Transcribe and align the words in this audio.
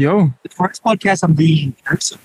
Yo, 0.00 0.32
The 0.42 0.48
first 0.48 0.82
podcast 0.82 1.22
I'm 1.22 1.34
doing 1.34 1.58
in 1.58 1.72
person. 1.84 2.18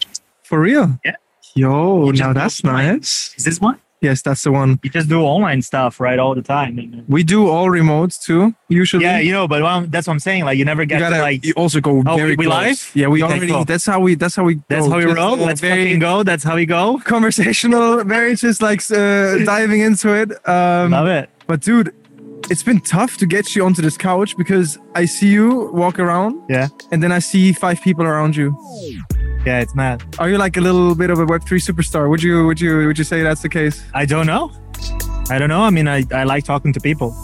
for 0.43 0.61
real? 0.61 0.97
Yeah. 1.03 1.15
Yo, 1.55 2.09
now 2.11 2.31
that's 2.31 2.63
online. 2.63 2.87
nice. 2.99 3.33
Is 3.37 3.43
this 3.43 3.59
one? 3.59 3.77
Yes, 3.99 4.21
that's 4.21 4.43
the 4.43 4.51
one. 4.53 4.79
You 4.83 4.89
just 4.89 5.09
do 5.09 5.21
online 5.21 5.61
stuff, 5.61 5.99
right, 5.99 6.17
all 6.17 6.35
the 6.35 6.41
time. 6.41 7.03
We 7.09 7.23
do 7.23 7.47
all 7.49 7.67
remotes 7.67 8.21
too, 8.23 8.53
usually. 8.69 9.03
Yeah, 9.03 9.19
you 9.19 9.33
know, 9.33 9.45
but 9.47 9.61
um, 9.63 9.87
that's 9.89 10.07
what 10.07 10.13
I'm 10.13 10.19
saying. 10.19 10.45
Like, 10.45 10.57
you 10.57 10.63
never 10.63 10.83
you 10.83 10.87
get 10.87 10.99
gotta 10.99 11.15
to, 11.17 11.21
like. 11.21 11.43
you 11.43 11.53
also 11.57 11.81
go 11.81 12.01
Oh, 12.05 12.15
very 12.15 12.31
we- 12.31 12.35
we 12.37 12.45
close. 12.45 12.55
live? 12.63 12.91
Yeah, 12.93 13.07
we 13.07 13.21
Okay, 13.23 13.33
already. 13.33 13.51
cool. 13.51 13.65
That's 13.65 13.85
how 13.85 13.99
we. 13.99 14.15
That's 14.15 14.35
how 14.37 14.43
we. 14.45 14.61
That's 14.69 14.85
go. 14.85 14.91
how 14.91 14.97
we 14.99 15.03
Just, 15.05 15.17
roll. 15.17 15.33
uh, 15.33 15.45
Let's 15.47 15.59
very 15.61 15.83
fucking 15.85 15.99
go. 15.99 16.23
That's 16.23 16.43
how 16.45 16.55
we 16.55 16.65
go. 16.65 16.99
conversational, 17.03 18.03
very 18.05 18.35
just 18.35 18.61
like 18.61 18.79
uh, 18.91 19.37
diving 19.43 19.81
into 19.81 20.13
it. 20.13 20.31
Um, 20.47 20.91
Love 20.91 21.07
it. 21.07 21.29
but 21.47 21.59
dude, 21.61 21.93
it's 22.49 22.63
been 22.63 22.79
tough 22.79 23.17
to 23.17 23.25
get 23.25 23.55
you 23.55 23.65
onto 23.65 23.81
this 23.81 23.97
couch 23.97 24.37
because 24.37 24.77
I 24.93 25.05
see 25.05 25.27
you 25.29 25.69
walk 25.73 25.99
around, 25.99 26.41
Yeah. 26.49 26.67
and 26.91 27.01
then 27.01 27.11
I 27.11 27.19
see 27.19 27.53
five 27.53 27.81
people 27.81 28.05
around 28.05 28.35
you. 28.35 28.55
Yeah, 29.45 29.59
it's 29.59 29.75
mad. 29.75 30.03
Are 30.19 30.29
you 30.29 30.37
like 30.37 30.57
a 30.57 30.61
little 30.61 30.95
bit 30.95 31.09
of 31.09 31.19
a 31.19 31.25
Web 31.25 31.43
three 31.45 31.59
superstar? 31.59 32.09
Would 32.09 32.23
you? 32.23 32.45
Would 32.45 32.59
you? 32.59 32.87
Would 32.87 32.97
you 32.97 33.03
say 33.03 33.21
that's 33.23 33.41
the 33.41 33.49
case? 33.49 33.83
I 33.93 34.05
don't 34.05 34.25
know. 34.25 34.51
I 35.29 35.37
don't 35.39 35.49
know. 35.49 35.61
I 35.61 35.69
mean, 35.69 35.87
I, 35.87 36.03
I 36.11 36.23
like 36.23 36.43
talking 36.45 36.73
to 36.73 36.79
people, 36.79 37.15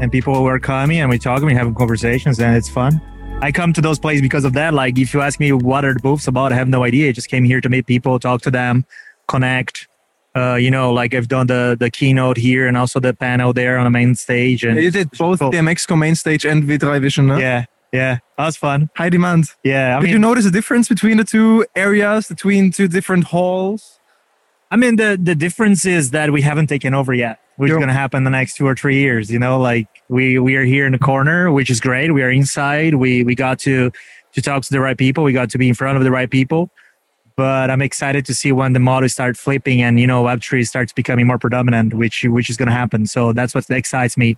and 0.00 0.10
people 0.10 0.42
were 0.42 0.58
coming 0.58 0.98
and 1.00 1.10
we 1.10 1.18
talk 1.18 1.38
and 1.38 1.46
we 1.46 1.54
have 1.54 1.72
conversations, 1.74 2.38
and 2.40 2.56
it's 2.56 2.68
fun. 2.68 3.00
I 3.42 3.52
come 3.52 3.72
to 3.74 3.80
those 3.80 3.98
places 3.98 4.22
because 4.22 4.44
of 4.44 4.54
that. 4.54 4.74
Like, 4.74 4.98
if 4.98 5.12
you 5.12 5.20
ask 5.20 5.38
me 5.38 5.52
what 5.52 5.84
are 5.84 5.92
the 5.94 6.00
booths 6.00 6.26
about, 6.26 6.52
I 6.52 6.56
have 6.56 6.68
no 6.68 6.84
idea. 6.84 7.08
I 7.10 7.12
just 7.12 7.28
came 7.28 7.44
here 7.44 7.60
to 7.60 7.68
meet 7.68 7.86
people, 7.86 8.18
talk 8.18 8.40
to 8.42 8.50
them, 8.50 8.84
connect. 9.28 9.88
Uh, 10.36 10.54
you 10.56 10.70
know, 10.70 10.92
like 10.92 11.14
I've 11.14 11.28
done 11.28 11.46
the 11.46 11.76
the 11.80 11.90
keynote 11.90 12.36
here 12.36 12.66
and 12.68 12.76
also 12.76 13.00
the 13.00 13.14
panel 13.14 13.52
there 13.54 13.78
on 13.78 13.84
the 13.84 13.90
main 13.90 14.14
stage, 14.14 14.64
and 14.64 14.76
You 14.78 14.90
did 14.90 15.10
both 15.12 15.38
cool. 15.38 15.50
the 15.50 15.56
DMEXCO 15.58 15.96
main 15.98 16.14
stage 16.14 16.44
and 16.44 16.62
V3 16.64 17.00
Vision. 17.00 17.28
Yeah, 17.28 17.64
yeah, 17.92 18.18
that 18.36 18.44
was 18.44 18.56
fun. 18.56 18.90
High 18.96 19.08
demand. 19.08 19.46
Yeah, 19.64 19.96
I 19.96 20.00
Did 20.00 20.04
mean, 20.06 20.12
you 20.12 20.18
notice 20.18 20.44
a 20.44 20.50
difference 20.50 20.88
between 20.88 21.16
the 21.16 21.24
two 21.24 21.64
areas, 21.74 22.28
between 22.28 22.70
two 22.70 22.86
different 22.88 23.24
halls? 23.24 23.98
I 24.70 24.76
mean, 24.76 24.96
the 24.96 25.18
the 25.20 25.34
difference 25.34 25.86
is 25.86 26.10
that 26.10 26.30
we 26.32 26.42
haven't 26.42 26.66
taken 26.66 26.92
over 26.92 27.14
yet, 27.14 27.38
which 27.56 27.70
is 27.70 27.76
going 27.76 27.88
to 27.88 27.94
happen 27.94 28.24
the 28.24 28.30
next 28.30 28.56
two 28.56 28.66
or 28.66 28.74
three 28.74 28.98
years. 28.98 29.30
You 29.30 29.38
know, 29.38 29.58
like 29.58 29.86
we 30.08 30.38
we 30.38 30.56
are 30.56 30.64
here 30.64 30.84
in 30.84 30.92
the 30.92 30.98
corner, 30.98 31.50
which 31.50 31.70
is 31.70 31.80
great. 31.80 32.12
We 32.12 32.22
are 32.22 32.30
inside. 32.30 32.94
We 32.96 33.24
we 33.24 33.34
got 33.34 33.58
to 33.60 33.90
to 34.34 34.42
talk 34.42 34.62
to 34.64 34.70
the 34.70 34.80
right 34.80 34.98
people. 34.98 35.24
We 35.24 35.32
got 35.32 35.48
to 35.50 35.58
be 35.58 35.68
in 35.68 35.74
front 35.74 35.96
of 35.96 36.04
the 36.04 36.10
right 36.10 36.28
people. 36.28 36.68
But 37.36 37.70
I'm 37.70 37.82
excited 37.82 38.24
to 38.26 38.34
see 38.34 38.50
when 38.50 38.72
the 38.72 38.78
models 38.80 39.12
start 39.12 39.36
flipping 39.36 39.82
and 39.82 40.00
you 40.00 40.06
know 40.06 40.24
Web3 40.24 40.66
starts 40.66 40.92
becoming 40.92 41.26
more 41.26 41.38
predominant, 41.38 41.92
which 41.94 42.24
which 42.24 42.48
is 42.48 42.56
going 42.56 42.68
to 42.68 42.74
happen. 42.74 43.06
So 43.06 43.32
that's 43.32 43.54
what 43.54 43.68
excites 43.70 44.16
me. 44.16 44.36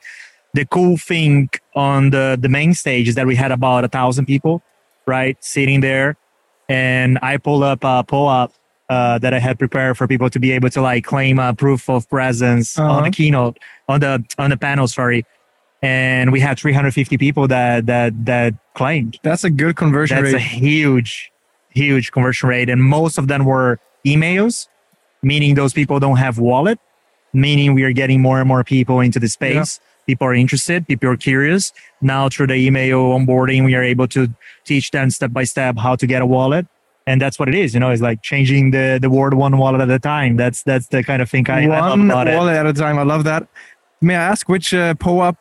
The 0.54 0.64
cool 0.66 0.96
thing 0.96 1.50
on 1.76 2.10
the 2.10 2.36
the 2.40 2.48
main 2.48 2.74
stage 2.74 3.08
is 3.08 3.14
that 3.14 3.26
we 3.26 3.36
had 3.36 3.52
about 3.52 3.84
a 3.84 3.88
thousand 3.88 4.26
people, 4.26 4.62
right, 5.06 5.36
sitting 5.44 5.80
there, 5.80 6.16
and 6.68 7.18
I 7.22 7.36
pulled 7.36 7.62
up 7.62 7.84
a 7.84 8.02
POAP 8.02 8.50
uh, 8.88 9.18
that 9.18 9.32
I 9.34 9.38
had 9.38 9.58
prepared 9.58 9.96
for 9.96 10.08
people 10.08 10.30
to 10.30 10.40
be 10.40 10.50
able 10.52 10.70
to 10.70 10.80
like 10.80 11.04
claim 11.04 11.38
a 11.38 11.54
proof 11.54 11.88
of 11.88 12.08
presence 12.08 12.78
on 12.78 12.90
Uh-huh. 12.90 13.00
the 13.04 13.10
keynote 13.10 13.58
on 13.88 14.00
the 14.00 14.24
on 14.38 14.50
the 14.50 14.56
panel. 14.56 14.88
Sorry, 14.88 15.24
and 15.82 16.32
we 16.32 16.40
had 16.40 16.58
350 16.58 17.16
people 17.18 17.46
that 17.46 17.86
that 17.86 18.24
that 18.26 18.54
claimed. 18.74 19.18
That's 19.22 19.44
a 19.44 19.50
good 19.50 19.76
conversion 19.76 20.20
That's 20.20 20.34
a 20.34 20.38
huge, 20.40 21.30
huge 21.70 22.12
conversion 22.12 22.48
rate, 22.48 22.68
and 22.68 22.82
most 22.82 23.18
of 23.18 23.28
them 23.28 23.44
were 23.44 23.78
emails, 24.06 24.68
meaning 25.22 25.54
those 25.54 25.72
people 25.72 25.98
don't 26.00 26.16
have 26.16 26.38
wallet, 26.38 26.78
meaning 27.32 27.74
we 27.74 27.82
are 27.84 27.92
getting 27.92 28.20
more 28.22 28.38
and 28.40 28.48
more 28.48 28.64
people 28.64 29.00
into 29.00 29.18
the 29.18 29.28
space. 29.28 29.80
People 30.06 30.26
are 30.26 30.34
interested. 30.34 30.86
People 30.86 31.10
are 31.10 31.16
curious. 31.16 31.72
Now 32.00 32.28
through 32.30 32.46
the 32.46 32.54
email 32.54 33.10
onboarding, 33.10 33.64
we 33.64 33.74
are 33.74 33.82
able 33.82 34.08
to 34.08 34.28
teach 34.64 34.90
them 34.90 35.10
step 35.10 35.32
by 35.32 35.44
step 35.44 35.76
how 35.76 35.96
to 35.96 36.06
get 36.06 36.22
a 36.22 36.26
wallet. 36.26 36.66
And 37.06 37.20
that's 37.20 37.38
what 37.38 37.48
it 37.48 37.54
is, 37.54 37.72
you 37.74 37.80
know. 37.80 37.90
It's 37.90 38.02
like 38.02 38.22
changing 38.22 38.70
the 38.70 38.98
the 39.00 39.08
word 39.10 39.34
one 39.34 39.56
wallet 39.58 39.80
at 39.80 39.90
a 39.90 39.98
time. 39.98 40.36
That's 40.36 40.62
that's 40.62 40.88
the 40.88 41.02
kind 41.02 41.20
of 41.22 41.30
thing 41.30 41.48
I, 41.50 41.64
I 41.64 41.66
love 41.66 41.98
One 41.98 42.28
it. 42.28 42.34
wallet 42.36 42.56
at 42.56 42.66
a 42.66 42.72
time. 42.72 42.98
I 42.98 43.02
love 43.02 43.24
that. 43.24 43.48
May 44.00 44.14
I 44.14 44.22
ask 44.22 44.48
which 44.48 44.72
uh, 44.74 44.94
POAP 44.94 45.36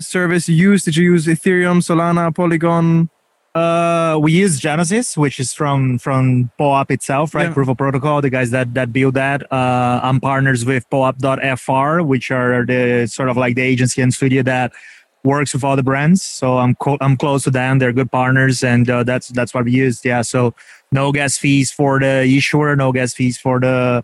service 0.00 0.48
you 0.48 0.56
use? 0.56 0.84
Did 0.84 0.96
you 0.96 1.04
use 1.12 1.26
Ethereum, 1.26 1.78
Solana, 1.78 2.34
Polygon? 2.34 3.08
Uh, 3.54 4.18
we 4.20 4.32
use 4.32 4.58
Genesis, 4.58 5.16
which 5.16 5.38
is 5.38 5.52
from 5.52 5.98
from 5.98 6.50
POAP 6.58 6.90
itself, 6.90 7.34
right? 7.34 7.48
Yeah. 7.48 7.52
Proof 7.52 7.68
of 7.68 7.76
Protocol. 7.76 8.22
The 8.22 8.30
guys 8.30 8.50
that 8.50 8.72
that 8.74 8.92
build 8.92 9.14
that. 9.14 9.50
Uh, 9.52 10.00
I'm 10.02 10.20
partners 10.20 10.64
with 10.64 10.88
POAP.fr, 10.88 12.00
which 12.02 12.30
are 12.30 12.64
the 12.64 13.06
sort 13.06 13.28
of 13.28 13.36
like 13.36 13.54
the 13.56 13.62
agency 13.62 14.00
and 14.00 14.12
studio 14.12 14.42
that 14.44 14.72
works 15.22 15.52
with 15.52 15.64
all 15.64 15.76
the 15.76 15.82
brands. 15.82 16.22
So 16.22 16.58
I'm 16.58 16.74
co- 16.76 16.96
I'm 17.02 17.16
close 17.16 17.44
to 17.44 17.50
them. 17.50 17.78
They're 17.78 17.92
good 17.92 18.10
partners, 18.10 18.64
and 18.64 18.88
uh, 18.88 19.04
that's 19.04 19.28
that's 19.28 19.52
what 19.52 19.66
we 19.66 19.72
used. 19.72 20.02
Yeah. 20.04 20.22
So 20.22 20.54
no 20.90 21.12
gas 21.12 21.36
fees 21.36 21.70
for 21.70 22.00
the 22.00 22.24
issuer, 22.24 22.74
no 22.74 22.90
gas 22.90 23.12
fees 23.12 23.36
for 23.36 23.60
the 23.60 24.02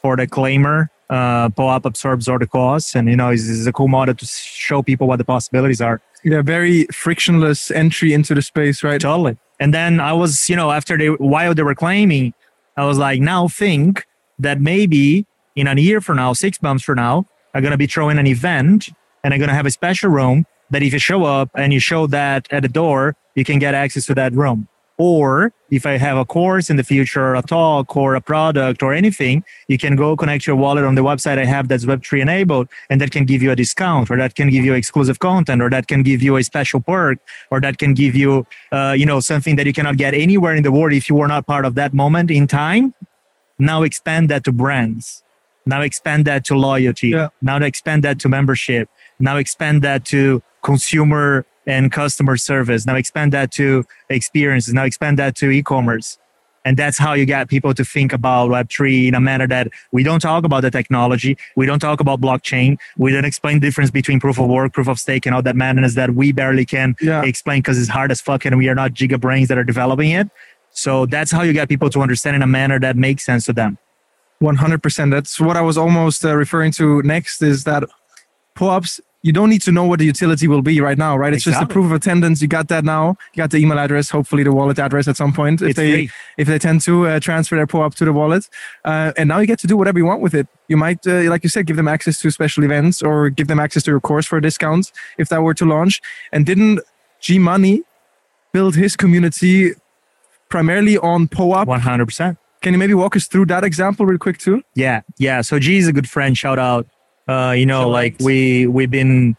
for 0.00 0.16
the 0.16 0.26
claimer. 0.26 0.88
Uh, 1.10 1.50
POAP 1.50 1.84
absorbs 1.84 2.28
all 2.28 2.38
the 2.38 2.46
costs, 2.46 2.96
and 2.96 3.08
you 3.08 3.16
know, 3.16 3.28
it's, 3.28 3.46
it's 3.46 3.66
a 3.66 3.72
cool 3.72 3.88
model 3.88 4.14
to 4.14 4.26
show 4.26 4.82
people 4.82 5.06
what 5.06 5.18
the 5.18 5.24
possibilities 5.24 5.82
are. 5.82 6.00
Yeah, 6.28 6.42
very 6.42 6.86
frictionless 6.86 7.70
entry 7.70 8.12
into 8.12 8.34
the 8.34 8.42
space, 8.42 8.82
right? 8.82 9.00
Totally. 9.00 9.38
And 9.60 9.72
then 9.72 10.00
I 10.00 10.12
was, 10.12 10.50
you 10.50 10.56
know, 10.56 10.72
after 10.72 10.98
they, 10.98 11.06
while 11.06 11.54
they 11.54 11.62
were 11.62 11.76
claiming, 11.76 12.34
I 12.76 12.84
was 12.84 12.98
like, 12.98 13.20
now 13.20 13.46
think 13.46 14.04
that 14.40 14.60
maybe 14.60 15.24
in 15.54 15.68
a 15.68 15.80
year 15.80 16.00
from 16.00 16.16
now, 16.16 16.32
six 16.32 16.60
months 16.60 16.82
from 16.82 16.96
now, 16.96 17.26
I'm 17.54 17.62
going 17.62 17.70
to 17.70 17.78
be 17.78 17.86
throwing 17.86 18.18
an 18.18 18.26
event 18.26 18.88
and 19.22 19.32
I'm 19.32 19.38
going 19.38 19.50
to 19.50 19.54
have 19.54 19.66
a 19.66 19.70
special 19.70 20.10
room 20.10 20.46
that 20.70 20.82
if 20.82 20.92
you 20.92 20.98
show 20.98 21.22
up 21.22 21.48
and 21.54 21.72
you 21.72 21.78
show 21.78 22.08
that 22.08 22.48
at 22.50 22.64
the 22.64 22.68
door, 22.68 23.14
you 23.36 23.44
can 23.44 23.60
get 23.60 23.76
access 23.76 24.04
to 24.06 24.14
that 24.16 24.32
room. 24.32 24.66
Or 24.98 25.52
if 25.70 25.84
I 25.84 25.98
have 25.98 26.16
a 26.16 26.24
course 26.24 26.70
in 26.70 26.76
the 26.76 26.84
future, 26.84 27.34
a 27.34 27.42
talk 27.42 27.96
or 27.96 28.14
a 28.14 28.20
product 28.20 28.82
or 28.82 28.94
anything, 28.94 29.44
you 29.68 29.76
can 29.76 29.94
go 29.94 30.16
connect 30.16 30.46
your 30.46 30.56
wallet 30.56 30.84
on 30.84 30.94
the 30.94 31.02
website 31.02 31.38
I 31.38 31.44
have 31.44 31.68
that's 31.68 31.84
Web3 31.84 32.22
enabled, 32.22 32.68
and 32.88 33.00
that 33.00 33.10
can 33.10 33.26
give 33.26 33.42
you 33.42 33.50
a 33.50 33.56
discount, 33.56 34.10
or 34.10 34.16
that 34.16 34.34
can 34.34 34.48
give 34.48 34.64
you 34.64 34.72
exclusive 34.72 35.18
content, 35.18 35.60
or 35.60 35.68
that 35.68 35.86
can 35.86 36.02
give 36.02 36.22
you 36.22 36.36
a 36.36 36.42
special 36.42 36.80
perk, 36.80 37.18
or 37.50 37.60
that 37.60 37.76
can 37.76 37.92
give 37.92 38.14
you, 38.14 38.46
uh, 38.72 38.94
you 38.96 39.04
know, 39.04 39.20
something 39.20 39.56
that 39.56 39.66
you 39.66 39.72
cannot 39.74 39.98
get 39.98 40.14
anywhere 40.14 40.54
in 40.54 40.62
the 40.62 40.72
world 40.72 40.92
if 40.94 41.08
you 41.10 41.14
were 41.14 41.28
not 41.28 41.46
part 41.46 41.66
of 41.66 41.74
that 41.74 41.92
moment 41.92 42.30
in 42.30 42.46
time. 42.46 42.94
Now 43.58 43.82
expand 43.82 44.30
that 44.30 44.44
to 44.44 44.52
brands. 44.52 45.22
Now 45.66 45.82
expand 45.82 46.24
that 46.26 46.44
to 46.46 46.56
loyalty. 46.56 47.08
Yeah. 47.08 47.28
Now 47.42 47.56
expand 47.58 48.04
that 48.04 48.20
to 48.20 48.28
membership. 48.28 48.88
Now 49.18 49.36
expand 49.36 49.82
that 49.82 50.04
to 50.06 50.42
consumer 50.62 51.44
and 51.66 51.90
customer 51.92 52.36
service. 52.36 52.86
Now 52.86 52.94
expand 52.96 53.32
that 53.32 53.50
to 53.52 53.84
experiences. 54.08 54.72
Now 54.74 54.84
expand 54.84 55.18
that 55.18 55.34
to 55.36 55.50
e-commerce. 55.50 56.18
And 56.64 56.76
that's 56.76 56.98
how 56.98 57.12
you 57.12 57.26
get 57.26 57.48
people 57.48 57.72
to 57.74 57.84
think 57.84 58.12
about 58.12 58.50
Web3 58.50 59.06
in 59.06 59.14
a 59.14 59.20
manner 59.20 59.46
that 59.46 59.68
we 59.92 60.02
don't 60.02 60.18
talk 60.18 60.42
about 60.44 60.62
the 60.62 60.70
technology. 60.70 61.38
We 61.54 61.64
don't 61.64 61.78
talk 61.78 62.00
about 62.00 62.20
blockchain. 62.20 62.76
We 62.96 63.12
don't 63.12 63.24
explain 63.24 63.60
the 63.60 63.66
difference 63.68 63.92
between 63.92 64.18
proof 64.18 64.40
of 64.40 64.48
work, 64.48 64.72
proof 64.72 64.88
of 64.88 64.98
stake, 64.98 65.26
and 65.26 65.34
all 65.34 65.42
that 65.42 65.54
madness 65.54 65.94
that 65.94 66.14
we 66.16 66.32
barely 66.32 66.64
can 66.64 66.96
Yeah. 67.00 67.22
explain 67.22 67.60
because 67.62 67.78
it's 67.78 67.88
hard 67.88 68.10
as 68.10 68.20
fuck 68.20 68.44
and 68.44 68.58
we 68.58 68.68
are 68.68 68.74
not 68.74 68.94
giga 68.94 69.20
brains 69.20 69.46
that 69.46 69.58
are 69.58 69.62
developing 69.64 70.10
it. 70.10 70.28
So 70.72 71.06
that's 71.06 71.30
how 71.30 71.42
you 71.42 71.52
get 71.52 71.68
people 71.68 71.88
to 71.90 72.00
understand 72.02 72.34
in 72.34 72.42
a 72.42 72.48
manner 72.48 72.80
that 72.80 72.96
makes 72.96 73.24
sense 73.24 73.44
to 73.46 73.52
them. 73.52 73.78
100%. 74.42 75.10
That's 75.12 75.38
what 75.40 75.56
I 75.56 75.60
was 75.62 75.78
almost 75.78 76.24
uh, 76.24 76.34
referring 76.34 76.72
to 76.72 77.00
next 77.02 77.42
is 77.42 77.62
that 77.64 77.84
POAPs, 78.56 79.00
you 79.22 79.32
don't 79.32 79.50
need 79.50 79.62
to 79.62 79.72
know 79.72 79.84
what 79.84 79.98
the 79.98 80.04
utility 80.04 80.46
will 80.46 80.62
be 80.62 80.80
right 80.80 80.96
now, 80.96 81.16
right? 81.16 81.32
It's 81.32 81.42
just 81.44 81.60
a 81.60 81.66
proof 81.66 81.86
of 81.86 81.92
attendance. 81.92 82.40
You 82.40 82.48
got 82.48 82.68
that 82.68 82.84
now. 82.84 83.16
You 83.34 83.38
got 83.42 83.50
the 83.50 83.58
email 83.58 83.78
address, 83.78 84.10
hopefully 84.10 84.44
the 84.44 84.52
wallet 84.52 84.78
address 84.78 85.08
at 85.08 85.16
some 85.16 85.32
point. 85.32 85.62
If 85.62 85.70
It's 85.70 85.76
they 85.76 86.08
if 86.36 86.46
they 86.46 86.58
tend 86.58 86.82
to 86.82 87.06
uh, 87.06 87.20
transfer 87.20 87.56
their 87.56 87.66
POAP 87.66 87.94
to 87.96 88.04
the 88.04 88.12
wallet. 88.12 88.48
Uh, 88.84 89.12
and 89.16 89.28
now 89.28 89.38
you 89.38 89.46
get 89.46 89.58
to 89.60 89.66
do 89.66 89.76
whatever 89.76 89.98
you 89.98 90.04
want 90.04 90.20
with 90.20 90.34
it. 90.34 90.46
You 90.68 90.76
might, 90.76 91.04
uh, 91.06 91.22
like 91.30 91.42
you 91.42 91.50
said, 91.50 91.66
give 91.66 91.76
them 91.76 91.88
access 91.88 92.20
to 92.20 92.30
special 92.30 92.62
events 92.64 93.02
or 93.02 93.30
give 93.30 93.48
them 93.48 93.58
access 93.58 93.82
to 93.84 93.90
your 93.90 94.00
course 94.00 94.26
for 94.26 94.36
a 94.38 94.42
discount 94.42 94.92
if 95.18 95.28
that 95.30 95.42
were 95.42 95.54
to 95.54 95.64
launch. 95.64 96.00
And 96.30 96.46
didn't 96.46 96.80
G 97.20 97.38
Money 97.38 97.82
build 98.52 98.76
his 98.76 98.96
community 98.96 99.72
primarily 100.48 100.98
on 100.98 101.26
POAP? 101.28 101.66
100%. 101.66 102.36
Can 102.62 102.72
you 102.72 102.78
maybe 102.78 102.94
walk 102.94 103.16
us 103.16 103.26
through 103.26 103.46
that 103.46 103.64
example 103.64 104.06
real 104.06 104.18
quick 104.18 104.38
too? 104.38 104.62
Yeah, 104.74 105.02
yeah. 105.18 105.40
So 105.40 105.58
G 105.58 105.78
is 105.78 105.88
a 105.88 105.92
good 105.92 106.08
friend. 106.08 106.36
Shout 106.36 106.58
out. 106.58 106.86
Uh, 107.28 107.54
you 107.56 107.66
know, 107.66 107.88
like 107.88 108.16
we 108.20 108.66
we've 108.66 108.90
been 108.90 109.36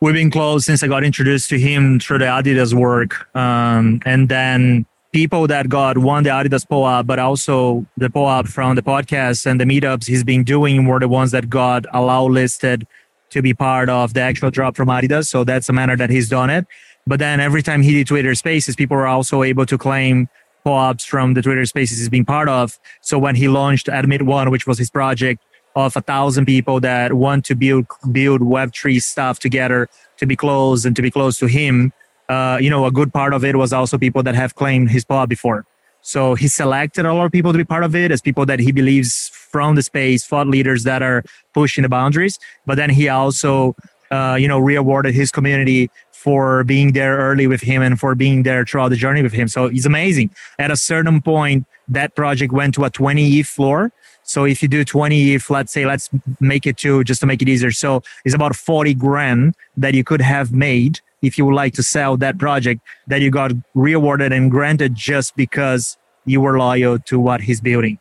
we've 0.00 0.14
been 0.14 0.30
close 0.30 0.64
since 0.64 0.82
I 0.82 0.88
got 0.88 1.04
introduced 1.04 1.48
to 1.50 1.58
him 1.58 2.00
through 2.00 2.18
the 2.18 2.24
Adidas 2.24 2.74
work. 2.74 3.34
Um, 3.36 4.00
and 4.04 4.28
then 4.28 4.84
people 5.12 5.46
that 5.46 5.68
got 5.68 5.96
one 5.98 6.24
the 6.24 6.30
Adidas 6.30 6.66
POAP, 6.66 7.06
but 7.06 7.20
also 7.20 7.86
the 7.96 8.10
POAP 8.10 8.48
from 8.48 8.74
the 8.74 8.82
podcast 8.82 9.46
and 9.46 9.60
the 9.60 9.64
meetups 9.64 10.06
he's 10.06 10.24
been 10.24 10.42
doing 10.42 10.86
were 10.86 10.98
the 10.98 11.08
ones 11.08 11.30
that 11.30 11.48
got 11.48 11.86
allow 11.92 12.26
listed 12.26 12.86
to 13.30 13.42
be 13.42 13.54
part 13.54 13.88
of 13.88 14.14
the 14.14 14.20
actual 14.20 14.50
drop 14.50 14.74
from 14.76 14.88
Adidas. 14.88 15.28
So 15.28 15.44
that's 15.44 15.68
the 15.68 15.72
manner 15.72 15.96
that 15.96 16.10
he's 16.10 16.28
done 16.28 16.50
it. 16.50 16.66
But 17.06 17.20
then 17.20 17.38
every 17.38 17.62
time 17.62 17.82
he 17.82 17.92
did 17.92 18.08
Twitter 18.08 18.34
Spaces, 18.34 18.74
people 18.74 18.96
were 18.96 19.06
also 19.06 19.44
able 19.44 19.66
to 19.66 19.78
claim 19.78 20.28
POAPs 20.66 21.06
from 21.06 21.34
the 21.34 21.42
Twitter 21.42 21.64
Spaces 21.64 21.98
he's 21.98 22.08
been 22.08 22.24
part 22.24 22.48
of. 22.48 22.78
So 23.02 23.18
when 23.18 23.36
he 23.36 23.46
launched 23.46 23.88
Admit 23.88 24.22
One, 24.22 24.50
which 24.50 24.66
was 24.66 24.78
his 24.78 24.90
project 24.90 25.44
of 25.74 25.96
a 25.96 26.00
thousand 26.00 26.46
people 26.46 26.80
that 26.80 27.14
want 27.14 27.44
to 27.46 27.54
build 27.54 27.86
build 28.10 28.40
Web3 28.40 29.02
stuff 29.02 29.38
together 29.38 29.88
to 30.18 30.26
be 30.26 30.36
close 30.36 30.84
and 30.84 30.94
to 30.96 31.02
be 31.02 31.10
close 31.10 31.38
to 31.38 31.46
him, 31.46 31.92
uh, 32.28 32.58
you 32.60 32.70
know, 32.70 32.86
a 32.86 32.90
good 32.90 33.12
part 33.12 33.32
of 33.32 33.44
it 33.44 33.56
was 33.56 33.72
also 33.72 33.98
people 33.98 34.22
that 34.22 34.34
have 34.34 34.54
claimed 34.54 34.90
his 34.90 35.04
pod 35.04 35.28
before. 35.28 35.64
So 36.02 36.34
he 36.34 36.48
selected 36.48 37.06
a 37.06 37.14
lot 37.14 37.26
of 37.26 37.32
people 37.32 37.52
to 37.52 37.58
be 37.58 37.64
part 37.64 37.84
of 37.84 37.94
it 37.94 38.10
as 38.10 38.20
people 38.20 38.44
that 38.46 38.58
he 38.58 38.72
believes 38.72 39.28
from 39.28 39.76
the 39.76 39.82
space, 39.82 40.26
thought 40.26 40.48
leaders 40.48 40.82
that 40.84 41.00
are 41.00 41.22
pushing 41.54 41.82
the 41.82 41.88
boundaries. 41.88 42.38
But 42.66 42.74
then 42.74 42.90
he 42.90 43.08
also, 43.08 43.76
uh, 44.10 44.36
you 44.38 44.48
know, 44.48 44.58
rewarded 44.58 45.14
his 45.14 45.30
community 45.30 45.90
for 46.10 46.64
being 46.64 46.92
there 46.92 47.18
early 47.18 47.46
with 47.46 47.60
him 47.60 47.82
and 47.82 47.98
for 47.98 48.14
being 48.14 48.42
there 48.42 48.64
throughout 48.64 48.90
the 48.90 48.96
journey 48.96 49.22
with 49.22 49.32
him. 49.32 49.48
So 49.48 49.66
it's 49.66 49.86
amazing. 49.86 50.30
At 50.58 50.70
a 50.70 50.76
certain 50.76 51.20
point, 51.20 51.66
that 51.88 52.14
project 52.14 52.52
went 52.52 52.74
to 52.74 52.84
a 52.84 52.90
20 52.90 53.38
ETH 53.38 53.46
floor. 53.46 53.92
So 54.32 54.44
if 54.44 54.62
you 54.62 54.68
do 54.68 54.84
20 54.84 55.34
ETH, 55.34 55.50
let's 55.50 55.72
say, 55.72 55.84
let's 55.84 56.08
make 56.40 56.66
it 56.66 56.78
two 56.78 57.04
just 57.04 57.20
to 57.20 57.26
make 57.26 57.42
it 57.42 57.48
easier. 57.48 57.70
So 57.70 58.02
it's 58.24 58.34
about 58.34 58.56
40 58.56 58.94
grand 58.94 59.54
that 59.76 59.94
you 59.94 60.04
could 60.04 60.22
have 60.22 60.52
made 60.52 61.00
if 61.20 61.36
you 61.36 61.44
would 61.44 61.54
like 61.54 61.74
to 61.74 61.82
sell 61.82 62.16
that 62.16 62.38
project 62.38 62.80
that 63.06 63.20
you 63.20 63.30
got 63.30 63.52
rewarded 63.74 64.32
and 64.32 64.50
granted 64.50 64.94
just 64.94 65.36
because 65.36 65.96
you 66.24 66.40
were 66.40 66.58
loyal 66.58 66.98
to 67.00 67.20
what 67.20 67.42
he's 67.42 67.60
building. 67.60 67.98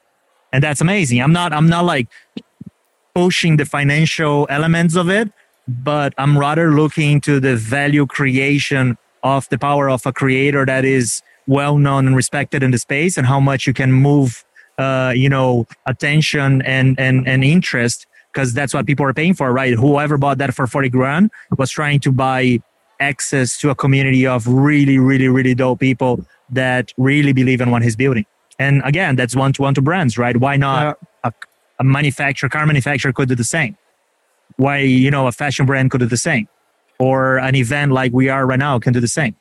And 0.53 0.63
that's 0.63 0.81
amazing. 0.81 1.21
I'm 1.21 1.33
not, 1.33 1.53
I'm 1.53 1.67
not 1.67 1.85
like 1.85 2.07
pushing 3.13 3.57
the 3.57 3.65
financial 3.65 4.47
elements 4.49 4.95
of 4.95 5.09
it, 5.09 5.31
but 5.67 6.13
I'm 6.17 6.37
rather 6.37 6.71
looking 6.71 7.21
to 7.21 7.39
the 7.39 7.55
value 7.55 8.05
creation 8.05 8.97
of 9.23 9.47
the 9.49 9.57
power 9.57 9.89
of 9.89 10.05
a 10.05 10.13
creator 10.13 10.65
that 10.65 10.85
is 10.85 11.21
well 11.47 11.77
known 11.77 12.07
and 12.07 12.15
respected 12.15 12.63
in 12.63 12.71
the 12.71 12.77
space 12.77 13.17
and 13.17 13.27
how 13.27 13.39
much 13.39 13.67
you 13.67 13.73
can 13.73 13.91
move, 13.91 14.43
uh, 14.81 15.11
you 15.11 15.29
know, 15.29 15.67
attention 15.85 16.61
and, 16.63 16.99
and, 16.99 17.27
and 17.27 17.43
interest 17.43 18.07
because 18.33 18.53
that's 18.53 18.73
what 18.73 18.85
people 18.85 19.05
are 19.05 19.13
paying 19.13 19.33
for, 19.33 19.51
right? 19.51 19.73
Whoever 19.73 20.17
bought 20.17 20.37
that 20.39 20.53
for 20.53 20.65
40 20.67 20.89
grand 20.89 21.31
was 21.57 21.69
trying 21.69 21.99
to 22.01 22.11
buy 22.11 22.59
access 22.99 23.57
to 23.59 23.69
a 23.69 23.75
community 23.75 24.25
of 24.25 24.47
really, 24.47 24.97
really, 24.97 25.27
really 25.27 25.53
dope 25.53 25.79
people 25.79 26.25
that 26.49 26.93
really 26.97 27.33
believe 27.33 27.61
in 27.61 27.71
what 27.71 27.81
he's 27.81 27.95
building. 27.95 28.25
And 28.59 28.81
again, 28.85 29.15
that's 29.15 29.35
one 29.35 29.53
to 29.53 29.63
one 29.63 29.73
to 29.73 29.81
brands, 29.81 30.17
right? 30.17 30.37
Why 30.37 30.55
not 30.55 30.97
a, 31.23 31.33
a 31.79 31.83
manufacturer, 31.83 32.49
car 32.49 32.65
manufacturer 32.65 33.11
could 33.11 33.27
do 33.27 33.35
the 33.35 33.43
same? 33.43 33.77
Why, 34.57 34.79
you 34.79 35.09
know, 35.11 35.27
a 35.27 35.31
fashion 35.31 35.65
brand 35.65 35.91
could 35.91 35.99
do 35.99 36.05
the 36.05 36.17
same? 36.17 36.47
Or 36.99 37.37
an 37.37 37.55
event 37.55 37.91
like 37.91 38.13
we 38.13 38.29
are 38.29 38.45
right 38.45 38.59
now 38.59 38.77
can 38.79 38.93
do 38.93 38.99
the 38.99 39.07
same 39.07 39.35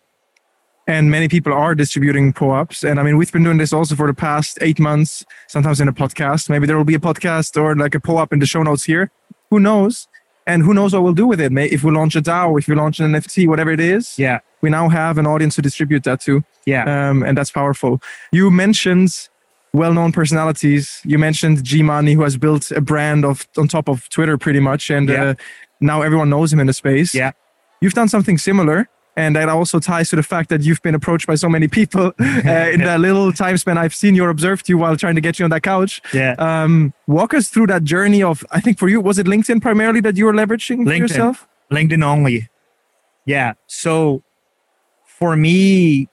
and 0.91 1.09
many 1.09 1.29
people 1.29 1.53
are 1.53 1.75
distributing 1.77 2.33
POAPs. 2.33 2.83
And 2.83 2.99
I 2.99 3.05
mean, 3.05 3.17
we've 3.17 3.31
been 3.31 3.45
doing 3.45 3.59
this 3.59 3.73
also 3.73 3.95
for 3.95 4.09
the 4.09 4.15
past 4.15 4.59
eight 4.61 4.81
months, 4.81 5.25
sometimes 5.47 5.81
in 5.81 5.87
a 5.87 5.93
podcast. 5.93 6.51
Maybe 6.51 6.67
there 6.67 6.77
will 6.77 6.85
be 6.85 6.97
a 6.97 7.05
podcast 7.11 7.61
or 7.61 7.77
like 7.77 7.95
a 7.95 8.01
POAP 8.01 8.33
in 8.33 8.41
the 8.41 8.47
show 8.47 8.63
notes 8.65 8.85
here. 8.85 9.11
Who 9.51 9.61
knows? 9.61 10.09
and 10.47 10.63
who 10.63 10.73
knows 10.73 10.95
what 10.95 11.03
we'll 11.03 11.13
do 11.13 11.27
with 11.27 11.39
it 11.39 11.53
May 11.53 11.67
if 11.67 11.85
we 11.85 11.93
launch 11.93 12.17
a 12.17 12.23
dao 12.23 12.59
if 12.59 12.67
we 12.67 12.75
launch 12.75 12.99
an 12.99 13.13
nft 13.13 13.47
whatever 13.47 13.71
it 13.71 13.79
is 13.79 14.19
yeah 14.19 14.41
we 14.63 14.71
now 14.71 14.89
have 14.89 15.19
an 15.19 15.27
audience 15.27 15.55
to 15.57 15.63
distribute 15.63 16.03
that 16.05 16.19
to 16.23 16.43
yeah 16.65 17.11
um, 17.11 17.23
and 17.23 17.37
that's 17.37 17.51
powerful 17.51 18.01
you 18.33 18.51
mentioned 18.51 19.29
well-known 19.75 20.13
personalities 20.13 21.03
you 21.05 21.19
mentioned 21.19 21.63
g 21.63 21.83
money 21.83 22.15
who 22.15 22.23
has 22.23 22.39
built 22.39 22.71
a 22.71 22.81
brand 22.81 23.25
of 23.27 23.47
on 23.59 23.69
top 23.69 23.87
of 23.87 24.09
twitter 24.09 24.39
pretty 24.39 24.61
much 24.61 24.91
and 24.91 25.11
yeah. 25.11 25.25
uh, 25.25 25.35
now 25.83 26.01
everyone 26.01 26.31
knows 26.31 26.51
him 26.51 26.59
in 26.59 26.67
the 26.67 26.73
space 26.73 27.15
yeah 27.15 27.33
you've 27.83 27.95
done 27.95 28.09
something 28.09 28.39
similar 28.39 28.89
and 29.21 29.37
that 29.37 29.49
also 29.49 29.79
ties 29.79 30.09
to 30.11 30.17
the 30.17 30.23
fact 30.23 30.49
that 30.49 30.63
you've 30.63 30.81
been 30.83 30.95
approached 30.95 31.27
by 31.27 31.35
so 31.35 31.49
many 31.49 31.69
people 31.69 32.07
uh, 32.21 32.71
in 32.75 32.81
that 32.91 33.01
little 33.01 33.33
time 33.33 33.57
span 33.59 33.77
I've 33.77 33.95
seen 33.95 34.15
you 34.15 34.25
or 34.25 34.31
observed 34.31 34.69
you 34.69 34.79
while 34.79 34.97
trying 34.97 35.15
to 35.15 35.21
get 35.21 35.39
you 35.39 35.45
on 35.45 35.51
that 35.51 35.63
couch. 35.63 36.01
Yeah. 36.13 36.35
Um, 36.39 36.95
walk 37.07 37.35
us 37.35 37.49
through 37.49 37.67
that 37.69 37.85
journey 37.85 38.23
of 38.23 38.45
I 38.51 38.61
think 38.61 38.79
for 38.79 38.89
you 38.89 39.01
was 39.01 39.19
it 39.19 39.27
LinkedIn 39.27 39.61
primarily 39.61 40.01
that 40.01 40.17
you 40.17 40.25
were 40.25 40.33
leveraging 40.33 40.87
LinkedIn. 40.87 40.99
yourself? 40.99 41.47
LinkedIn 41.71 42.03
only. 42.03 42.49
Yeah. 43.27 43.53
So 43.67 44.23
for 45.05 45.37
me, 45.37 46.09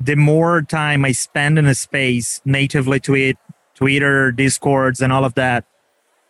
the 0.00 0.16
more 0.16 0.62
time 0.62 1.04
I 1.04 1.12
spend 1.12 1.58
in 1.58 1.66
a 1.66 1.74
space 1.74 2.40
natively 2.44 3.00
to 3.00 3.14
it, 3.14 3.36
Twitter, 3.74 4.32
Discords, 4.32 5.00
and 5.02 5.12
all 5.12 5.24
of 5.24 5.34
that, 5.34 5.66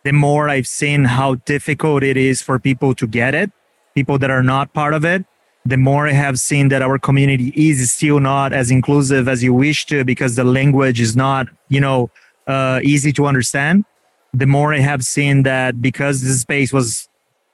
the 0.03 0.11
more 0.11 0.49
I've 0.49 0.67
seen 0.67 1.05
how 1.05 1.35
difficult 1.35 2.03
it 2.03 2.17
is 2.17 2.41
for 2.41 2.59
people 2.59 2.93
to 2.95 3.07
get 3.07 3.33
it, 3.33 3.51
people 3.95 4.17
that 4.17 4.29
are 4.29 4.43
not 4.43 4.73
part 4.73 4.93
of 4.93 5.05
it 5.05 5.25
the 5.65 5.77
more 5.77 6.07
I 6.07 6.13
have 6.13 6.39
seen 6.39 6.69
that 6.69 6.81
our 6.81 6.97
community 6.97 7.53
is 7.55 7.91
still 7.91 8.19
not 8.19 8.51
as 8.51 8.71
inclusive 8.71 9.27
as 9.27 9.43
you 9.43 9.53
wish 9.53 9.85
to 9.87 10.03
because 10.03 10.35
the 10.35 10.43
language 10.43 10.99
is 10.99 11.15
not, 11.15 11.47
you 11.69 11.79
know, 11.79 12.09
uh, 12.47 12.79
easy 12.83 13.11
to 13.13 13.25
understand. 13.25 13.85
The 14.33 14.47
more 14.47 14.73
I 14.73 14.79
have 14.79 15.03
seen 15.03 15.43
that 15.43 15.81
because 15.81 16.21
this 16.21 16.41
space 16.41 16.73
was 16.73 17.07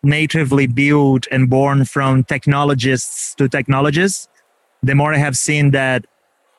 natively 0.04 0.68
built 0.68 1.28
and 1.32 1.50
born 1.50 1.84
from 1.84 2.24
technologists 2.24 3.36
to 3.36 3.50
technologists, 3.50 4.30
the 4.82 4.96
more 4.96 5.14
I 5.14 5.18
have 5.18 5.38
seen 5.38 5.72
that 5.72 6.06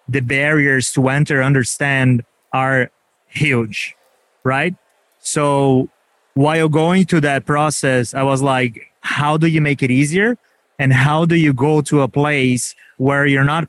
the 0.08 0.20
barriers 0.20 0.92
to 0.92 1.08
enter 1.08 1.42
understand 1.42 2.24
are 2.52 2.90
huge, 3.28 3.94
right? 4.42 4.74
So 5.18 5.88
while 6.34 6.68
going 6.68 7.04
through 7.04 7.22
that 7.22 7.46
process, 7.46 8.12
I 8.12 8.22
was 8.22 8.42
like, 8.42 8.92
how 9.00 9.36
do 9.36 9.46
you 9.46 9.60
make 9.60 9.82
it 9.82 9.90
easier? 9.90 10.36
And 10.78 10.92
how 10.92 11.24
do 11.24 11.36
you 11.36 11.52
go 11.52 11.80
to 11.82 12.02
a 12.02 12.08
place 12.08 12.74
where 12.96 13.26
you're 13.26 13.44
not 13.44 13.68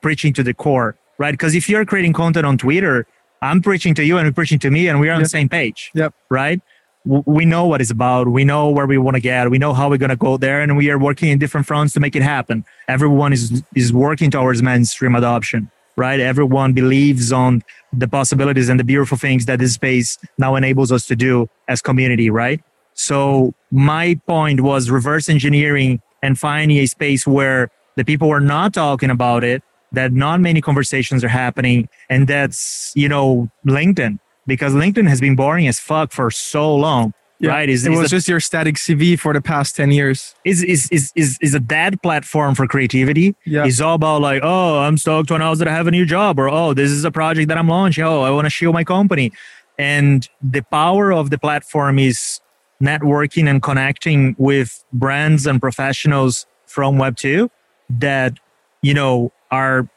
preaching 0.00 0.32
to 0.34 0.42
the 0.42 0.54
core 0.54 0.96
right? 1.18 1.32
Because 1.32 1.54
if 1.54 1.68
you're 1.68 1.84
creating 1.84 2.12
content 2.12 2.46
on 2.46 2.58
twitter 2.58 3.06
i'm 3.42 3.62
preaching 3.62 3.94
to 3.94 4.04
you 4.04 4.18
and 4.18 4.26
you're 4.26 4.32
preaching 4.32 4.58
to 4.58 4.70
me 4.70 4.88
and 4.88 5.00
we're 5.00 5.12
on 5.12 5.20
yep. 5.20 5.24
the 5.24 5.28
same 5.28 5.48
page 5.48 5.90
yep. 5.94 6.14
right? 6.28 6.60
We 7.04 7.46
know 7.46 7.64
what 7.64 7.80
it's 7.80 7.90
about. 7.90 8.28
We 8.28 8.44
know 8.44 8.68
where 8.68 8.86
we 8.86 8.98
want 8.98 9.14
to 9.14 9.20
get. 9.20 9.50
We 9.50 9.56
know 9.56 9.72
how 9.72 9.88
we're 9.88 9.96
going 9.96 10.10
to 10.10 10.16
go 10.16 10.36
there 10.36 10.60
and 10.60 10.76
we 10.76 10.90
are 10.90 10.98
working 10.98 11.30
in 11.30 11.38
different 11.38 11.66
fronts 11.66 11.94
to 11.94 12.00
make 12.00 12.14
it 12.14 12.22
happen. 12.22 12.66
Everyone 12.86 13.32
is 13.32 13.62
is 13.74 13.94
working 13.94 14.30
towards 14.30 14.62
mainstream 14.62 15.14
adoption 15.14 15.70
right? 15.98 16.20
Everyone 16.20 16.72
believes 16.74 17.32
on 17.32 17.62
the 17.92 18.06
possibilities 18.06 18.68
and 18.68 18.78
the 18.78 18.84
beautiful 18.84 19.18
things 19.18 19.46
that 19.46 19.58
this 19.58 19.74
space 19.74 20.16
now 20.38 20.54
enables 20.54 20.92
us 20.92 21.06
to 21.08 21.16
do 21.16 21.48
as 21.66 21.82
community 21.82 22.30
right? 22.30 22.60
So 22.94 23.52
my 23.70 24.20
point 24.26 24.60
was 24.60 24.90
reverse 24.90 25.28
engineering 25.28 26.00
and 26.22 26.38
finding 26.38 26.78
a 26.78 26.86
space 26.86 27.26
where 27.26 27.70
the 27.96 28.04
people 28.04 28.30
are 28.30 28.40
not 28.40 28.74
talking 28.74 29.10
about 29.10 29.44
it, 29.44 29.62
that 29.92 30.12
not 30.12 30.40
many 30.40 30.60
conversations 30.60 31.24
are 31.24 31.28
happening. 31.28 31.88
And 32.08 32.28
that's, 32.28 32.92
you 32.94 33.08
know, 33.08 33.50
LinkedIn, 33.66 34.18
because 34.46 34.72
LinkedIn 34.72 35.08
has 35.08 35.20
been 35.20 35.36
boring 35.36 35.66
as 35.66 35.80
fuck 35.80 36.12
for 36.12 36.30
so 36.30 36.74
long. 36.74 37.14
Yeah. 37.40 37.50
Right. 37.50 37.68
Is, 37.68 37.86
it 37.86 37.92
is 37.92 37.98
was 37.98 38.06
a, 38.12 38.16
just 38.16 38.28
your 38.28 38.40
static 38.40 38.74
CV 38.74 39.16
for 39.16 39.32
the 39.32 39.40
past 39.40 39.76
10 39.76 39.92
years. 39.92 40.34
Is, 40.44 40.62
is, 40.64 40.88
is, 40.90 41.12
is, 41.14 41.38
is 41.40 41.54
a 41.54 41.60
dead 41.60 42.02
platform 42.02 42.56
for 42.56 42.66
creativity. 42.66 43.36
Yeah. 43.44 43.64
It's 43.64 43.80
all 43.80 43.94
about 43.94 44.22
like, 44.22 44.42
oh, 44.42 44.80
I'm 44.80 44.96
stoked 44.98 45.28
to 45.28 45.36
announce 45.36 45.60
that 45.60 45.68
I 45.68 45.72
have 45.72 45.86
a 45.86 45.92
new 45.92 46.04
job 46.04 46.40
or, 46.40 46.48
oh, 46.48 46.74
this 46.74 46.90
is 46.90 47.04
a 47.04 47.12
project 47.12 47.48
that 47.48 47.56
I'm 47.56 47.68
launching. 47.68 48.02
Oh, 48.02 48.22
I 48.22 48.30
want 48.30 48.46
to 48.46 48.50
show 48.50 48.72
my 48.72 48.82
company. 48.82 49.32
And 49.78 50.28
the 50.42 50.62
power 50.62 51.12
of 51.12 51.30
the 51.30 51.38
platform 51.38 52.00
is 52.00 52.40
networking 52.82 53.48
and 53.48 53.62
connecting 53.62 54.36
with 54.38 54.84
brands 54.92 55.46
and 55.46 55.60
professionals 55.60 56.46
from 56.66 56.96
Web2 56.96 57.50
that, 57.90 58.38
you 58.82 58.94
know, 58.94 59.32
are 59.50 59.88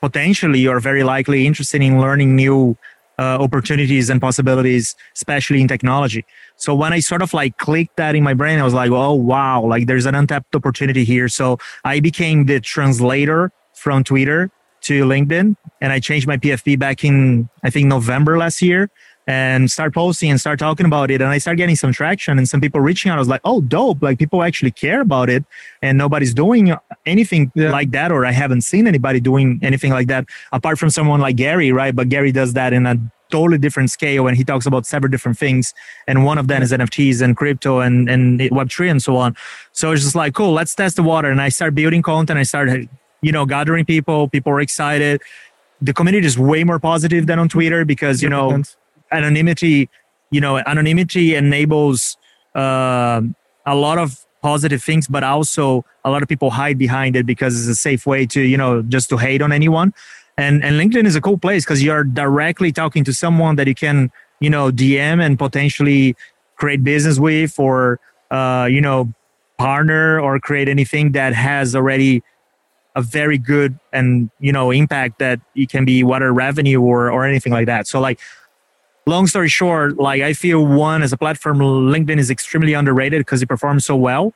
potentially 0.00 0.66
or 0.66 0.80
very 0.80 1.02
likely 1.02 1.46
interested 1.46 1.82
in 1.82 2.00
learning 2.00 2.36
new 2.36 2.76
uh, 3.18 3.38
opportunities 3.40 4.10
and 4.10 4.20
possibilities, 4.20 4.94
especially 5.14 5.60
in 5.60 5.66
technology. 5.66 6.24
So 6.56 6.74
when 6.74 6.92
I 6.92 7.00
sort 7.00 7.22
of 7.22 7.34
like 7.34 7.56
clicked 7.58 7.96
that 7.96 8.14
in 8.14 8.22
my 8.22 8.34
brain, 8.34 8.60
I 8.60 8.64
was 8.64 8.74
like, 8.74 8.90
oh, 8.90 9.14
wow, 9.14 9.64
like 9.64 9.86
there's 9.86 10.06
an 10.06 10.14
untapped 10.14 10.54
opportunity 10.54 11.04
here. 11.04 11.28
So 11.28 11.58
I 11.84 12.00
became 12.00 12.46
the 12.46 12.60
translator 12.60 13.50
from 13.74 14.04
Twitter 14.04 14.50
to 14.82 15.04
LinkedIn 15.04 15.56
and 15.80 15.92
I 15.92 15.98
changed 15.98 16.26
my 16.26 16.36
PFP 16.36 16.78
back 16.78 17.04
in, 17.04 17.48
I 17.64 17.70
think, 17.70 17.86
November 17.86 18.38
last 18.38 18.62
year 18.62 18.90
and 19.28 19.70
start 19.70 19.92
posting 19.92 20.30
and 20.30 20.40
start 20.40 20.58
talking 20.58 20.86
about 20.86 21.10
it. 21.10 21.20
And 21.20 21.28
I 21.28 21.36
start 21.36 21.58
getting 21.58 21.76
some 21.76 21.92
traction 21.92 22.38
and 22.38 22.48
some 22.48 22.62
people 22.62 22.80
reaching 22.80 23.10
out. 23.10 23.16
I 23.16 23.18
was 23.18 23.28
like, 23.28 23.42
oh, 23.44 23.60
dope. 23.60 24.02
Like 24.02 24.18
people 24.18 24.42
actually 24.42 24.70
care 24.70 25.02
about 25.02 25.28
it 25.28 25.44
and 25.82 25.98
nobody's 25.98 26.32
doing 26.32 26.74
anything 27.04 27.52
yeah. 27.54 27.70
like 27.70 27.90
that. 27.90 28.10
Or 28.10 28.24
I 28.24 28.32
haven't 28.32 28.62
seen 28.62 28.86
anybody 28.86 29.20
doing 29.20 29.60
anything 29.62 29.92
like 29.92 30.06
that 30.06 30.24
apart 30.50 30.78
from 30.78 30.88
someone 30.88 31.20
like 31.20 31.36
Gary, 31.36 31.72
right? 31.72 31.94
But 31.94 32.08
Gary 32.08 32.32
does 32.32 32.54
that 32.54 32.72
in 32.72 32.86
a 32.86 32.96
totally 33.30 33.58
different 33.58 33.90
scale 33.90 34.28
and 34.28 34.34
he 34.34 34.44
talks 34.44 34.64
about 34.64 34.86
several 34.86 35.10
different 35.10 35.36
things. 35.36 35.74
And 36.06 36.24
one 36.24 36.38
of 36.38 36.48
them 36.48 36.62
is 36.62 36.72
NFTs 36.72 37.20
and 37.20 37.36
crypto 37.36 37.80
and, 37.80 38.08
and 38.08 38.40
Web3 38.40 38.92
and 38.92 39.02
so 39.02 39.18
on. 39.18 39.36
So 39.72 39.92
it's 39.92 40.04
just 40.04 40.14
like, 40.14 40.32
cool, 40.32 40.54
let's 40.54 40.74
test 40.74 40.96
the 40.96 41.02
water. 41.02 41.30
And 41.30 41.42
I 41.42 41.50
start 41.50 41.74
building 41.74 42.00
content. 42.00 42.38
I 42.38 42.44
started, 42.44 42.88
you 43.20 43.32
know, 43.32 43.44
gathering 43.44 43.84
people. 43.84 44.26
People 44.26 44.52
are 44.52 44.60
excited. 44.60 45.20
The 45.82 45.92
community 45.92 46.26
is 46.26 46.38
way 46.38 46.64
more 46.64 46.78
positive 46.78 47.26
than 47.26 47.38
on 47.38 47.50
Twitter 47.50 47.84
because, 47.84 48.22
you 48.22 48.30
know, 48.30 48.62
anonymity, 49.12 49.88
you 50.30 50.40
know, 50.40 50.58
anonymity 50.58 51.34
enables 51.34 52.16
uh, 52.54 53.20
a 53.66 53.74
lot 53.74 53.98
of 53.98 54.24
positive 54.42 54.82
things, 54.82 55.08
but 55.08 55.24
also 55.24 55.84
a 56.04 56.10
lot 56.10 56.22
of 56.22 56.28
people 56.28 56.50
hide 56.50 56.78
behind 56.78 57.16
it 57.16 57.26
because 57.26 57.58
it's 57.58 57.68
a 57.68 57.80
safe 57.80 58.06
way 58.06 58.26
to, 58.26 58.40
you 58.40 58.56
know, 58.56 58.82
just 58.82 59.08
to 59.10 59.16
hate 59.16 59.42
on 59.42 59.52
anyone. 59.52 59.92
And 60.36 60.64
and 60.64 60.76
LinkedIn 60.76 61.04
is 61.04 61.16
a 61.16 61.20
cool 61.20 61.38
place 61.38 61.64
because 61.64 61.82
you're 61.82 62.04
directly 62.04 62.70
talking 62.70 63.02
to 63.04 63.12
someone 63.12 63.56
that 63.56 63.66
you 63.66 63.74
can, 63.74 64.12
you 64.40 64.48
know, 64.48 64.70
DM 64.70 65.20
and 65.20 65.36
potentially 65.36 66.14
create 66.56 66.84
business 66.84 67.18
with 67.18 67.58
or 67.58 67.98
uh, 68.30 68.68
you 68.70 68.80
know, 68.80 69.12
partner 69.58 70.20
or 70.20 70.38
create 70.38 70.68
anything 70.68 71.12
that 71.12 71.34
has 71.34 71.74
already 71.74 72.22
a 72.94 73.02
very 73.02 73.38
good 73.38 73.78
and 73.92 74.30
you 74.40 74.52
know 74.52 74.70
impact 74.70 75.18
that 75.18 75.40
it 75.54 75.68
can 75.68 75.84
be 75.84 76.02
whether 76.02 76.32
revenue 76.32 76.80
or 76.80 77.10
or 77.10 77.24
anything 77.24 77.52
like 77.52 77.66
that. 77.66 77.86
So 77.86 78.00
like 78.00 78.20
long 79.08 79.26
story 79.26 79.48
short, 79.48 79.96
like 79.96 80.22
I 80.22 80.32
feel 80.32 80.64
one 80.64 81.02
as 81.02 81.12
a 81.12 81.16
platform, 81.16 81.58
LinkedIn 81.58 82.18
is 82.18 82.30
extremely 82.30 82.74
underrated 82.74 83.20
because 83.20 83.42
it 83.42 83.46
performs 83.46 83.84
so 83.84 83.96
well. 83.96 84.34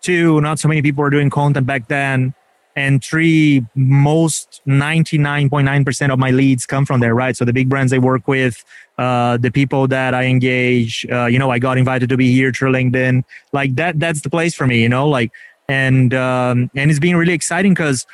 Two, 0.00 0.40
not 0.40 0.58
so 0.58 0.68
many 0.68 0.82
people 0.82 1.02
were 1.02 1.10
doing 1.10 1.30
content 1.30 1.66
back 1.66 1.88
then. 1.88 2.34
And 2.76 3.02
three, 3.04 3.64
most 3.76 4.60
99.9% 4.66 6.12
of 6.12 6.18
my 6.18 6.30
leads 6.30 6.66
come 6.66 6.84
from 6.84 7.00
there, 7.00 7.14
right? 7.14 7.36
So 7.36 7.44
the 7.44 7.52
big 7.52 7.68
brands 7.68 7.92
I 7.92 7.98
work 7.98 8.26
with, 8.26 8.64
uh, 8.98 9.36
the 9.36 9.50
people 9.50 9.86
that 9.88 10.12
I 10.12 10.24
engage, 10.24 11.06
uh, 11.10 11.26
you 11.26 11.38
know, 11.38 11.50
I 11.50 11.60
got 11.60 11.78
invited 11.78 12.08
to 12.08 12.16
be 12.16 12.32
here 12.32 12.52
through 12.52 12.72
LinkedIn. 12.72 13.22
Like 13.52 13.76
that, 13.76 14.00
that's 14.00 14.22
the 14.22 14.30
place 14.30 14.54
for 14.54 14.66
me, 14.66 14.82
you 14.82 14.88
know, 14.88 15.08
like, 15.08 15.30
and, 15.68 16.12
um, 16.14 16.70
and 16.74 16.90
it's 16.90 17.00
been 17.00 17.16
really 17.16 17.32
exciting 17.32 17.74
because 17.74 18.06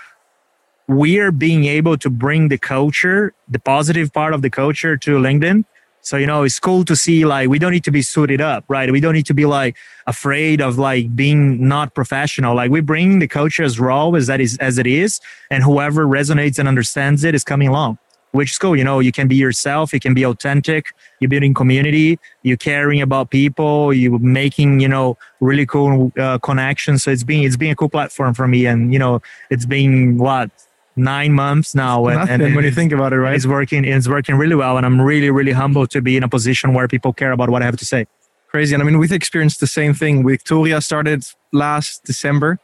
we're 0.89 1.33
being 1.33 1.65
able 1.65 1.97
to 1.97 2.11
bring 2.11 2.49
the 2.49 2.59
culture, 2.59 3.33
the 3.49 3.59
positive 3.59 4.13
part 4.13 4.35
of 4.35 4.43
the 4.43 4.51
culture 4.51 4.97
to 4.99 5.13
LinkedIn 5.13 5.65
so, 6.03 6.17
you 6.17 6.27
know, 6.27 6.43
it's 6.43 6.59
cool 6.59 6.85
to 6.85 6.97
see 6.97 7.25
like 7.25 7.49
we 7.49 7.59
don't 7.59 7.73
need 7.73 7.85
to 7.85 7.91
be 7.91 8.03
suited 8.03 8.41
up, 8.41 8.65
right? 8.69 8.91
We 8.91 9.01
don't 9.01 9.15
need 9.15 9.27
to 9.27 9.35
be 9.35 9.47
like 9.47 9.77
afraid 10.07 10.61
of 10.61 10.79
like 10.79 11.15
being 11.15 11.69
not 11.69 11.95
professional. 11.95 12.55
Like 12.57 12.71
we 12.71 12.81
bring 12.81 13.19
the 13.19 13.29
culture 13.29 13.63
as 13.63 13.79
raw 13.79 14.11
as 14.11 14.27
that 14.27 14.41
is 14.41 14.57
as 14.59 14.79
it 14.79 14.87
is, 14.87 15.21
and 15.51 15.63
whoever 15.63 16.07
resonates 16.07 16.59
and 16.59 16.67
understands 16.67 17.25
it 17.25 17.35
is 17.35 17.45
coming 17.45 17.69
along. 17.69 17.99
Which 18.33 18.53
is 18.53 18.59
cool. 18.59 18.77
You 18.77 18.85
know, 18.85 19.01
you 19.01 19.11
can 19.11 19.27
be 19.27 19.35
yourself, 19.35 19.93
you 19.93 19.99
can 19.99 20.15
be 20.15 20.25
authentic, 20.25 20.95
you're 21.19 21.29
building 21.29 21.53
community, 21.53 22.17
you're 22.45 22.57
caring 22.57 23.03
about 23.03 23.31
people, 23.31 23.93
you're 23.93 24.21
making, 24.21 24.79
you 24.79 24.87
know, 24.87 25.19
really 25.41 25.67
cool 25.67 26.13
uh, 26.17 26.39
connections. 26.39 27.03
So 27.03 27.11
it's 27.11 27.25
been 27.25 27.43
it's 27.43 27.57
been 27.57 27.73
a 27.73 27.75
cool 27.75 27.89
platform 27.89 28.35
for 28.35 28.47
me. 28.47 28.67
And, 28.67 28.93
you 28.93 29.01
know, 29.01 29.21
it's 29.51 29.67
been 29.67 30.17
what 30.17 30.49
nine 30.97 31.33
months 31.33 31.75
now. 31.75 32.07
And, 32.07 32.43
and 32.43 32.55
when 32.57 32.65
you 32.65 32.71
think 32.71 32.93
about 32.93 33.13
it, 33.13 33.19
right? 33.19 33.35
It's 33.35 33.47
working. 33.47 33.85
It's 33.85 34.09
working 34.09 34.37
really 34.37 34.55
well, 34.55 34.77
and 34.77 34.85
I'm 34.87 35.01
really, 35.01 35.31
really 35.31 35.53
humbled 35.53 35.91
to 35.91 36.03
be 36.03 36.17
in 36.17 36.23
a 36.23 36.29
position 36.29 36.75
where 36.75 36.89
people 36.89 37.13
care 37.13 37.33
about 37.33 37.51
what 37.51 37.63
I 37.63 37.65
have 37.65 37.77
to 37.77 37.87
say. 37.87 38.07
Crazy, 38.49 38.75
and 38.75 38.83
I 38.83 38.87
mean, 38.87 38.99
we've 38.99 39.13
experienced 39.13 39.61
the 39.61 39.67
same 39.67 39.95
thing. 39.95 40.27
Victoria 40.27 40.81
started 40.81 41.25
last 41.53 42.05
December. 42.05 42.59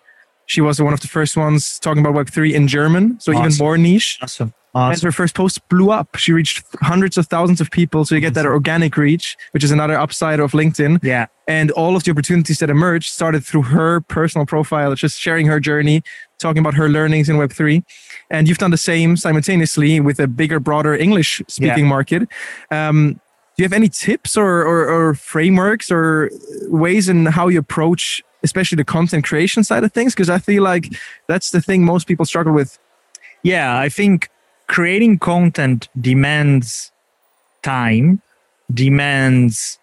She 0.47 0.61
was 0.61 0.81
one 0.81 0.93
of 0.93 1.01
the 1.01 1.09
first 1.09 1.37
ones 1.37 1.79
talking 1.79 2.01
about 2.01 2.15
Web 2.15 2.29
three 2.29 2.55
in 2.55 2.69
German, 2.69 3.19
so 3.21 3.33
awesome. 3.33 3.47
even 3.47 3.59
more 3.59 3.79
niche. 3.79 4.19
Awesome. 4.23 4.53
Awesome. 4.75 4.93
And 4.93 5.03
her 5.05 5.13
first 5.13 5.35
post 5.35 5.67
blew 5.71 5.91
up. 5.91 6.17
She 6.17 6.33
reached 6.33 6.63
hundreds 6.83 7.17
of 7.17 7.29
thousands 7.29 7.63
of 7.63 7.71
people. 7.71 8.05
So 8.05 8.15
you 8.15 8.21
get 8.21 8.35
that 8.35 8.45
organic 8.45 8.99
reach, 8.99 9.35
which 9.53 9.65
is 9.65 9.71
another 9.71 9.99
upside 9.99 10.39
of 10.39 10.53
LinkedIn. 10.53 11.03
Yeah. 11.03 11.29
And 11.49 11.71
all 11.71 11.97
of 11.97 12.05
the 12.05 12.11
opportunities 12.11 12.59
that 12.59 12.69
emerged 12.69 13.09
started 13.09 13.43
through 13.43 13.63
her 13.63 14.03
personal 14.03 14.45
profile, 14.45 14.95
just 14.95 15.19
sharing 15.19 15.47
her 15.47 15.61
journey, 15.61 16.03
talking 16.39 16.61
about 16.61 16.75
her 16.75 16.89
learnings 16.89 17.29
in 17.29 17.37
Web3. 17.37 17.83
And 18.31 18.49
you've 18.49 18.59
done 18.59 18.71
the 18.71 18.77
same 18.77 19.17
simultaneously 19.17 20.01
with 20.01 20.19
a 20.21 20.27
bigger, 20.27 20.61
broader 20.61 20.95
English 20.95 21.43
speaking 21.49 21.85
yeah. 21.85 21.91
market. 21.91 22.29
Um, 22.71 23.21
do 23.57 23.63
you 23.63 23.65
have 23.65 23.73
any 23.73 23.89
tips 23.89 24.37
or, 24.37 24.63
or, 24.63 24.89
or 24.89 25.15
frameworks 25.15 25.91
or 25.91 26.31
ways 26.65 27.09
in 27.09 27.27
how 27.27 27.49
you 27.49 27.59
approach, 27.59 28.23
especially 28.43 28.77
the 28.77 28.85
content 28.85 29.25
creation 29.25 29.65
side 29.65 29.83
of 29.83 29.93
things? 29.93 30.15
Because 30.15 30.29
I 30.29 30.39
feel 30.39 30.63
like 30.63 30.93
that's 31.27 31.51
the 31.51 31.63
thing 31.63 31.83
most 31.83 32.07
people 32.07 32.27
struggle 32.27 32.53
with. 32.53 32.79
Yeah, 33.43 33.79
I 33.79 33.89
think 33.89 34.29
creating 34.67 35.21
content 35.21 35.89
demands 35.99 36.93
time, 37.63 38.21
demands 38.73 39.79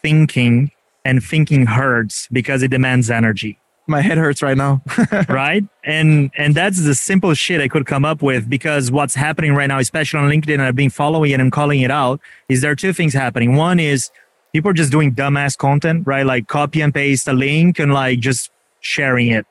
thinking, 0.00 0.70
and 1.04 1.22
thinking 1.22 1.66
hurts 1.66 2.26
because 2.32 2.62
it 2.62 2.68
demands 2.70 3.10
energy. 3.10 3.59
My 3.90 4.00
head 4.00 4.18
hurts 4.18 4.40
right 4.40 4.56
now. 4.56 4.82
right? 5.28 5.64
And 5.84 6.30
and 6.36 6.54
that's 6.54 6.82
the 6.82 6.94
simple 6.94 7.34
shit 7.34 7.60
I 7.60 7.68
could 7.68 7.86
come 7.86 8.04
up 8.04 8.22
with 8.22 8.48
because 8.48 8.90
what's 8.90 9.14
happening 9.14 9.52
right 9.54 9.66
now, 9.66 9.78
especially 9.78 10.20
on 10.20 10.30
LinkedIn, 10.30 10.54
and 10.54 10.62
I've 10.62 10.76
been 10.76 10.90
following 10.90 11.32
and 11.32 11.50
calling 11.50 11.80
it 11.80 11.90
out, 11.90 12.20
is 12.48 12.60
there 12.60 12.70
are 12.70 12.76
two 12.76 12.92
things 12.92 13.12
happening. 13.12 13.56
One 13.56 13.80
is 13.80 14.10
people 14.52 14.70
are 14.70 14.74
just 14.74 14.92
doing 14.92 15.12
dumbass 15.14 15.58
content, 15.58 16.06
right? 16.06 16.24
Like 16.24 16.46
copy 16.46 16.80
and 16.80 16.94
paste 16.94 17.26
a 17.28 17.32
link 17.32 17.78
and 17.78 17.92
like 17.92 18.20
just 18.20 18.50
sharing 18.78 19.28
it. 19.28 19.44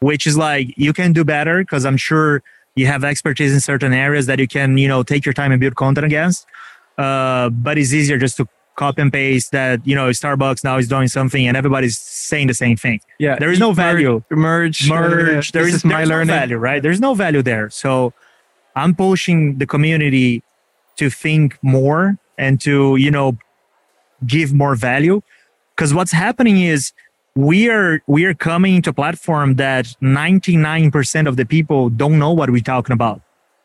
Which 0.00 0.26
is 0.26 0.36
like 0.36 0.72
you 0.76 0.92
can 0.92 1.12
do 1.12 1.24
better 1.24 1.58
because 1.58 1.84
I'm 1.84 1.96
sure 1.96 2.42
you 2.74 2.86
have 2.86 3.04
expertise 3.04 3.52
in 3.52 3.60
certain 3.60 3.92
areas 3.92 4.26
that 4.26 4.38
you 4.38 4.48
can 4.48 4.78
you 4.78 4.88
know 4.88 5.02
take 5.02 5.26
your 5.26 5.32
time 5.34 5.52
and 5.52 5.60
build 5.60 5.74
content 5.74 6.06
against 6.06 6.46
uh, 6.96 7.48
but 7.50 7.76
it's 7.78 7.92
easier 7.92 8.18
just 8.18 8.36
to 8.36 8.48
copy 8.78 9.02
and 9.02 9.12
paste 9.12 9.50
that 9.50 9.84
you 9.86 9.96
know 9.98 10.08
starbucks 10.22 10.62
now 10.62 10.76
is 10.78 10.88
doing 10.88 11.08
something 11.08 11.46
and 11.48 11.56
everybody's 11.56 11.98
saying 11.98 12.46
the 12.46 12.54
same 12.54 12.76
thing. 12.76 13.00
Yeah 13.18 13.36
there 13.38 13.50
is 13.50 13.58
no 13.58 13.72
value. 13.72 14.22
merge 14.30 14.88
merge. 14.88 15.48
Uh, 15.48 15.50
there 15.52 15.68
is, 15.68 15.76
is 15.76 15.84
my 15.84 16.04
learning. 16.04 16.28
no 16.28 16.40
value 16.40 16.56
right? 16.56 16.80
There's 16.82 17.00
no 17.00 17.12
value 17.14 17.42
there. 17.42 17.68
So 17.70 18.12
i'm 18.76 18.94
pushing 18.94 19.58
the 19.58 19.66
community 19.66 20.42
to 21.00 21.10
think 21.10 21.58
more 21.62 22.16
and 22.44 22.60
to 22.60 22.96
you 22.96 23.10
know 23.10 23.36
give 24.26 24.52
more 24.62 24.74
value. 24.74 25.20
Because 25.74 25.92
what's 25.94 26.12
happening 26.12 26.60
is 26.60 26.92
we 27.34 27.68
are 27.68 28.02
we 28.06 28.24
are 28.24 28.34
coming 28.34 28.82
to 28.82 28.90
a 28.90 28.92
platform 28.92 29.48
that 29.56 29.84
99% 30.02 31.28
of 31.28 31.36
the 31.36 31.46
people 31.46 31.88
don't 32.02 32.18
know 32.18 32.32
what 32.32 32.50
we're 32.50 32.70
talking 32.74 32.94
about 33.00 33.20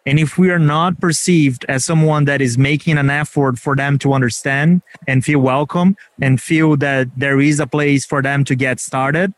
and 0.05 0.19
if 0.19 0.37
we 0.37 0.49
are 0.49 0.59
not 0.59 0.99
perceived 0.99 1.65
as 1.69 1.85
someone 1.85 2.25
that 2.25 2.41
is 2.41 2.57
making 2.57 2.97
an 2.97 3.09
effort 3.09 3.57
for 3.57 3.75
them 3.75 3.97
to 3.99 4.13
understand 4.13 4.81
and 5.07 5.23
feel 5.23 5.39
welcome 5.39 5.95
and 6.21 6.41
feel 6.41 6.75
that 6.77 7.07
there 7.15 7.39
is 7.39 7.59
a 7.59 7.67
place 7.67 8.05
for 8.05 8.21
them 8.21 8.43
to 8.43 8.55
get 8.55 8.79
started 8.79 9.33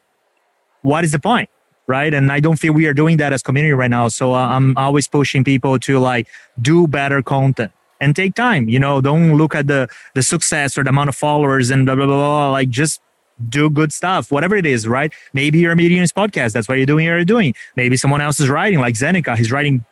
what 0.81 1.03
is 1.03 1.11
the 1.11 1.19
point 1.19 1.49
right 1.87 2.13
and 2.13 2.31
i 2.31 2.39
don't 2.39 2.57
feel 2.57 2.73
we 2.73 2.87
are 2.87 2.93
doing 2.93 3.17
that 3.17 3.33
as 3.33 3.41
community 3.41 3.73
right 3.73 3.91
now 3.91 4.07
so 4.07 4.33
uh, 4.33 4.47
i'm 4.47 4.75
always 4.77 5.07
pushing 5.07 5.43
people 5.43 5.79
to 5.79 5.99
like 5.99 6.27
do 6.61 6.87
better 6.87 7.21
content 7.21 7.71
and 8.01 8.15
take 8.15 8.35
time 8.35 8.67
you 8.67 8.79
know 8.79 9.01
don't 9.01 9.37
look 9.37 9.55
at 9.55 9.67
the 9.67 9.87
the 10.13 10.23
success 10.23 10.77
or 10.77 10.83
the 10.83 10.89
amount 10.89 11.09
of 11.09 11.15
followers 11.15 11.69
and 11.69 11.85
blah 11.85 11.95
blah 11.95 12.05
blah, 12.05 12.15
blah. 12.15 12.51
like 12.51 12.69
just 12.69 13.01
do 13.49 13.69
good 13.69 13.91
stuff, 13.91 14.31
whatever 14.31 14.55
it 14.55 14.65
is, 14.65 14.87
right? 14.87 15.13
Maybe 15.33 15.59
you're 15.59 15.73
a 15.73 15.75
Mediums 15.75 16.13
podcast. 16.13 16.53
That's 16.53 16.69
what 16.69 16.77
you're 16.77 16.85
doing. 16.85 17.05
You're 17.05 17.25
doing. 17.25 17.53
Maybe 17.75 17.97
someone 17.97 18.21
else 18.21 18.39
is 18.39 18.49
writing, 18.49 18.79
like 18.79 18.95
Zeneca. 18.95 19.35
He's 19.37 19.51
writing 19.51 19.83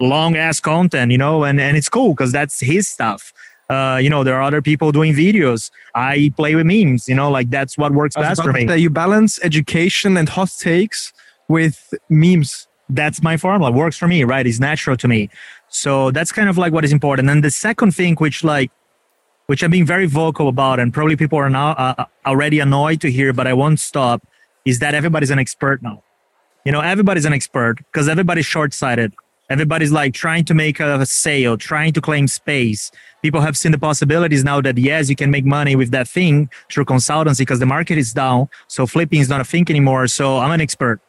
long 0.00 0.36
ass 0.36 0.60
content, 0.60 1.12
you 1.12 1.18
know, 1.18 1.44
and, 1.44 1.60
and 1.60 1.76
it's 1.76 1.88
cool 1.88 2.10
because 2.10 2.32
that's 2.32 2.60
his 2.60 2.88
stuff. 2.88 3.32
Uh, 3.68 4.00
you 4.02 4.10
know, 4.10 4.24
there 4.24 4.34
are 4.34 4.42
other 4.42 4.60
people 4.60 4.90
doing 4.90 5.14
videos. 5.14 5.70
I 5.94 6.32
play 6.36 6.56
with 6.56 6.66
memes, 6.66 7.08
you 7.08 7.14
know, 7.14 7.30
like 7.30 7.50
that's 7.50 7.78
what 7.78 7.92
works 7.92 8.16
best 8.16 8.42
for 8.42 8.52
me. 8.52 8.64
That 8.64 8.80
you 8.80 8.90
balance 8.90 9.38
education 9.44 10.16
and 10.16 10.28
hot 10.28 10.50
takes 10.58 11.12
with 11.48 11.94
memes. 12.08 12.66
That's 12.88 13.22
my 13.22 13.36
formula. 13.36 13.70
Works 13.70 13.96
for 13.96 14.08
me, 14.08 14.24
right? 14.24 14.44
It's 14.44 14.58
natural 14.58 14.96
to 14.96 15.06
me. 15.06 15.30
So 15.68 16.10
that's 16.10 16.32
kind 16.32 16.48
of 16.48 16.58
like 16.58 16.72
what 16.72 16.84
is 16.84 16.92
important. 16.92 17.30
And 17.30 17.44
the 17.44 17.50
second 17.52 17.94
thing, 17.94 18.16
which 18.16 18.42
like 18.42 18.72
which 19.46 19.62
I'm 19.64 19.70
being 19.70 19.86
very 19.86 20.06
vocal 20.06 20.48
about, 20.48 20.78
and 20.78 20.92
probably 20.92 21.16
people 21.16 21.38
are 21.38 21.50
now 21.50 21.70
uh, 21.70 21.94
uh, 21.98 22.04
already 22.24 22.60
annoyed 22.60 23.00
to 23.00 23.10
hear, 23.10 23.32
but 23.32 23.48
I 23.48 23.52
won't 23.52 23.80
stop, 23.80 24.24
is 24.64 24.78
that 24.78 24.94
everybody's 24.94 25.30
an 25.30 25.40
expert 25.40 25.82
now. 25.82 26.04
You 26.64 26.70
know, 26.70 26.80
everybody's 26.80 27.24
an 27.24 27.32
expert 27.32 27.78
because 27.78 28.08
everybody's 28.08 28.46
short 28.46 28.72
sighted. 28.72 29.12
Everybody's 29.50 29.92
like 29.92 30.14
trying 30.14 30.44
to 30.44 30.54
make 30.54 30.80
a 30.80 31.04
sale, 31.04 31.58
trying 31.58 31.92
to 31.92 32.00
claim 32.00 32.28
space. 32.28 32.90
People 33.20 33.40
have 33.40 33.56
seen 33.56 33.72
the 33.72 33.78
possibilities 33.78 34.44
now 34.44 34.60
that 34.60 34.78
yes, 34.78 35.10
you 35.10 35.16
can 35.16 35.30
make 35.30 35.44
money 35.44 35.76
with 35.76 35.90
that 35.90 36.08
thing 36.08 36.48
through 36.70 36.84
consultancy 36.86 37.40
because 37.40 37.58
the 37.58 37.66
market 37.66 37.98
is 37.98 38.12
down. 38.12 38.48
So 38.68 38.86
flipping 38.86 39.20
is 39.20 39.28
not 39.28 39.40
a 39.40 39.44
thing 39.44 39.66
anymore. 39.68 40.06
So 40.06 40.38
I'm 40.38 40.52
an 40.52 40.60
expert. 40.60 41.00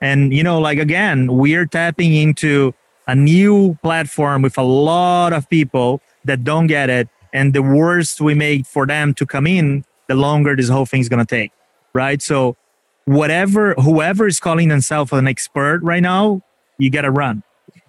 And, 0.00 0.34
you 0.34 0.42
know, 0.42 0.60
like 0.60 0.78
again, 0.78 1.32
we're 1.32 1.64
tapping 1.64 2.12
into 2.14 2.74
a 3.06 3.14
new 3.14 3.78
platform 3.82 4.42
with 4.42 4.58
a 4.58 4.62
lot 4.62 5.32
of 5.32 5.48
people 5.48 6.00
that 6.24 6.44
don't 6.44 6.66
get 6.66 6.90
it 6.90 7.08
and 7.32 7.52
the 7.52 7.62
worse 7.62 8.20
we 8.20 8.34
make 8.34 8.66
for 8.66 8.86
them 8.86 9.12
to 9.14 9.26
come 9.26 9.46
in 9.46 9.84
the 10.08 10.14
longer 10.14 10.56
this 10.56 10.68
whole 10.68 10.86
thing's 10.86 11.08
to 11.08 11.24
take 11.24 11.52
right 11.92 12.22
so 12.22 12.56
whatever 13.04 13.74
whoever 13.74 14.26
is 14.26 14.40
calling 14.40 14.68
themselves 14.68 15.12
an 15.12 15.28
expert 15.28 15.80
right 15.82 16.02
now 16.02 16.42
you 16.78 16.90
got 16.90 17.02
to 17.02 17.10
run 17.10 17.42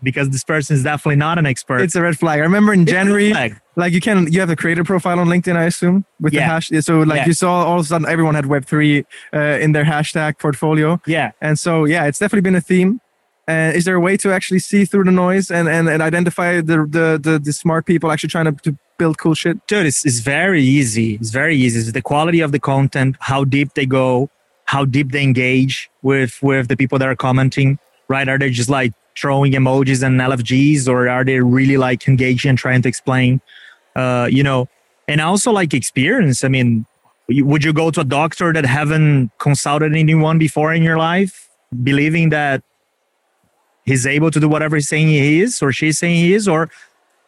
because 0.04 0.30
this 0.30 0.44
person 0.44 0.76
is 0.76 0.84
definitely 0.84 1.16
not 1.16 1.38
an 1.38 1.46
expert 1.46 1.80
it's 1.82 1.96
a 1.96 2.02
red 2.02 2.18
flag 2.18 2.40
i 2.40 2.44
remember 2.44 2.74
in 2.74 2.86
january 2.86 3.34
like 3.76 3.94
you 3.94 4.02
can 4.02 4.32
you 4.32 4.40
have 4.40 4.50
a 4.50 4.56
creator 4.56 4.84
profile 4.84 5.20
on 5.20 5.28
linkedin 5.28 5.56
i 5.56 5.66
assume 5.66 6.06
with 6.20 6.34
yeah. 6.34 6.42
the 6.42 6.46
hash 6.46 6.70
so 6.86 7.00
like 7.00 7.20
yeah. 7.20 7.26
you 7.28 7.34
saw 7.34 7.64
all 7.64 7.80
of 7.80 7.86
a 7.86 7.88
sudden 7.88 8.08
everyone 8.08 8.36
had 8.36 8.46
web3 8.46 9.06
uh, 9.34 9.40
in 9.62 9.72
their 9.72 9.86
hashtag 9.86 10.38
portfolio 10.38 11.00
yeah 11.06 11.32
and 11.42 11.58
so 11.60 11.86
yeah 11.86 12.06
it's 12.06 12.20
definitely 12.20 12.42
been 12.42 12.56
a 12.56 12.62
theme 12.62 13.00
uh, 13.48 13.72
is 13.76 13.86
there 13.86 13.96
a 13.96 14.00
way 14.00 14.18
to 14.18 14.32
actually 14.32 14.60
see 14.60 14.86
through 14.86 15.04
the 15.04 15.12
noise 15.12 15.52
and, 15.52 15.70
and, 15.70 15.88
and 15.88 16.02
identify 16.02 16.62
the, 16.62 16.78
the, 16.90 17.20
the, 17.22 17.40
the 17.44 17.54
smart 17.54 17.86
people 17.86 18.12
actually 18.12 18.30
trying 18.30 18.46
to, 18.46 18.52
to 18.64 18.76
build 18.98 19.20
cool 19.20 19.36
shit? 19.36 19.66
Dude, 19.68 19.86
it's, 19.86 20.04
it's 20.06 20.20
very 20.20 20.64
easy. 20.64 21.16
It's 21.16 21.30
very 21.30 21.56
easy. 21.56 21.80
It's 21.80 21.92
the 21.92 22.02
quality 22.02 22.40
of 22.40 22.52
the 22.52 22.60
content, 22.60 23.18
how 23.20 23.44
deep 23.44 23.76
they 23.76 23.86
go, 23.86 24.32
how 24.66 24.84
deep 24.84 25.12
they 25.12 25.22
engage 25.22 25.92
with 26.02 26.42
with 26.42 26.70
the 26.70 26.76
people 26.76 26.98
that 26.98 27.08
are 27.08 27.16
commenting. 27.16 27.78
Right? 28.08 28.28
Are 28.28 28.38
they 28.38 28.50
just 28.50 28.70
like 28.70 28.94
throwing 29.18 29.54
emojis 29.54 30.04
and 30.04 30.20
LFGs, 30.20 30.88
or 30.88 31.10
are 31.10 31.24
they 31.24 31.40
really 31.40 31.78
like 31.78 32.08
engaging 32.08 32.50
and 32.50 32.58
trying 32.58 32.82
to 32.82 32.90
explain? 32.90 33.42
Uh, 33.96 34.28
you 34.30 34.44
know, 34.44 34.68
and 35.08 35.22
also 35.22 35.52
like 35.52 35.74
experience. 35.74 36.44
I 36.44 36.50
mean, 36.50 36.86
would 37.30 37.64
you 37.64 37.74
go 37.74 37.92
to 37.92 38.02
a 38.02 38.04
doctor 38.04 38.54
that 38.54 38.66
haven't 38.66 39.32
consulted 39.40 39.96
anyone 39.96 40.38
before 40.38 40.74
in 40.74 40.84
your 40.84 40.98
life, 40.98 41.50
believing 41.84 42.30
that 42.30 42.64
he's 43.86 44.06
able 44.06 44.32
to 44.32 44.40
do 44.40 44.50
whatever 44.50 44.76
he's 44.76 44.90
saying 44.90 45.08
he 45.08 45.42
is 45.42 45.62
or 45.62 45.72
she's 45.72 45.98
saying 45.98 46.16
he 46.16 46.34
is, 46.34 46.48
or 46.48 46.70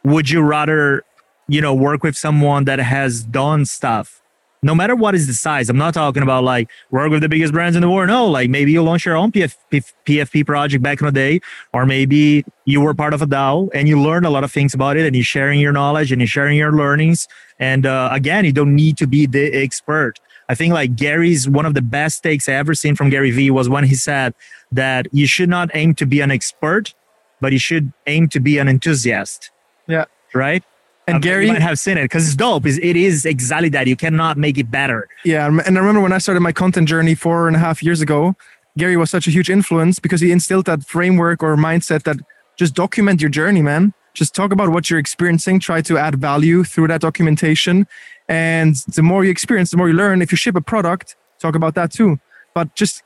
would 0.03 0.29
you 0.29 0.41
rather, 0.41 1.03
you 1.47 1.61
know, 1.61 1.73
work 1.73 2.03
with 2.03 2.15
someone 2.15 2.65
that 2.65 2.79
has 2.79 3.23
done 3.23 3.65
stuff? 3.65 4.21
No 4.63 4.73
matter 4.73 4.95
what 4.95 5.13
is 5.13 5.27
the 5.27 5.33
size, 5.33 5.69
I'm 5.69 5.77
not 5.77 5.93
talking 5.93 6.23
about 6.23 6.43
like 6.43 6.69
work 6.89 7.11
with 7.11 7.21
the 7.21 7.29
biggest 7.29 7.53
brands 7.53 7.75
in 7.75 7.81
the 7.81 7.89
world. 7.89 8.07
No, 8.07 8.27
like 8.27 8.49
maybe 8.49 8.71
you 8.71 8.81
launch 8.81 9.05
your 9.05 9.15
own 9.15 9.31
PFP, 9.31 9.93
PFP 10.05 10.45
project 10.45 10.83
back 10.83 10.99
in 10.99 11.05
the 11.05 11.11
day, 11.11 11.39
or 11.73 11.85
maybe 11.85 12.43
you 12.65 12.81
were 12.81 12.93
part 12.93 13.13
of 13.13 13.21
a 13.21 13.27
DAO 13.27 13.69
and 13.73 13.87
you 13.87 14.01
learned 14.01 14.25
a 14.25 14.29
lot 14.29 14.43
of 14.43 14.51
things 14.51 14.73
about 14.73 14.97
it 14.97 15.05
and 15.05 15.15
you're 15.15 15.23
sharing 15.23 15.59
your 15.59 15.71
knowledge 15.71 16.11
and 16.11 16.19
you're 16.19 16.27
sharing 16.27 16.57
your 16.57 16.71
learnings. 16.71 17.27
And 17.59 17.85
uh, 17.85 18.09
again, 18.11 18.45
you 18.45 18.51
don't 18.51 18.75
need 18.75 18.97
to 18.97 19.07
be 19.07 19.25
the 19.27 19.53
expert. 19.53 20.19
I 20.49 20.55
think 20.55 20.73
like 20.73 20.95
Gary's 20.95 21.47
one 21.47 21.65
of 21.65 21.73
the 21.73 21.81
best 21.81 22.23
takes 22.23 22.47
I 22.47 22.53
ever 22.53 22.73
seen 22.73 22.95
from 22.95 23.09
Gary 23.09 23.31
Vee 23.31 23.51
was 23.51 23.69
when 23.69 23.83
he 23.83 23.95
said 23.95 24.33
that 24.71 25.07
you 25.11 25.27
should 25.27 25.49
not 25.49 25.69
aim 25.73 25.93
to 25.95 26.05
be 26.05 26.21
an 26.21 26.31
expert, 26.31 26.93
but 27.41 27.51
you 27.51 27.59
should 27.59 27.91
aim 28.07 28.27
to 28.29 28.39
be 28.39 28.57
an 28.57 28.67
enthusiast. 28.67 29.51
Yeah. 29.87 30.05
Right. 30.33 30.63
And 31.07 31.15
Um, 31.15 31.21
Gary, 31.21 31.47
you 31.47 31.53
might 31.53 31.61
have 31.61 31.79
seen 31.79 31.97
it 31.97 32.03
because 32.03 32.27
it's 32.27 32.35
dope. 32.35 32.65
It's, 32.65 32.77
it 32.77 32.95
is 32.95 33.25
exactly 33.25 33.69
that. 33.69 33.87
You 33.87 33.95
cannot 33.95 34.37
make 34.37 34.57
it 34.57 34.69
better. 34.69 35.07
Yeah, 35.23 35.47
and 35.47 35.77
I 35.77 35.79
remember 35.79 36.01
when 36.01 36.11
I 36.11 36.17
started 36.17 36.41
my 36.41 36.51
content 36.51 36.87
journey 36.87 37.15
four 37.15 37.47
and 37.47 37.55
a 37.55 37.59
half 37.59 37.81
years 37.81 38.01
ago, 38.01 38.35
Gary 38.77 38.97
was 38.97 39.09
such 39.09 39.25
a 39.27 39.31
huge 39.31 39.49
influence 39.49 39.99
because 39.99 40.21
he 40.21 40.31
instilled 40.31 40.65
that 40.65 40.83
framework 40.83 41.41
or 41.41 41.55
mindset 41.55 42.03
that 42.03 42.17
just 42.57 42.75
document 42.75 43.21
your 43.21 43.29
journey, 43.29 43.61
man. 43.61 43.93
Just 44.13 44.35
talk 44.35 44.51
about 44.51 44.69
what 44.69 44.89
you're 44.89 44.99
experiencing, 44.99 45.59
try 45.59 45.81
to 45.81 45.97
add 45.97 46.15
value 46.15 46.63
through 46.63 46.87
that 46.89 47.01
documentation. 47.01 47.87
And 48.27 48.75
the 48.95 49.01
more 49.01 49.23
you 49.23 49.31
experience, 49.31 49.71
the 49.71 49.77
more 49.77 49.87
you 49.87 49.95
learn. 49.95 50.21
If 50.21 50.31
you 50.31 50.37
ship 50.37 50.55
a 50.55 50.61
product, 50.61 51.15
talk 51.39 51.55
about 51.55 51.75
that 51.75 51.91
too. 51.91 52.19
But 52.53 52.75
just 52.75 53.03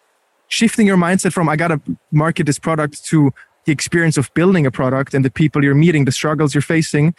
shifting 0.48 0.88
your 0.88 0.98
mindset 0.98 1.34
from 1.34 1.48
I 1.48 1.56
gotta 1.56 1.80
market 2.12 2.46
this 2.46 2.60
product 2.60 3.06
to 3.06 3.32
the 3.66 3.72
experience 3.72 4.18
of 4.18 4.34
building 4.34 4.66
a 4.66 4.72
product 4.72 5.14
and 5.14 5.24
the 5.24 5.30
people 5.30 5.64
you're 5.64 5.76
meeting, 5.76 6.06
the 6.06 6.12
struggles 6.12 6.56
you're 6.56 6.62
facing. 6.62 7.14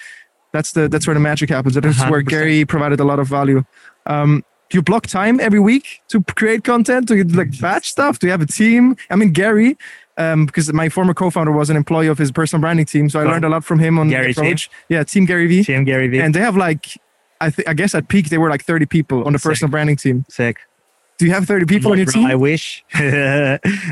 That's 0.52 0.72
the 0.72 0.88
that's 0.88 1.06
where 1.06 1.14
the 1.14 1.20
magic 1.20 1.48
happens. 1.50 1.74
That's 1.74 1.98
where 2.10 2.22
100%. 2.22 2.26
Gary 2.28 2.64
provided 2.64 3.00
a 3.00 3.04
lot 3.04 3.18
of 3.18 3.26
value. 3.28 3.64
Um, 4.06 4.44
do 4.70 4.78
you 4.78 4.82
block 4.82 5.06
time 5.06 5.38
every 5.40 5.60
week 5.60 6.00
to 6.08 6.22
create 6.36 6.64
content? 6.64 7.06
Do 7.08 7.16
you 7.16 7.24
like 7.24 7.58
batch 7.60 7.90
stuff? 7.90 8.18
Do 8.18 8.26
you 8.26 8.30
have 8.30 8.40
a 8.40 8.46
team? 8.46 8.96
I 9.10 9.16
mean, 9.16 9.30
Gary, 9.32 9.76
um, 10.16 10.46
because 10.46 10.72
my 10.72 10.88
former 10.88 11.12
co-founder 11.14 11.52
was 11.52 11.68
an 11.70 11.76
employee 11.76 12.06
of 12.06 12.16
his 12.18 12.32
personal 12.32 12.60
branding 12.60 12.86
team, 12.86 13.08
so 13.10 13.20
I 13.20 13.24
Oh. 13.24 13.28
learned 13.28 13.44
a 13.44 13.48
lot 13.50 13.64
from 13.64 13.78
him 13.80 13.98
on 13.98 14.08
the 14.08 14.14
Gary 14.14 14.32
team? 14.34 14.44
approach. 14.44 14.70
Yeah, 14.88 15.04
Team 15.04 15.24
Gary 15.26 15.46
Vee. 15.46 15.62
Team 15.64 15.84
Gary 15.84 16.08
Vee. 16.08 16.20
And 16.20 16.34
they 16.34 16.40
have 16.40 16.56
like, 16.56 16.96
I 17.40 17.50
think 17.50 17.68
I 17.68 17.74
guess 17.74 17.94
at 17.94 18.08
peak 18.08 18.28
they 18.30 18.38
were 18.38 18.48
like 18.50 18.64
30 18.64 18.86
people 18.86 19.24
on 19.24 19.32
the 19.34 19.38
Sick. 19.38 19.50
personal 19.50 19.70
branding 19.70 19.96
team. 19.96 20.24
Sick. 20.30 20.56
Do 21.18 21.26
you 21.26 21.32
have 21.32 21.44
30 21.46 21.66
people 21.66 21.92
on 21.92 21.98
your 21.98 22.06
Bro, 22.06 22.12
team? 22.14 22.26
I 22.26 22.34
wish. 22.34 22.82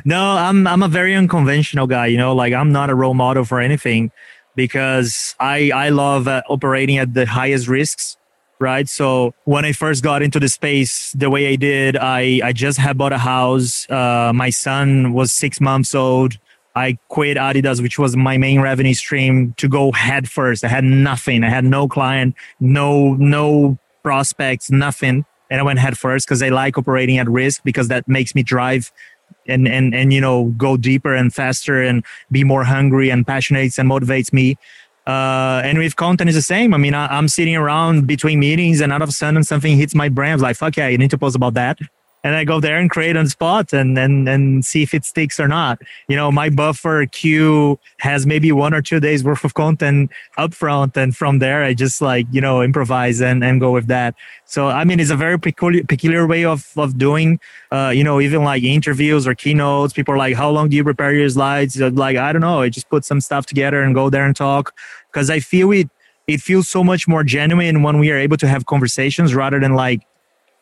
no, 0.05 0.37
I'm 0.37 0.67
I'm 0.67 0.83
a 0.83 0.88
very 0.88 1.14
unconventional 1.14 1.87
guy. 1.87 2.07
You 2.07 2.17
know, 2.19 2.35
like 2.35 2.52
I'm 2.55 2.73
not 2.73 2.90
a 2.90 2.95
role 2.95 3.14
model 3.14 3.45
for 3.45 3.61
anything 3.61 4.11
because 4.54 5.35
I 5.40 5.71
I 5.75 5.88
love 5.90 6.28
uh, 6.28 6.42
operating 6.49 6.99
at 6.99 7.14
the 7.14 7.26
highest 7.26 7.69
risks. 7.69 8.16
Right. 8.59 8.87
So 8.88 9.33
when 9.45 9.64
I 9.64 9.73
first 9.73 10.02
got 10.04 10.21
into 10.21 10.38
the 10.38 10.49
space 10.49 11.12
the 11.12 11.30
way 11.30 11.49
I 11.49 11.57
did, 11.57 11.97
I 11.97 12.40
I 12.45 12.52
just 12.52 12.78
had 12.78 12.99
bought 12.99 13.12
a 13.12 13.19
house. 13.19 13.88
Uh, 13.88 14.33
my 14.35 14.50
son 14.50 15.12
was 15.12 15.33
six 15.33 15.61
months 15.61 15.95
old. 15.95 16.38
I 16.76 16.99
quit 17.09 17.37
Adidas, 17.37 17.83
which 17.83 17.99
was 17.99 18.16
my 18.16 18.37
main 18.37 18.61
revenue 18.61 18.95
stream, 18.95 19.54
to 19.57 19.69
go 19.69 19.92
head 19.92 20.28
first. 20.28 20.62
I 20.62 20.69
had 20.69 20.85
nothing. 20.85 21.42
I 21.42 21.49
had 21.49 21.64
no 21.64 21.88
client, 21.88 22.35
no 22.61 23.14
no 23.14 23.78
prospects, 24.02 24.71
nothing 24.71 25.25
and 25.50 25.61
I 25.61 25.62
went 25.64 25.80
head 25.80 25.99
first 25.99 26.26
because 26.26 26.42
I 26.42 26.49
like 26.49 26.78
operating 26.78 27.19
at 27.19 27.28
risk 27.28 27.62
because 27.64 27.88
that 27.88 28.07
makes 28.07 28.35
me 28.35 28.42
drive 28.42 28.92
and 29.46 29.66
and 29.68 29.94
and 29.94 30.12
you 30.12 30.20
know 30.20 30.46
go 30.56 30.76
deeper 30.76 31.14
and 31.14 31.34
faster 31.34 31.82
and 31.82 32.04
be 32.30 32.44
more 32.44 32.64
hungry 32.64 33.10
and 33.10 33.26
passionate 33.26 33.78
and 33.78 33.88
motivates 33.90 34.32
me. 34.32 34.56
Uh, 35.06 35.62
and 35.64 35.78
with 35.78 35.96
content 35.96 36.28
is 36.28 36.37
the 36.37 36.42
same. 36.42 36.72
I 36.72 36.76
mean, 36.76 36.94
I, 36.94 37.06
I'm 37.06 37.26
sitting 37.26 37.56
around 37.56 38.06
between 38.06 38.38
meetings 38.38 38.80
and 38.80 38.93
all 38.93 39.02
of 39.02 39.08
a 39.08 39.12
sudden 39.12 39.43
something 39.43 39.76
hits 39.76 39.95
my 39.95 40.08
brain. 40.08 40.34
I'm 40.34 40.38
like, 40.40 40.56
fuck 40.56 40.76
yeah, 40.76 40.88
you 40.88 40.99
need 40.99 41.10
to 41.10 41.19
post 41.19 41.34
about 41.34 41.54
that. 41.54 41.78
And 42.23 42.35
I 42.35 42.45
go 42.45 42.61
there 42.61 42.78
and 42.78 42.91
create 42.91 43.17
on 43.17 43.28
spot 43.28 43.73
and, 43.73 43.97
and, 43.99 44.28
and 44.28 44.65
see 44.65 44.83
if 44.83 44.93
it 44.93 45.04
sticks 45.04 45.41
or 45.41 45.49
not. 45.49 45.80
You 46.09 46.17
know, 46.17 46.30
my 46.30 46.50
buffer 46.50 47.06
queue 47.06 47.78
has 48.00 48.26
maybe 48.26 48.52
one 48.52 48.75
or 48.75 48.83
two 48.83 49.00
days 49.00 49.25
worth 49.25 49.43
of 49.43 49.54
content 49.54 50.11
up 50.37 50.52
front. 50.52 50.97
And 50.97 51.17
from 51.17 51.39
there, 51.39 51.65
I 51.65 51.73
just 51.73 52.02
like, 52.02 52.26
you 52.30 52.41
know, 52.41 52.61
improvise 52.63 53.23
and, 53.23 53.43
and 53.43 53.59
go 53.59 53.73
with 53.73 53.87
that. 53.87 54.15
So, 54.45 54.69
I 54.69 54.85
mean, 54.85 55.00
it's 55.00 55.11
a 55.11 55.17
very 55.17 55.39
peculiar, 55.39 55.83
peculiar 55.85 56.26
way 56.26 56.45
of, 56.45 56.71
of 56.76 56.99
doing, 56.99 57.41
uh, 57.71 57.93
you 57.95 58.04
know, 58.04 58.21
even 58.21 58.45
like 58.45 58.63
interviews 58.63 59.26
or 59.26 59.35
keynotes. 59.35 59.95
People 59.95 60.15
are 60.15 60.19
like, 60.19 60.37
how 60.37 60.50
long 60.50 60.69
do 60.69 60.76
you 60.76 60.85
prepare 60.85 61.15
your 61.15 61.28
slides? 61.30 61.80
Like, 61.80 62.17
I 62.17 62.33
don't 62.33 62.43
know. 62.43 62.61
I 62.61 62.69
just 62.69 62.91
put 62.91 63.04
some 63.04 63.21
stuff 63.21 63.47
together 63.47 63.83
and 63.83 63.95
go 63.95 64.11
there 64.11 64.26
and 64.26 64.37
talk 64.37 64.76
because 65.11 65.30
I 65.30 65.41
feel 65.41 65.71
it, 65.73 65.89
it 66.26 66.41
feels 66.41 66.69
so 66.69 66.85
much 66.85 67.09
more 67.09 67.25
genuine 67.25 67.83
when 67.83 67.99
we 67.99 68.11
are 68.11 68.19
able 68.19 68.37
to 68.37 68.47
have 68.47 68.67
conversations 68.67 69.35
rather 69.35 69.59
than 69.59 69.75
like 69.75 70.02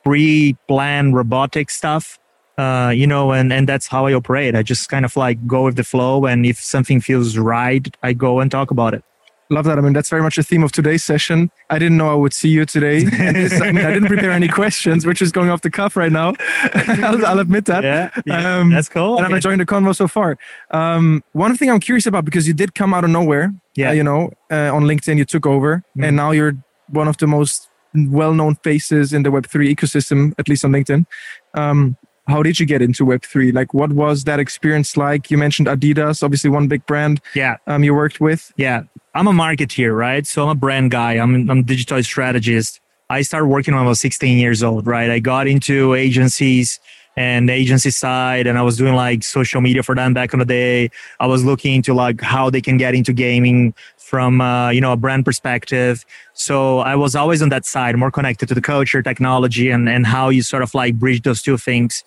pre-planned 0.09 1.15
robotic 1.15 1.71
stuff. 1.71 2.19
Uh, 2.57 2.91
you 2.93 3.07
know, 3.07 3.31
and, 3.31 3.53
and 3.53 3.69
that's 3.69 3.87
how 3.87 4.07
I 4.07 4.13
operate. 4.15 4.57
I 4.57 4.65
just 4.65 4.89
kind 4.89 5.05
of 5.05 5.17
like 5.17 5.47
go 5.47 5.65
with 5.67 5.77
the 5.77 5.85
flow. 5.85 6.27
And 6.27 6.45
if 6.45 6.59
something 6.59 7.01
feels 7.01 7.37
right, 7.39 7.87
I 8.03 8.13
go 8.15 8.41
and 8.41 8.51
talk 8.51 8.73
about 8.73 8.95
it. 8.95 9.05
Love 9.51 9.65
that. 9.67 9.79
I 9.79 9.81
mean, 9.81 9.93
that's 9.93 10.11
very 10.11 10.23
much 10.23 10.35
the 10.37 10.43
theme 10.43 10.65
of 10.65 10.73
today's 10.73 11.05
session. 11.05 11.51
I 11.71 11.79
didn't 11.79 11.97
know 11.99 12.11
I 12.11 12.15
would 12.17 12.35
see 12.35 12.49
you 12.49 12.65
today. 12.67 13.05
This, 13.05 13.61
I 13.63 13.71
mean, 13.73 13.85
I 13.87 13.93
didn't 13.93 14.09
prepare 14.09 14.33
any 14.33 14.49
questions. 14.49 15.07
We're 15.07 15.13
just 15.15 15.33
going 15.35 15.51
off 15.51 15.63
the 15.63 15.71
cuff 15.71 15.97
right 15.97 16.11
now. 16.13 16.35
I'll, 16.75 17.25
I'll 17.25 17.39
admit 17.39 17.65
that. 17.67 17.85
Yeah, 17.85 18.11
yeah, 18.27 18.59
Um, 18.59 18.71
that's 18.73 18.89
cool. 18.89 19.17
And 19.19 19.25
I'm 19.27 19.33
enjoying 19.33 19.59
the 19.59 19.65
convo 19.65 19.95
so 19.95 20.09
far. 20.09 20.37
Um, 20.73 21.23
one 21.33 21.57
thing 21.57 21.71
I'm 21.71 21.81
curious 21.81 22.07
about 22.07 22.25
because 22.25 22.47
you 22.49 22.55
did 22.55 22.75
come 22.75 22.93
out 22.93 23.05
of 23.05 23.11
nowhere. 23.11 23.55
Yeah. 23.77 23.91
uh, 23.91 23.93
you 23.93 24.03
know, 24.03 24.33
uh, 24.51 24.75
on 24.75 24.83
LinkedIn 24.83 25.17
you 25.17 25.25
took 25.25 25.47
over, 25.47 25.85
Mhm. 25.97 26.05
and 26.09 26.17
now 26.17 26.33
you're 26.33 26.55
one 26.89 27.07
of 27.07 27.17
the 27.19 27.27
most 27.29 27.68
well-known 28.07 28.57
faces 28.57 29.13
in 29.13 29.23
the 29.23 29.31
Web3 29.31 29.75
ecosystem, 29.75 30.33
at 30.39 30.49
least 30.49 30.65
on 30.65 30.73
LinkedIn. 30.73 31.07
Um, 31.55 31.97
how 32.29 32.43
did 32.43 32.61
you 32.61 32.67
get 32.67 32.83
into 32.83 33.05
Web3? 33.05 33.55
Like, 33.55 33.73
what 33.73 33.93
was 33.93 34.25
that 34.25 34.39
experience 34.39 34.97
like? 34.97 35.31
You 35.31 35.39
mentioned 35.39 35.67
Adidas, 35.67 36.23
obviously 36.23 36.51
one 36.51 36.69
big 36.69 36.85
brand 36.87 37.21
yeah. 37.35 37.57
um, 37.67 37.83
you 37.83 37.95
worked 37.95 38.21
with. 38.21 38.53
Yeah, 38.57 38.83
I'm 39.15 39.27
a 39.27 39.33
marketeer, 39.33 39.97
right? 39.97 40.27
So 40.27 40.45
I'm 40.45 40.51
a 40.51 40.55
brand 40.55 40.91
guy. 40.91 41.15
I'm 41.15 41.51
I'm 41.51 41.59
a 41.59 41.63
digital 41.63 42.03
strategist. 42.03 42.81
I 43.11 43.23
started 43.23 43.47
working 43.47 43.75
when 43.75 43.85
I 43.85 43.89
was 43.89 44.01
16 44.01 44.37
years 44.37 44.63
old, 44.63 44.87
right? 44.87 45.11
I 45.11 45.19
got 45.19 45.49
into 45.49 45.95
agencies 45.95 46.79
and 47.19 47.49
the 47.49 47.53
agency 47.53 47.91
side, 47.91 48.47
and 48.47 48.57
I 48.57 48.63
was 48.63 48.77
doing 48.77 48.95
like 48.95 49.25
social 49.25 49.61
media 49.61 49.83
for 49.83 49.97
them 49.97 50.15
back 50.15 50.33
in 50.33 50.39
the 50.39 50.45
day. 50.45 50.89
I 51.19 51.27
was 51.27 51.45
looking 51.45 51.75
into 51.75 51.93
like 51.93 52.21
how 52.21 52.49
they 52.49 52.61
can 52.61 52.77
get 52.77 52.95
into 52.95 53.13
gaming 53.13 53.75
from 53.97 54.41
uh, 54.41 54.71
you 54.71 54.81
know 54.81 54.93
a 54.93 54.97
brand 54.97 55.25
perspective. 55.25 56.07
So 56.35 56.79
I 56.79 56.95
was 56.95 57.17
always 57.17 57.43
on 57.43 57.49
that 57.49 57.67
side, 57.67 57.97
more 57.97 58.13
connected 58.13 58.47
to 58.51 58.55
the 58.55 58.61
culture, 58.61 59.03
technology, 59.03 59.69
and 59.69 59.89
and 59.89 60.07
how 60.07 60.29
you 60.29 60.43
sort 60.43 60.63
of 60.63 60.73
like 60.75 60.95
bridge 60.95 61.23
those 61.23 61.43
two 61.43 61.59
things. 61.59 62.05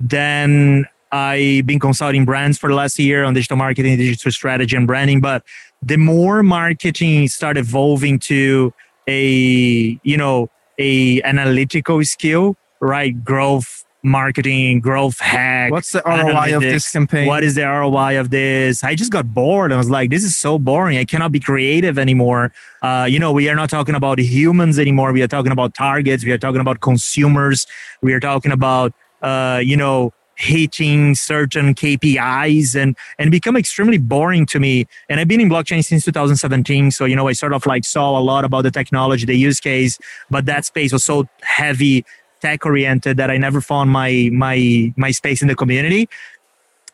Then 0.00 0.86
I've 1.12 1.66
been 1.66 1.78
consulting 1.78 2.24
brands 2.24 2.56
for 2.56 2.70
the 2.70 2.74
last 2.74 2.98
year 2.98 3.24
on 3.24 3.34
digital 3.34 3.58
marketing, 3.58 3.98
digital 3.98 4.32
strategy, 4.32 4.74
and 4.74 4.86
branding. 4.86 5.20
But 5.20 5.44
the 5.82 5.98
more 5.98 6.42
marketing 6.42 7.28
started 7.28 7.60
evolving 7.60 8.18
to 8.20 8.72
a 9.06 10.00
you 10.02 10.16
know 10.16 10.48
a 10.78 11.20
analytical 11.20 12.02
skill, 12.06 12.56
right? 12.80 13.12
Growth 13.22 13.84
marketing, 14.08 14.80
growth 14.80 15.18
hack. 15.20 15.70
What's 15.70 15.92
the 15.92 16.02
ROI 16.04 16.56
of 16.56 16.62
this 16.62 16.90
campaign? 16.90 17.26
What 17.26 17.44
is 17.44 17.54
the 17.54 17.62
ROI 17.62 18.18
of 18.18 18.30
this? 18.30 18.82
I 18.82 18.94
just 18.94 19.12
got 19.12 19.32
bored. 19.32 19.72
I 19.72 19.76
was 19.76 19.90
like, 19.90 20.10
this 20.10 20.24
is 20.24 20.36
so 20.36 20.58
boring. 20.58 20.98
I 20.98 21.04
cannot 21.04 21.32
be 21.32 21.40
creative 21.40 21.98
anymore. 21.98 22.52
Uh, 22.82 23.06
you 23.08 23.18
know, 23.18 23.32
we 23.32 23.48
are 23.48 23.56
not 23.56 23.70
talking 23.70 23.94
about 23.94 24.18
humans 24.18 24.78
anymore. 24.78 25.12
We 25.12 25.22
are 25.22 25.28
talking 25.28 25.52
about 25.52 25.74
targets. 25.74 26.24
We 26.24 26.32
are 26.32 26.38
talking 26.38 26.60
about 26.60 26.80
consumers. 26.80 27.66
We 28.02 28.12
are 28.12 28.20
talking 28.20 28.52
about, 28.52 28.92
uh, 29.22 29.60
you 29.62 29.76
know, 29.76 30.12
hitting 30.38 31.16
certain 31.16 31.74
KPIs 31.74 32.80
and 32.80 32.96
and 33.18 33.30
become 33.30 33.56
extremely 33.56 33.98
boring 33.98 34.46
to 34.46 34.60
me. 34.60 34.86
And 35.08 35.18
I've 35.18 35.26
been 35.26 35.40
in 35.40 35.48
blockchain 35.48 35.84
since 35.84 36.04
2017, 36.04 36.92
so 36.92 37.04
you 37.04 37.16
know 37.16 37.28
I 37.28 37.32
sort 37.32 37.52
of 37.52 37.66
like 37.66 37.84
saw 37.84 38.18
a 38.18 38.22
lot 38.22 38.44
about 38.44 38.62
the 38.62 38.70
technology, 38.70 39.26
the 39.26 39.36
use 39.36 39.60
case, 39.60 39.98
but 40.30 40.46
that 40.46 40.64
space 40.64 40.92
was 40.92 41.04
so 41.04 41.28
heavy 41.42 42.04
tech 42.40 42.64
oriented 42.66 43.16
that 43.16 43.30
I 43.30 43.36
never 43.36 43.60
found 43.60 43.90
my 43.90 44.30
my 44.32 44.92
my 44.96 45.10
space 45.10 45.42
in 45.42 45.48
the 45.48 45.54
community. 45.54 46.08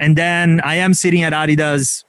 And 0.00 0.16
then 0.16 0.60
I 0.62 0.76
am 0.76 0.94
sitting 0.94 1.22
at 1.22 1.32
Adidas. 1.32 2.04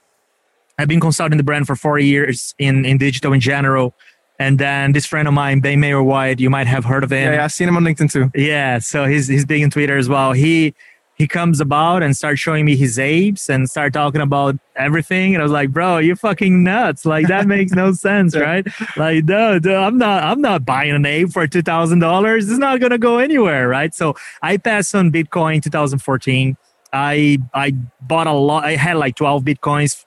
I've 0.78 0.88
been 0.88 1.00
consulting 1.00 1.38
the 1.38 1.44
brand 1.44 1.66
for 1.66 1.76
four 1.76 1.98
years 1.98 2.54
in 2.58 2.84
in 2.84 2.98
digital 2.98 3.32
in 3.32 3.40
general. 3.40 3.94
And 4.38 4.58
then 4.58 4.92
this 4.92 5.06
friend 5.06 5.26
of 5.26 5.32
mine, 5.32 5.60
Ben 5.60 5.80
Mayer 5.80 6.02
White, 6.02 6.40
you 6.40 6.50
might 6.50 6.66
have 6.66 6.84
heard 6.84 7.02
of 7.04 7.10
him. 7.10 7.32
Yeah, 7.32 7.36
yeah, 7.36 7.44
I've 7.44 7.52
seen 7.52 7.68
him 7.68 7.76
on 7.76 7.84
LinkedIn 7.84 8.12
too. 8.12 8.30
Yeah, 8.34 8.78
so 8.80 9.06
he's 9.06 9.28
he's 9.28 9.46
big 9.46 9.62
on 9.62 9.70
Twitter 9.70 9.96
as 9.96 10.08
well. 10.08 10.32
He 10.32 10.74
he 11.16 11.26
comes 11.26 11.60
about 11.60 12.02
and 12.02 12.14
starts 12.14 12.40
showing 12.40 12.66
me 12.66 12.76
his 12.76 12.98
apes 12.98 13.48
and 13.48 13.68
start 13.70 13.94
talking 13.94 14.20
about 14.20 14.56
everything. 14.76 15.34
And 15.34 15.40
I 15.40 15.44
was 15.44 15.52
like, 15.52 15.70
bro, 15.70 15.96
you're 15.98 16.14
fucking 16.14 16.62
nuts. 16.62 17.06
Like 17.06 17.26
that 17.28 17.46
makes 17.46 17.72
no 17.72 17.92
sense, 18.06 18.36
right? 18.36 18.66
Like, 18.96 19.24
no, 19.24 19.58
no, 19.58 19.82
I'm 19.82 19.96
not 19.96 20.22
I'm 20.22 20.42
not 20.42 20.66
buying 20.66 20.92
an 20.92 21.06
ape 21.06 21.30
for 21.30 21.46
two 21.46 21.62
thousand 21.62 22.00
dollars. 22.00 22.50
It's 22.50 22.58
not 22.58 22.80
gonna 22.80 22.98
go 22.98 23.18
anywhere, 23.18 23.66
right? 23.66 23.94
So 23.94 24.14
I 24.42 24.58
passed 24.58 24.94
on 24.94 25.10
Bitcoin 25.10 25.62
2014. 25.62 26.56
I 26.92 27.38
I 27.54 27.72
bought 28.02 28.26
a 28.26 28.32
lot. 28.32 28.64
I 28.64 28.76
had 28.76 28.96
like 28.96 29.16
12 29.16 29.42
bitcoins, 29.42 30.04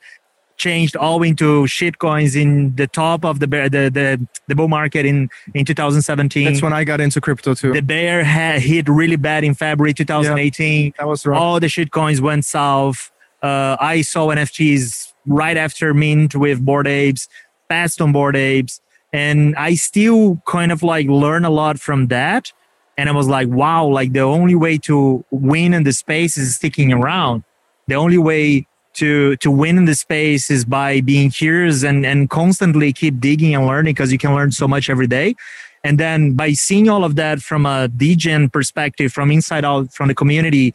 changed 0.59 0.95
all 0.95 1.23
into 1.23 1.65
shit 1.65 1.97
coins 1.97 2.35
in 2.35 2.75
the 2.75 2.85
top 2.85 3.25
of 3.25 3.39
the 3.39 3.47
bear, 3.47 3.69
the, 3.69 3.89
the 3.89 4.27
the 4.47 4.55
bull 4.55 4.67
market 4.67 5.05
in 5.05 5.29
in 5.55 5.65
2017. 5.65 6.45
That's 6.45 6.61
when 6.61 6.73
I 6.73 6.83
got 6.83 7.01
into 7.01 7.19
crypto 7.19 7.55
too. 7.55 7.73
the 7.73 7.81
bear 7.81 8.23
had 8.23 8.61
hit 8.61 8.87
really 8.87 9.15
bad 9.15 9.43
in 9.43 9.55
February 9.55 9.93
2018. 9.93 10.93
that 10.97 11.07
was 11.07 11.25
rough. 11.25 11.39
All 11.41 11.59
the 11.59 11.69
shit 11.69 11.91
coins 11.91 12.21
went 12.21 12.45
south. 12.45 13.11
Uh, 13.41 13.77
I 13.79 14.01
saw 14.01 14.27
NFTs 14.27 15.13
right 15.25 15.57
after 15.57 15.93
mint 15.93 16.35
with 16.35 16.63
Bored 16.63 16.87
Apes, 16.87 17.27
fast 17.69 18.01
on 18.01 18.11
Bored 18.11 18.35
Apes, 18.35 18.81
and 19.13 19.55
I 19.55 19.75
still 19.75 20.41
kind 20.45 20.71
of 20.71 20.83
like 20.83 21.07
learn 21.07 21.45
a 21.45 21.49
lot 21.49 21.79
from 21.79 22.07
that. 22.07 22.51
And 22.97 23.07
I 23.07 23.13
was 23.13 23.29
like, 23.29 23.47
wow, 23.47 23.85
like 23.85 24.11
the 24.11 24.19
only 24.19 24.55
way 24.55 24.77
to 24.79 25.23
win 25.31 25.73
in 25.73 25.83
the 25.83 25.93
space 25.93 26.37
is 26.37 26.55
sticking 26.55 26.91
around. 26.91 27.45
The 27.87 27.95
only 27.95 28.17
way 28.17 28.67
to 28.99 29.35
to 29.37 29.49
win 29.49 29.77
in 29.77 29.85
the 29.85 29.95
space 29.95 30.51
is 30.51 30.65
by 30.65 31.01
being 31.01 31.29
curious 31.29 31.83
and 31.83 32.05
and 32.05 32.29
constantly 32.29 32.93
keep 32.93 33.19
digging 33.19 33.55
and 33.55 33.65
learning 33.65 33.93
because 33.93 34.11
you 34.11 34.17
can 34.17 34.33
learn 34.33 34.51
so 34.51 34.67
much 34.67 34.89
every 34.89 35.07
day. 35.07 35.35
And 35.83 35.97
then 35.97 36.33
by 36.33 36.51
seeing 36.53 36.89
all 36.89 37.03
of 37.05 37.15
that 37.15 37.39
from 37.39 37.65
a 37.65 37.87
degen 37.87 38.49
perspective, 38.49 39.13
from 39.13 39.31
inside 39.31 39.63
out, 39.63 39.93
from 39.93 40.09
the 40.09 40.15
community, 40.15 40.73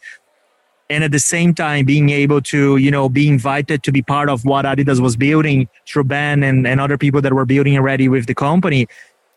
and 0.89 1.03
at 1.03 1.11
the 1.11 1.19
same 1.19 1.53
time 1.53 1.85
being 1.85 2.09
able 2.09 2.41
to 2.41 2.77
you 2.77 2.91
know 2.91 3.09
be 3.09 3.27
invited 3.27 3.83
to 3.83 3.91
be 3.91 4.01
part 4.01 4.29
of 4.29 4.45
what 4.45 4.65
adidas 4.65 4.99
was 4.99 5.15
building 5.15 5.67
through 5.87 6.03
ben 6.03 6.43
and, 6.43 6.67
and 6.67 6.79
other 6.79 6.97
people 6.97 7.21
that 7.21 7.33
were 7.33 7.45
building 7.45 7.77
already 7.77 8.07
with 8.07 8.25
the 8.27 8.35
company 8.35 8.87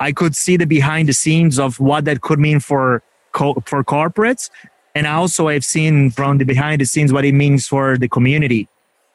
i 0.01 0.13
could 0.13 0.37
see 0.37 0.57
the 0.57 0.67
behind 0.67 1.09
the 1.09 1.13
scenes 1.13 1.59
of 1.59 1.81
what 1.81 2.05
that 2.05 2.21
could 2.21 2.39
mean 2.39 2.61
for 2.61 3.03
co- 3.33 3.63
for 3.65 3.83
corporates 3.83 4.51
and 4.95 5.07
also 5.07 5.49
i've 5.49 5.65
seen 5.65 6.11
from 6.11 6.39
the 6.39 6.45
behind 6.45 6.81
the 6.81 6.87
scenes 6.87 7.13
what 7.13 7.25
it 7.25 7.33
means 7.33 7.67
for 7.67 7.97
the 7.97 8.09
community 8.09 8.69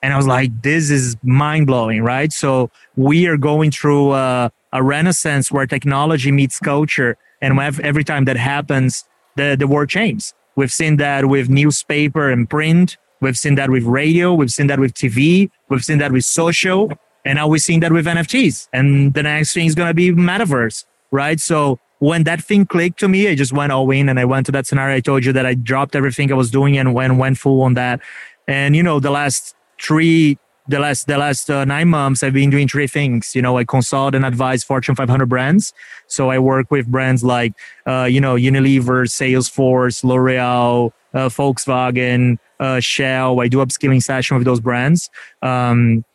and 0.03 0.13
i 0.13 0.17
was 0.17 0.27
like 0.27 0.51
this 0.61 0.91
is 0.91 1.17
mind-blowing 1.23 2.03
right 2.03 2.31
so 2.31 2.69
we 2.95 3.25
are 3.25 3.37
going 3.37 3.71
through 3.71 4.13
a, 4.13 4.51
a 4.71 4.83
renaissance 4.83 5.51
where 5.51 5.65
technology 5.65 6.31
meets 6.31 6.59
culture 6.59 7.17
and 7.41 7.59
every 7.81 8.03
time 8.03 8.25
that 8.25 8.37
happens 8.37 9.05
the, 9.35 9.55
the 9.57 9.65
world 9.65 9.89
changes 9.89 10.35
We've 10.55 10.71
seen 10.71 10.97
that 10.97 11.25
with 11.25 11.49
newspaper 11.49 12.29
and 12.29 12.49
print. 12.49 12.97
We've 13.21 13.37
seen 13.37 13.55
that 13.55 13.69
with 13.69 13.83
radio. 13.83 14.33
We've 14.33 14.51
seen 14.51 14.67
that 14.67 14.79
with 14.79 14.93
TV. 14.93 15.49
We've 15.69 15.83
seen 15.83 15.97
that 15.99 16.11
with 16.11 16.25
social. 16.25 16.91
And 17.25 17.37
now 17.37 17.47
we're 17.47 17.57
seeing 17.57 17.79
that 17.79 17.91
with 17.91 18.05
NFTs. 18.05 18.67
And 18.73 19.13
the 19.13 19.23
next 19.23 19.53
thing 19.53 19.65
is 19.65 19.75
going 19.75 19.87
to 19.87 19.93
be 19.93 20.11
metaverse, 20.11 20.85
right? 21.09 21.39
So 21.39 21.79
when 21.99 22.25
that 22.25 22.43
thing 22.43 22.65
clicked 22.65 22.99
to 22.99 23.07
me, 23.07 23.29
I 23.29 23.35
just 23.35 23.53
went 23.53 23.71
all 23.71 23.89
in 23.91 24.09
and 24.09 24.19
I 24.19 24.25
went 24.25 24.45
to 24.47 24.51
that 24.51 24.67
scenario. 24.67 24.97
I 24.97 24.99
told 24.99 25.25
you 25.25 25.33
that 25.33 25.45
I 25.45 25.53
dropped 25.53 25.95
everything 25.95 26.31
I 26.31 26.35
was 26.35 26.51
doing 26.51 26.77
and 26.77 26.93
went, 26.93 27.15
went 27.15 27.37
full 27.37 27.61
on 27.61 27.75
that. 27.75 28.01
And, 28.47 28.75
you 28.75 28.83
know, 28.83 28.99
the 28.99 29.09
last 29.09 29.55
three 29.81 30.37
the 30.67 30.79
last 30.79 31.07
the 31.07 31.17
last 31.17 31.49
uh, 31.49 31.65
nine 31.65 31.89
months 31.89 32.23
i've 32.23 32.33
been 32.33 32.49
doing 32.49 32.67
three 32.67 32.87
things. 32.87 33.35
You 33.35 33.41
know 33.41 33.57
i 33.57 33.63
consult 33.63 34.15
and 34.15 34.25
advise 34.25 34.63
fortune 34.63 34.95
500 34.95 35.25
brands. 35.27 35.73
So 36.07 36.29
i 36.29 36.39
work 36.39 36.71
with 36.71 36.87
brands 36.87 37.23
like 37.23 37.53
uh, 37.85 38.07
you 38.09 38.21
know 38.21 38.35
unilever 38.35 39.07
salesforce 39.07 40.03
l'oreal 40.03 40.91
uh, 41.13 41.29
volkswagen 41.29 42.37
uh, 42.59 42.79
shell. 42.79 43.39
I 43.41 43.47
do 43.47 43.57
upskilling 43.57 44.01
session 44.01 44.37
with 44.37 44.45
those 44.45 44.59
brands. 44.59 45.09
Um, 45.41 46.05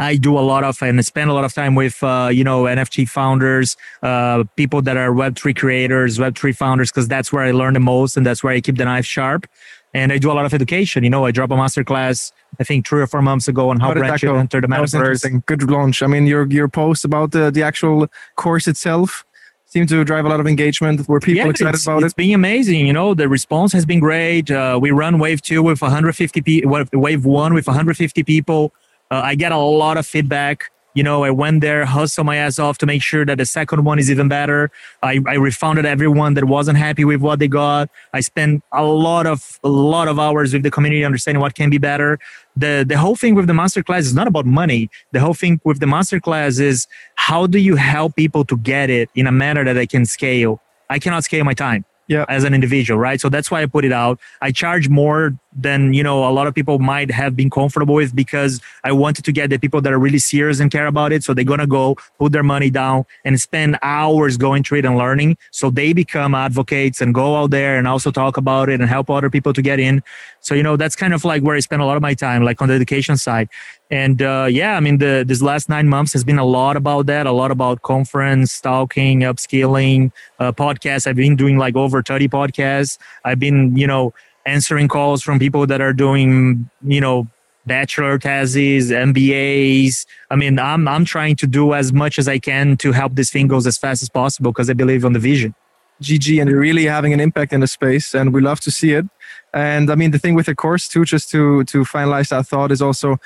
I 0.00 0.16
do 0.16 0.38
a 0.38 0.40
lot 0.40 0.64
of 0.64 0.80
and 0.82 1.04
spend 1.04 1.28
a 1.30 1.34
lot 1.34 1.44
of 1.44 1.52
time 1.52 1.74
with 1.74 2.02
uh, 2.02 2.30
you 2.32 2.42
know 2.42 2.64
NFT 2.64 3.08
founders, 3.08 3.76
uh, 4.02 4.44
people 4.56 4.80
that 4.82 4.96
are 4.96 5.12
Web 5.12 5.36
three 5.36 5.54
creators, 5.54 6.18
Web 6.18 6.36
three 6.36 6.52
founders, 6.52 6.90
because 6.90 7.06
that's 7.06 7.32
where 7.32 7.44
I 7.44 7.50
learn 7.50 7.74
the 7.74 7.80
most 7.80 8.16
and 8.16 8.24
that's 8.24 8.42
where 8.42 8.52
I 8.54 8.60
keep 8.60 8.78
the 8.78 8.86
knife 8.86 9.04
sharp. 9.04 9.46
And 9.92 10.12
I 10.12 10.18
do 10.18 10.30
a 10.30 10.34
lot 10.34 10.46
of 10.46 10.54
education. 10.54 11.02
You 11.02 11.10
know, 11.10 11.24
I 11.24 11.32
drop 11.32 11.50
a 11.50 11.54
masterclass 11.54 12.32
I 12.58 12.64
think 12.64 12.86
three 12.86 13.00
or 13.00 13.06
four 13.06 13.22
months 13.22 13.48
ago 13.48 13.70
on 13.70 13.78
how, 13.78 13.88
How 13.88 13.94
brands 13.94 14.20
should 14.20 14.34
enter 14.34 14.60
the 14.60 14.66
metaverse. 14.66 15.46
Good 15.46 15.70
launch. 15.70 16.02
I 16.02 16.06
mean, 16.06 16.26
your 16.26 16.46
your 16.50 16.68
post 16.68 17.04
about 17.04 17.30
the 17.30 17.50
the 17.50 17.62
actual 17.62 18.08
course 18.36 18.66
itself 18.66 19.24
seemed 19.66 19.88
to 19.88 20.04
drive 20.04 20.24
a 20.24 20.28
lot 20.28 20.40
of 20.40 20.46
engagement. 20.46 21.08
Were 21.08 21.20
people 21.20 21.50
excited 21.50 21.80
about 21.82 21.98
it's 21.98 22.06
It's 22.06 22.14
been 22.14 22.34
amazing. 22.34 22.86
You 22.86 22.92
know, 22.92 23.14
the 23.14 23.28
response 23.28 23.72
has 23.72 23.86
been 23.86 24.00
great. 24.00 24.50
Uh, 24.50 24.78
we 24.82 24.90
run 24.90 25.18
wave 25.18 25.42
two 25.42 25.62
with 25.62 25.80
150 25.80 26.42
people, 26.42 26.84
wave 26.92 27.24
one 27.24 27.54
with 27.54 27.66
150 27.66 28.22
people. 28.24 28.72
Uh, 29.10 29.22
I 29.24 29.36
get 29.36 29.52
a 29.52 29.58
lot 29.58 29.96
of 29.96 30.06
feedback. 30.06 30.70
You 30.94 31.02
know, 31.04 31.22
I 31.22 31.30
went 31.30 31.60
there, 31.60 31.84
hustle 31.84 32.24
my 32.24 32.36
ass 32.36 32.58
off 32.58 32.78
to 32.78 32.86
make 32.86 33.00
sure 33.02 33.24
that 33.24 33.38
the 33.38 33.46
second 33.46 33.84
one 33.84 33.98
is 33.98 34.10
even 34.10 34.28
better. 34.28 34.70
I, 35.02 35.20
I 35.26 35.34
refunded 35.34 35.86
everyone 35.86 36.34
that 36.34 36.44
wasn't 36.44 36.78
happy 36.78 37.04
with 37.04 37.20
what 37.20 37.38
they 37.38 37.46
got. 37.48 37.88
I 38.12 38.20
spent 38.20 38.64
a 38.72 38.82
lot 38.84 39.26
of 39.26 39.60
a 39.62 39.68
lot 39.68 40.08
of 40.08 40.18
hours 40.18 40.52
with 40.52 40.64
the 40.64 40.70
community 40.70 41.04
understanding 41.04 41.40
what 41.40 41.54
can 41.54 41.70
be 41.70 41.78
better. 41.78 42.18
The 42.56 42.84
the 42.86 42.98
whole 42.98 43.14
thing 43.14 43.34
with 43.36 43.46
the 43.46 43.52
masterclass 43.52 44.00
is 44.00 44.14
not 44.14 44.26
about 44.26 44.46
money. 44.46 44.90
The 45.12 45.20
whole 45.20 45.34
thing 45.34 45.60
with 45.64 45.78
the 45.78 45.86
masterclass 45.86 46.60
is 46.60 46.88
how 47.14 47.46
do 47.46 47.58
you 47.58 47.76
help 47.76 48.16
people 48.16 48.44
to 48.46 48.56
get 48.56 48.90
it 48.90 49.10
in 49.14 49.26
a 49.28 49.32
manner 49.32 49.64
that 49.64 49.74
they 49.74 49.86
can 49.86 50.04
scale. 50.06 50.60
I 50.88 50.98
cannot 50.98 51.22
scale 51.22 51.44
my 51.44 51.54
time 51.54 51.84
Yeah. 52.08 52.24
as 52.28 52.42
an 52.42 52.52
individual, 52.52 52.98
right? 52.98 53.20
So 53.20 53.28
that's 53.28 53.48
why 53.48 53.62
I 53.62 53.66
put 53.66 53.84
it 53.84 53.92
out. 53.92 54.18
I 54.42 54.50
charge 54.50 54.88
more 54.88 55.38
than 55.52 55.92
you 55.92 56.02
know 56.02 56.28
a 56.28 56.32
lot 56.32 56.46
of 56.46 56.54
people 56.54 56.78
might 56.78 57.10
have 57.10 57.34
been 57.34 57.50
comfortable 57.50 57.94
with 57.94 58.14
because 58.14 58.60
I 58.84 58.92
wanted 58.92 59.24
to 59.24 59.32
get 59.32 59.50
the 59.50 59.58
people 59.58 59.80
that 59.80 59.92
are 59.92 59.98
really 59.98 60.18
serious 60.18 60.60
and 60.60 60.70
care 60.70 60.86
about 60.86 61.12
it. 61.12 61.24
So 61.24 61.34
they're 61.34 61.44
gonna 61.44 61.66
go 61.66 61.96
put 62.18 62.32
their 62.32 62.42
money 62.42 62.70
down 62.70 63.04
and 63.24 63.40
spend 63.40 63.78
hours 63.82 64.36
going 64.36 64.62
through 64.62 64.78
it 64.78 64.84
and 64.84 64.96
learning. 64.96 65.36
So 65.50 65.70
they 65.70 65.92
become 65.92 66.34
advocates 66.34 67.00
and 67.00 67.14
go 67.14 67.36
out 67.36 67.50
there 67.50 67.76
and 67.76 67.88
also 67.88 68.10
talk 68.10 68.36
about 68.36 68.68
it 68.68 68.80
and 68.80 68.88
help 68.88 69.10
other 69.10 69.30
people 69.30 69.52
to 69.52 69.62
get 69.62 69.80
in. 69.80 70.02
So 70.40 70.54
you 70.54 70.62
know 70.62 70.76
that's 70.76 70.96
kind 70.96 71.14
of 71.14 71.24
like 71.24 71.42
where 71.42 71.56
I 71.56 71.60
spend 71.60 71.82
a 71.82 71.84
lot 71.84 71.96
of 71.96 72.02
my 72.02 72.14
time, 72.14 72.44
like 72.44 72.62
on 72.62 72.68
the 72.68 72.74
education 72.74 73.16
side. 73.16 73.48
And 73.90 74.22
uh, 74.22 74.46
yeah, 74.48 74.76
I 74.76 74.80
mean 74.80 74.98
the 74.98 75.24
this 75.26 75.42
last 75.42 75.68
nine 75.68 75.88
months 75.88 76.12
has 76.12 76.22
been 76.22 76.38
a 76.38 76.44
lot 76.44 76.76
about 76.76 77.06
that, 77.06 77.26
a 77.26 77.32
lot 77.32 77.50
about 77.50 77.82
conference, 77.82 78.60
talking, 78.60 79.20
upskilling, 79.20 80.12
uh, 80.38 80.52
podcasts. 80.52 81.06
I've 81.06 81.16
been 81.16 81.34
doing 81.34 81.58
like 81.58 81.74
over 81.74 82.02
30 82.02 82.28
podcasts. 82.28 82.98
I've 83.24 83.40
been, 83.40 83.76
you 83.76 83.86
know, 83.86 84.14
answering 84.46 84.88
calls 84.88 85.22
from 85.22 85.38
people 85.38 85.66
that 85.66 85.80
are 85.80 85.92
doing, 85.92 86.70
you 86.82 87.00
know, 87.00 87.28
bachelor 87.66 88.18
theses, 88.18 88.90
MBAs. 88.90 90.06
I 90.30 90.36
mean, 90.36 90.58
I'm 90.58 90.88
I'm 90.88 91.04
trying 91.04 91.36
to 91.36 91.46
do 91.46 91.74
as 91.74 91.92
much 91.92 92.18
as 92.18 92.28
I 92.28 92.38
can 92.38 92.76
to 92.78 92.92
help 92.92 93.14
this 93.14 93.30
thing 93.30 93.48
goes 93.48 93.66
as 93.66 93.78
fast 93.78 94.02
as 94.02 94.08
possible 94.08 94.52
because 94.52 94.70
I 94.70 94.74
believe 94.74 95.04
on 95.04 95.12
the 95.12 95.18
vision. 95.18 95.54
GG, 96.02 96.40
and 96.40 96.48
you're 96.48 96.58
really 96.60 96.86
having 96.86 97.12
an 97.12 97.20
impact 97.20 97.52
in 97.52 97.60
the 97.60 97.66
space, 97.66 98.14
and 98.14 98.32
we 98.32 98.40
love 98.40 98.60
to 98.60 98.70
see 98.70 98.94
it. 98.94 99.04
And 99.52 99.90
I 99.90 99.94
mean, 99.94 100.12
the 100.12 100.18
thing 100.18 100.34
with 100.34 100.46
the 100.46 100.54
course 100.54 100.88
too, 100.88 101.04
just 101.04 101.30
to 101.30 101.64
to 101.64 101.84
finalize 101.84 102.30
that 102.30 102.46
thought, 102.46 102.72
is 102.72 102.80
also 102.80 103.18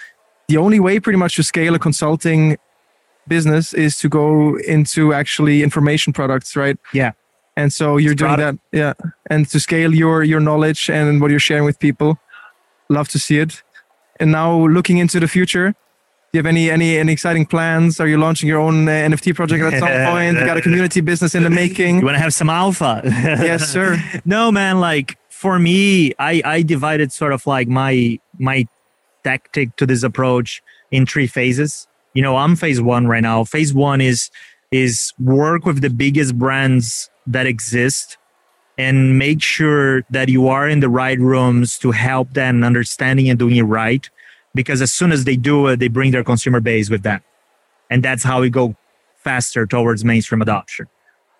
the 0.48 0.56
only 0.56 0.80
way, 0.80 1.00
pretty 1.00 1.18
much, 1.18 1.36
to 1.36 1.42
scale 1.42 1.74
a 1.74 1.78
consulting 1.78 2.56
business 3.26 3.72
is 3.72 3.98
to 3.98 4.08
go 4.08 4.56
into 4.58 5.14
actually 5.14 5.62
information 5.62 6.12
products, 6.12 6.56
right? 6.56 6.76
Yeah. 6.92 7.12
And 7.56 7.72
so 7.72 7.96
you're 7.96 8.12
It's 8.12 8.20
doing 8.20 8.36
that, 8.36 8.58
yeah. 8.72 8.94
And 9.30 9.48
to 9.50 9.60
scale 9.60 9.94
your 9.94 10.24
your 10.24 10.40
knowledge 10.40 10.90
and 10.90 11.20
what 11.20 11.30
you're 11.30 11.40
sharing 11.40 11.64
with 11.64 11.78
people, 11.78 12.18
love 12.88 13.08
to 13.08 13.18
see 13.18 13.38
it. 13.38 13.62
And 14.20 14.32
now 14.32 14.66
looking 14.66 14.98
into 14.98 15.20
the 15.20 15.28
future, 15.28 15.70
do 15.70 15.76
you 16.32 16.38
have 16.38 16.46
any 16.46 16.70
any 16.70 16.98
any 16.98 17.12
exciting 17.12 17.46
plans? 17.46 18.00
Are 18.00 18.08
you 18.08 18.18
launching 18.18 18.48
your 18.48 18.60
own 18.60 18.88
uh, 18.88 18.92
NFT 18.92 19.34
project 19.36 19.62
at 19.62 19.78
some 19.78 19.88
point? 20.12 20.36
You 20.36 20.44
got 20.44 20.56
a 20.56 20.62
community 20.62 21.00
business 21.00 21.34
in 21.34 21.44
the 21.44 21.50
making? 21.50 22.00
You 22.00 22.04
want 22.04 22.16
to 22.16 22.22
have 22.22 22.34
some 22.34 22.50
alpha? 22.50 23.02
yes, 23.04 23.68
sir. 23.68 24.02
no 24.24 24.50
man 24.50 24.80
like 24.80 25.18
for 25.28 25.58
me 25.58 26.12
i 26.18 26.40
i 26.44 26.62
divided 26.62 27.12
sort 27.12 27.32
of 27.32 27.46
like 27.46 27.68
my 27.68 28.18
my 28.38 28.66
tactic 29.24 29.76
to 29.76 29.84
this 29.84 30.02
approach 30.02 30.62
in 30.90 31.04
three 31.04 31.26
phases 31.26 31.86
you 32.14 32.22
know 32.22 32.36
i'm 32.36 32.56
phase 32.56 32.80
one 32.80 33.06
right 33.06 33.22
now 33.22 33.44
phase 33.44 33.74
one 33.74 34.00
is 34.00 34.30
is 34.70 35.12
work 35.18 35.66
with 35.66 35.82
the 35.82 35.90
biggest 35.90 36.38
brands 36.38 37.10
that 37.26 37.46
exist 37.46 38.18
and 38.76 39.18
make 39.18 39.40
sure 39.40 40.02
that 40.10 40.28
you 40.28 40.48
are 40.48 40.68
in 40.68 40.80
the 40.80 40.88
right 40.88 41.18
rooms 41.18 41.78
to 41.78 41.92
help 41.92 42.32
them 42.34 42.64
understanding 42.64 43.28
and 43.28 43.38
doing 43.38 43.56
it 43.56 43.62
right 43.62 44.10
because 44.54 44.82
as 44.82 44.92
soon 44.92 45.12
as 45.12 45.24
they 45.24 45.36
do 45.36 45.66
it 45.68 45.78
they 45.78 45.88
bring 45.88 46.10
their 46.10 46.24
consumer 46.24 46.60
base 46.60 46.90
with 46.90 47.02
them 47.02 47.20
and 47.90 48.02
that's 48.02 48.22
how 48.22 48.40
we 48.40 48.50
go 48.50 48.74
faster 49.16 49.66
towards 49.66 50.04
mainstream 50.04 50.42
adoption 50.42 50.86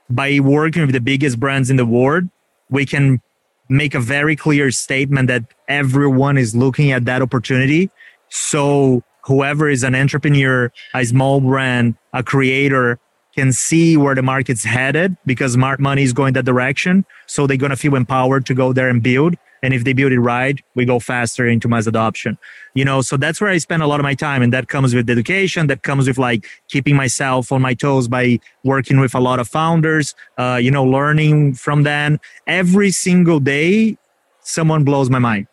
by 0.08 0.38
working 0.40 0.82
with 0.82 0.92
the 0.92 1.00
biggest 1.00 1.40
brands 1.40 1.70
in 1.70 1.76
the 1.76 1.86
world 1.86 2.24
we 2.70 2.86
can 2.86 3.20
make 3.68 3.94
a 3.94 4.00
very 4.00 4.36
clear 4.36 4.70
statement 4.70 5.28
that 5.28 5.44
everyone 5.68 6.36
is 6.36 6.54
looking 6.54 6.92
at 6.92 7.04
that 7.06 7.22
opportunity. 7.22 7.90
So 8.28 9.02
whoever 9.22 9.68
is 9.68 9.82
an 9.82 9.94
entrepreneur, 9.94 10.72
a 10.94 11.04
small 11.04 11.40
brand, 11.40 11.96
a 12.12 12.22
creator 12.22 12.98
can 13.34 13.52
see 13.52 13.96
where 13.96 14.14
the 14.14 14.22
market's 14.22 14.64
headed 14.64 15.16
because 15.26 15.52
smart 15.54 15.80
money 15.80 16.02
is 16.02 16.12
going 16.12 16.34
that 16.34 16.44
direction. 16.44 17.04
So 17.26 17.46
they're 17.46 17.56
going 17.56 17.70
to 17.70 17.76
feel 17.76 17.94
empowered 17.96 18.46
to 18.46 18.54
go 18.54 18.72
there 18.72 18.88
and 18.88 19.02
build. 19.02 19.36
And 19.62 19.72
if 19.74 19.84
they 19.84 19.94
build 19.94 20.12
it 20.12 20.20
right, 20.20 20.60
we 20.74 20.84
go 20.84 20.98
faster 21.00 21.46
into 21.46 21.68
mass 21.68 21.86
adoption. 21.86 22.38
You 22.74 22.84
know, 22.84 23.00
so 23.02 23.16
that's 23.16 23.40
where 23.40 23.50
I 23.50 23.58
spend 23.58 23.82
a 23.82 23.86
lot 23.86 23.98
of 24.00 24.04
my 24.04 24.14
time. 24.14 24.42
And 24.42 24.52
that 24.52 24.68
comes 24.68 24.94
with 24.94 25.08
education. 25.08 25.68
That 25.68 25.82
comes 25.82 26.06
with 26.06 26.18
like 26.18 26.46
keeping 26.68 26.96
myself 26.96 27.50
on 27.50 27.62
my 27.62 27.74
toes 27.74 28.08
by 28.08 28.40
working 28.62 29.00
with 29.00 29.14
a 29.14 29.20
lot 29.20 29.40
of 29.40 29.48
founders, 29.48 30.14
uh, 30.38 30.58
you 30.62 30.70
know, 30.70 30.84
learning 30.84 31.54
from 31.54 31.82
them. 31.82 32.20
Every 32.46 32.90
single 32.90 33.40
day, 33.40 33.96
someone 34.42 34.84
blows 34.84 35.10
my 35.10 35.18
mind. 35.18 35.46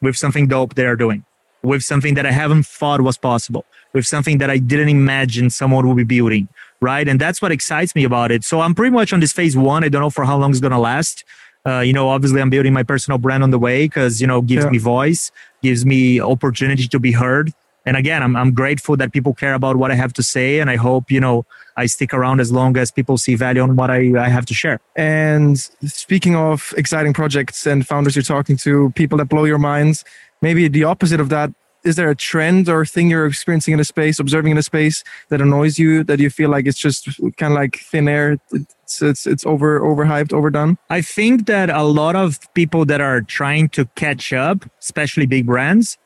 with 0.00 0.16
something 0.16 0.46
dope 0.48 0.74
they 0.74 0.86
are 0.86 0.96
doing, 0.96 1.24
with 1.62 1.82
something 1.82 2.14
that 2.14 2.26
I 2.26 2.32
haven't 2.32 2.66
thought 2.66 3.00
was 3.00 3.18
possible, 3.18 3.64
with 3.92 4.06
something 4.06 4.38
that 4.38 4.50
I 4.50 4.58
didn't 4.58 4.88
imagine 4.88 5.50
someone 5.50 5.86
would 5.88 5.96
be 5.96 6.04
building, 6.04 6.48
right? 6.80 7.06
And 7.08 7.20
that's 7.20 7.42
what 7.42 7.52
excites 7.52 7.94
me 7.94 8.04
about 8.04 8.30
it. 8.30 8.44
So 8.44 8.60
I'm 8.60 8.74
pretty 8.74 8.92
much 8.92 9.12
on 9.12 9.20
this 9.20 9.32
phase 9.32 9.56
one. 9.56 9.84
I 9.84 9.88
don't 9.88 10.00
know 10.00 10.10
for 10.10 10.24
how 10.24 10.38
long 10.38 10.50
it's 10.50 10.60
going 10.60 10.72
to 10.72 10.78
last. 10.78 11.24
Uh, 11.66 11.80
you 11.80 11.92
know, 11.92 12.08
obviously 12.08 12.40
I'm 12.40 12.50
building 12.50 12.72
my 12.72 12.82
personal 12.82 13.18
brand 13.18 13.42
on 13.42 13.50
the 13.50 13.58
way 13.58 13.84
because, 13.84 14.20
you 14.20 14.26
know, 14.26 14.40
gives 14.40 14.64
yeah. 14.64 14.70
me 14.70 14.78
voice, 14.78 15.30
gives 15.62 15.84
me 15.84 16.20
opportunity 16.20 16.86
to 16.88 16.98
be 16.98 17.12
heard. 17.12 17.52
And 17.84 17.96
again, 17.96 18.22
I'm, 18.22 18.36
I'm 18.36 18.52
grateful 18.52 18.96
that 18.98 19.12
people 19.12 19.34
care 19.34 19.54
about 19.54 19.76
what 19.76 19.90
I 19.90 19.94
have 19.94 20.12
to 20.14 20.22
say. 20.22 20.60
And 20.60 20.68
I 20.68 20.76
hope, 20.76 21.10
you 21.10 21.20
know, 21.20 21.46
I 21.76 21.86
stick 21.86 22.12
around 22.12 22.40
as 22.40 22.52
long 22.52 22.76
as 22.76 22.90
people 22.90 23.16
see 23.16 23.34
value 23.34 23.62
on 23.62 23.76
what 23.76 23.90
I, 23.90 24.12
I 24.18 24.28
have 24.28 24.44
to 24.46 24.54
share. 24.54 24.78
And 24.94 25.58
speaking 25.58 26.36
of 26.36 26.74
exciting 26.76 27.14
projects 27.14 27.66
and 27.66 27.86
founders 27.86 28.14
you're 28.14 28.22
talking 28.22 28.56
to, 28.58 28.90
people 28.90 29.16
that 29.18 29.26
blow 29.26 29.44
your 29.44 29.58
minds, 29.58 30.04
maybe 30.42 30.68
the 30.68 30.84
opposite 30.84 31.18
of 31.18 31.28
that, 31.30 31.50
is 31.84 31.96
there 31.96 32.10
a 32.10 32.16
trend 32.16 32.68
or 32.68 32.84
thing 32.84 33.10
you're 33.10 33.26
experiencing 33.26 33.74
in 33.74 33.80
a 33.80 33.84
space, 33.84 34.18
observing 34.18 34.52
in 34.52 34.58
a 34.58 34.62
space 34.62 35.04
that 35.28 35.40
annoys 35.40 35.78
you, 35.78 36.02
that 36.04 36.18
you 36.18 36.30
feel 36.30 36.50
like 36.50 36.66
it's 36.66 36.78
just 36.78 37.06
kind 37.36 37.52
of 37.52 37.58
like 37.58 37.78
thin 37.78 38.08
air? 38.08 38.38
It's, 38.52 39.02
it's, 39.02 39.26
it's 39.26 39.46
over, 39.46 39.80
overhyped, 39.80 40.32
overdone? 40.32 40.78
I 40.90 41.00
think 41.02 41.46
that 41.46 41.70
a 41.70 41.84
lot 41.84 42.16
of 42.16 42.38
people 42.54 42.84
that 42.86 43.00
are 43.00 43.20
trying 43.20 43.68
to 43.70 43.86
catch 43.94 44.32
up, 44.32 44.64
especially 44.80 45.26
big 45.26 45.46
brands, 45.46 45.98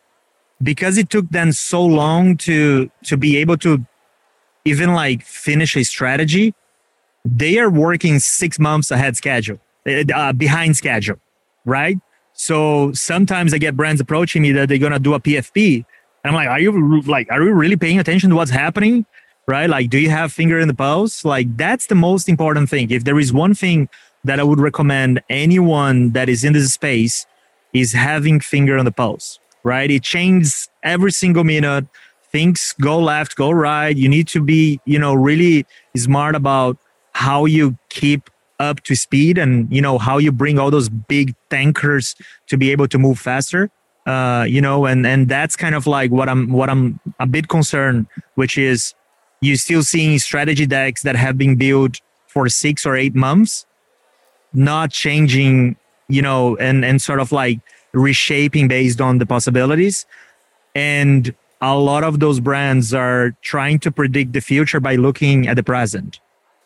because 0.63 0.99
it 0.99 1.11
took 1.11 1.29
them 1.31 1.53
so 1.53 1.85
long 1.85 2.37
to, 2.39 2.91
to 3.05 3.17
be 3.17 3.37
able 3.39 3.57
to 3.59 3.85
even 4.65 4.93
like 4.93 5.23
finish 5.23 5.77
a 5.77 5.85
strategy, 5.85 6.55
they 7.25 7.59
are 7.59 7.71
working 7.71 8.19
six 8.19 8.59
months 8.59 8.91
ahead 8.91 9.17
schedule, 9.17 9.59
uh, 10.15 10.33
behind 10.33 10.77
schedule, 10.77 11.17
right? 11.65 11.99
So 12.43 12.91
sometimes 12.93 13.55
I 13.55 13.59
get 13.59 13.77
brands 13.77 14.01
approaching 14.01 14.43
me 14.43 14.51
that 14.51 14.69
they're 14.69 14.77
gonna 14.77 14.99
do 14.99 15.15
a 15.15 15.21
PFP, 15.21 15.77
and 15.77 15.85
I'm 16.25 16.35
like, 16.35 16.49
are 16.49 16.59
you 16.59 17.01
like, 17.03 17.31
are 17.31 17.41
you 17.41 17.53
really 17.53 17.77
paying 17.77 18.01
attention 18.01 18.31
to 18.31 18.37
what's 18.37 18.51
happening? 18.51 19.07
Right? 19.47 19.71
Like, 19.71 19.91
do 19.91 19.99
you 19.99 20.11
have 20.11 20.33
finger 20.33 20.59
in 20.59 20.67
the 20.67 20.75
pulse? 20.75 21.25
Like, 21.25 21.57
that's 21.57 21.87
the 21.87 21.95
most 21.95 22.29
important 22.29 22.69
thing. 22.69 22.91
If 22.91 23.05
there 23.05 23.21
is 23.21 23.33
one 23.33 23.55
thing 23.55 23.89
that 24.25 24.41
I 24.41 24.43
would 24.43 24.59
recommend 24.59 25.23
anyone 25.31 26.11
that 26.15 26.29
is 26.29 26.43
in 26.43 26.53
this 26.53 26.73
space 26.73 27.27
is 27.73 27.93
having 27.93 28.41
finger 28.41 28.77
on 28.77 28.87
the 28.87 28.93
pulse. 28.93 29.39
Right? 29.63 29.89
It 29.89 30.03
changes 30.03 30.69
every 30.83 31.13
single 31.13 31.45
minute. 31.45 31.87
Things 32.33 32.75
go 32.81 32.99
left, 32.99 33.37
go 33.37 33.53
right. 33.53 33.97
You 33.97 34.09
need 34.09 34.27
to 34.29 34.43
be, 34.43 34.81
you 34.85 34.99
know, 34.99 35.15
really 35.15 35.65
smart 35.97 36.35
about 36.35 36.77
how 37.13 37.45
you 37.45 37.79
keep 37.89 38.31
up 38.69 38.81
to 38.89 38.95
speed 38.95 39.39
and 39.39 39.53
you 39.77 39.83
know 39.87 39.99
how 39.99 40.17
you 40.25 40.33
bring 40.43 40.59
all 40.59 40.71
those 40.71 40.89
big 40.89 41.35
tankers 41.51 42.15
to 42.47 42.57
be 42.57 42.71
able 42.71 42.89
to 42.95 42.99
move 43.07 43.19
faster 43.19 43.63
uh, 44.07 44.45
you 44.49 44.61
know 44.61 44.87
and 44.87 45.07
and 45.07 45.29
that's 45.29 45.55
kind 45.65 45.75
of 45.75 45.87
like 45.87 46.11
what 46.11 46.29
i'm 46.29 46.43
what 46.53 46.69
i'm 46.71 47.01
a 47.19 47.27
bit 47.27 47.49
concerned 47.49 48.07
which 48.41 48.57
is 48.57 48.95
you 49.41 49.57
still 49.57 49.83
seeing 49.83 50.19
strategy 50.19 50.67
decks 50.67 51.03
that 51.03 51.17
have 51.17 51.37
been 51.37 51.57
built 51.57 52.01
for 52.27 52.49
six 52.49 52.87
or 52.87 52.95
eight 52.97 53.15
months 53.15 53.67
not 54.53 54.91
changing 54.91 55.77
you 56.09 56.23
know 56.23 56.57
and 56.57 56.85
and 56.85 57.03
sort 57.03 57.21
of 57.21 57.33
like 57.33 57.59
reshaping 57.93 58.69
based 58.69 59.01
on 59.01 59.19
the 59.19 59.27
possibilities. 59.27 60.07
And 60.75 61.35
a 61.61 61.77
lot 61.77 62.05
of 62.05 62.21
those 62.21 62.41
brands 62.41 62.93
are 62.95 63.37
trying 63.43 63.79
to 63.81 63.93
predict 63.93 64.33
the 64.33 64.41
future 64.41 64.81
by 64.81 64.97
looking 64.97 65.47
at 65.47 65.57
the 65.57 65.63
present 65.63 66.19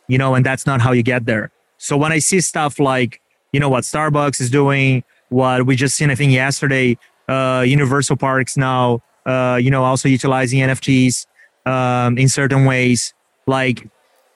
you 0.09 0.17
know 0.17 0.35
and 0.35 0.47
that's 0.47 0.67
not 0.67 0.81
how 0.81 0.93
you 0.93 1.03
get 1.03 1.27
there 1.27 1.51
so 1.79 1.97
when 1.97 2.12
I 2.12 2.19
see 2.19 2.41
stuff 2.41 2.79
like, 2.79 3.21
you 3.53 3.61
know, 3.61 3.69
what 3.69 3.85
Starbucks 3.85 4.41
is 4.41 4.51
doing, 4.51 5.05
what 5.29 5.67
we 5.67 5.77
just 5.77 5.97
seen, 5.97 6.11
I 6.11 6.15
think 6.15 6.33
yesterday, 6.33 6.99
uh, 7.29 7.65
Universal 7.67 8.17
Parks 8.17 8.57
now, 8.57 9.03
uh, 9.25 9.59
you 9.61 9.71
know, 9.71 9.85
also 9.85 10.09
utilizing 10.09 10.61
NFTs 10.61 11.27
um, 11.67 12.17
in 12.17 12.29
certain 12.29 12.65
ways, 12.65 13.12
like 13.47 13.89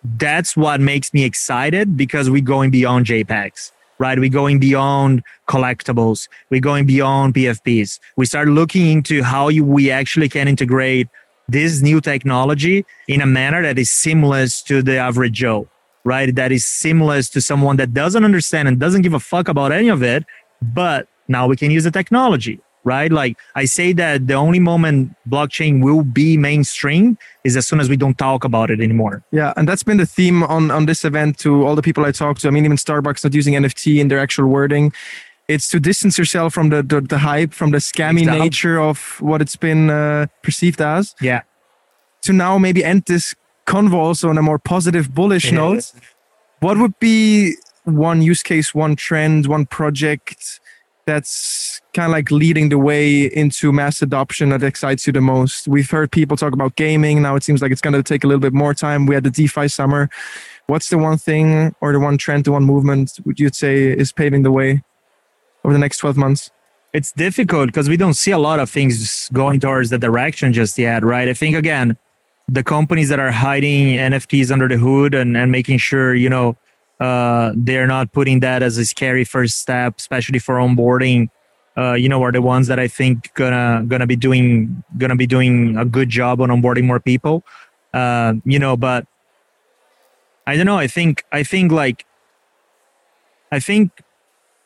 that's 0.03 0.57
what 0.57 0.81
makes 0.81 1.13
me 1.15 1.25
excited 1.25 1.97
because 1.97 2.31
we're 2.31 2.43
going 2.43 2.71
beyond 2.71 3.07
JPEGs, 3.07 3.73
right? 3.99 4.19
We're 4.19 4.31
going 4.31 4.59
beyond 4.59 5.23
collectibles. 5.49 6.29
We're 6.51 6.61
going 6.61 6.87
beyond 6.87 7.35
PFPs. 7.35 8.01
We 8.17 8.27
start 8.27 8.49
looking 8.49 8.87
into 8.89 9.23
how 9.23 9.49
you, 9.49 9.65
we 9.65 9.91
actually 9.91 10.29
can 10.29 10.49
integrate 10.49 11.09
this 11.49 11.83
new 11.83 12.01
technology 12.01 12.85
in 13.09 13.21
a 13.21 13.27
manner 13.27 13.63
that 13.63 13.79
is 13.79 13.91
seamless 13.91 14.63
to 14.63 14.83
the 14.83 14.97
average 14.97 15.33
Joe 15.35 15.69
right? 16.05 16.35
That 16.35 16.53
is 16.53 16.65
seamless 16.65 17.29
to 17.31 17.41
someone 17.41 17.77
that 17.77 17.93
doesn't 17.93 18.25
understand 18.25 18.69
and 18.69 18.79
doesn't 18.79 19.03
give 19.03 19.15
a 19.15 19.21
fuck 19.21 19.49
about 19.49 19.73
any 19.73 19.89
of 19.89 20.03
it. 20.03 20.25
But 20.63 21.09
now 21.29 21.47
we 21.47 21.57
can 21.57 21.71
use 21.71 21.85
the 21.85 21.91
technology, 21.91 22.61
right? 22.85 23.11
Like 23.11 23.39
I 23.55 23.65
say 23.65 23.93
that 23.95 24.27
the 24.27 24.35
only 24.35 24.59
moment 24.59 25.15
blockchain 25.29 25.83
will 25.83 26.03
be 26.03 26.37
mainstream 26.37 27.19
is 27.45 27.57
as 27.57 27.67
soon 27.67 27.81
as 27.81 27.89
we 27.89 27.97
don't 27.97 28.19
talk 28.19 28.45
about 28.45 28.71
it 28.71 28.81
anymore. 28.81 29.23
Yeah, 29.33 29.53
and 29.57 29.69
that's 29.69 29.83
been 29.83 29.97
the 29.97 30.07
theme 30.07 30.43
on 30.43 30.71
on 30.71 30.87
this 30.87 31.05
event 31.05 31.39
to 31.39 31.67
all 31.67 31.75
the 31.75 31.83
people 31.83 32.05
I 32.05 32.13
talked 32.13 32.41
to. 32.43 32.49
I 32.49 32.51
mean, 32.51 32.65
even 32.65 32.77
Starbucks 32.77 33.25
not 33.25 33.35
using 33.35 33.55
NFT 33.55 34.01
in 34.01 34.09
their 34.09 34.19
actual 34.19 34.47
wording. 34.47 34.93
It's 35.49 35.69
to 35.71 35.81
distance 35.81 36.17
yourself 36.17 36.53
from 36.53 36.69
the 36.69 36.83
the, 36.83 37.01
the 37.01 37.19
hype, 37.19 37.53
from 37.53 37.71
the 37.71 37.79
scammy 37.79 38.27
nature 38.27 38.79
of 38.79 39.21
what 39.21 39.41
it's 39.41 39.57
been 39.57 39.91
uh, 39.91 40.27
perceived 40.43 40.81
as. 40.81 41.15
Yeah. 41.21 41.43
To 42.23 42.33
now 42.33 42.59
maybe 42.59 42.85
end 42.85 43.05
this 43.07 43.35
convo 43.71 43.95
also 43.95 44.29
on 44.29 44.37
a 44.37 44.43
more 44.43 44.59
positive, 44.59 45.15
bullish 45.15 45.53
note, 45.53 45.93
what 46.59 46.77
would 46.79 46.99
be 46.99 47.55
one 47.85 48.21
use 48.21 48.43
case, 48.43 48.75
one 48.75 48.97
trend, 48.97 49.47
one 49.47 49.65
project 49.65 50.61
that's 51.07 51.81
kind 51.95 52.07
of 52.07 52.13
like 52.13 52.31
leading 52.31 52.69
the 52.69 52.79
way 52.79 53.25
into 53.25 53.73
mass 53.73 54.03
adoption 54.03 54.51
that 54.51 54.63
excites 54.63 55.07
you 55.07 55.13
the 55.13 55.21
most? 55.21 55.69
We've 55.69 55.91
heard 55.91 56.11
people 56.11 56.37
talk 56.37 56.53
about 56.53 56.77
gaming. 56.77 57.23
Now 57.23 57.37
it 57.37 57.45
seems 57.45 57.63
like 57.63 57.71
it's 57.71 57.81
going 57.81 57.95
to 57.95 58.03
take 58.03 58.25
a 58.25 58.27
little 58.27 58.41
bit 58.41 58.53
more 58.53 58.75
time. 58.75 59.07
We 59.07 59.15
had 59.15 59.25
the 59.25 59.31
DeFi 59.31 59.69
summer. 59.69 60.11
What's 60.67 60.89
the 60.89 60.99
one 60.99 61.19
thing 61.19 61.75
or 61.81 61.93
the 61.93 62.01
one 62.01 62.19
trend, 62.19 62.45
the 62.45 62.53
one 62.53 62.65
movement 62.65 63.19
would 63.25 63.41
you 63.41 63.51
say 63.53 63.87
is 63.87 64.13
paving 64.13 64.43
the 64.43 64.53
way 64.53 64.83
over 65.65 65.73
the 65.73 65.79
next 65.79 65.99
12 65.99 66.17
months? 66.17 66.51
It's 66.93 67.13
difficult 67.13 67.67
because 67.67 67.89
we 67.89 67.97
don't 67.97 68.15
see 68.15 68.33
a 68.33 68.39
lot 68.39 68.59
of 68.59 68.69
things 68.69 69.29
going 69.33 69.61
towards 69.61 69.91
the 69.91 69.99
direction 69.99 70.53
just 70.53 70.77
yet, 70.77 71.05
right? 71.05 71.29
I 71.29 71.35
think 71.35 71.55
again, 71.55 71.97
the 72.53 72.65
companies 72.65 73.09
that 73.09 73.21
are 73.21 73.31
hiding 73.31 73.97
NFTs 73.97 74.51
under 74.51 74.67
the 74.67 74.77
hood 74.77 75.15
and, 75.15 75.37
and 75.37 75.53
making 75.53 75.79
sure, 75.79 76.15
you 76.15 76.29
know, 76.29 76.57
uh, 76.99 77.53
they're 77.57 77.87
not 77.87 78.13
putting 78.13 78.41
that 78.41 78.61
as 78.63 78.77
a 78.77 78.85
scary 78.85 79.25
first 79.25 79.59
step, 79.59 79.95
especially 79.99 80.41
for 80.41 80.57
onboarding. 80.57 81.29
Uh, 81.79 81.95
you 81.95 82.09
know, 82.09 82.23
are 82.23 82.33
the 82.33 82.43
ones 82.43 82.67
that 82.67 82.81
I 82.81 82.89
think 82.89 83.33
gonna 83.35 83.85
gonna 83.87 84.07
be 84.07 84.17
doing 84.17 84.83
gonna 84.99 85.15
be 85.15 85.27
doing 85.27 85.77
a 85.79 85.85
good 85.85 86.09
job 86.09 86.41
on 86.41 86.49
onboarding 86.49 86.85
more 86.85 86.99
people. 86.99 87.45
Uh, 87.95 88.35
you 88.45 88.59
know, 88.59 88.77
but 88.77 89.07
I 90.47 90.57
don't 90.57 90.67
know. 90.67 90.77
I 90.77 90.89
think 90.89 91.25
I 91.31 91.45
think 91.45 91.71
like 91.71 92.05
I 93.53 93.61
think 93.61 94.03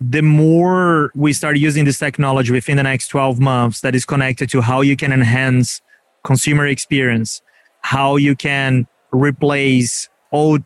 the 0.01 0.23
more 0.23 1.13
we 1.15 1.35
start 1.35 1.59
using 1.59 1.85
this 1.85 1.99
technology 1.99 2.51
within 2.51 2.79
the 2.79 2.83
next 2.83 3.09
12 3.09 3.39
months 3.39 3.83
that 3.83 3.95
is 3.95 4.05
connected 4.07 4.49
to 4.51 4.63
how 4.63 4.81
you 4.81 4.97
can 4.97 5.13
enhance 5.13 5.83
consumer 6.25 6.67
experience 6.67 7.43
how 7.85 8.17
you 8.17 8.35
can 8.35 8.87
replace 9.13 10.09
old 10.33 10.63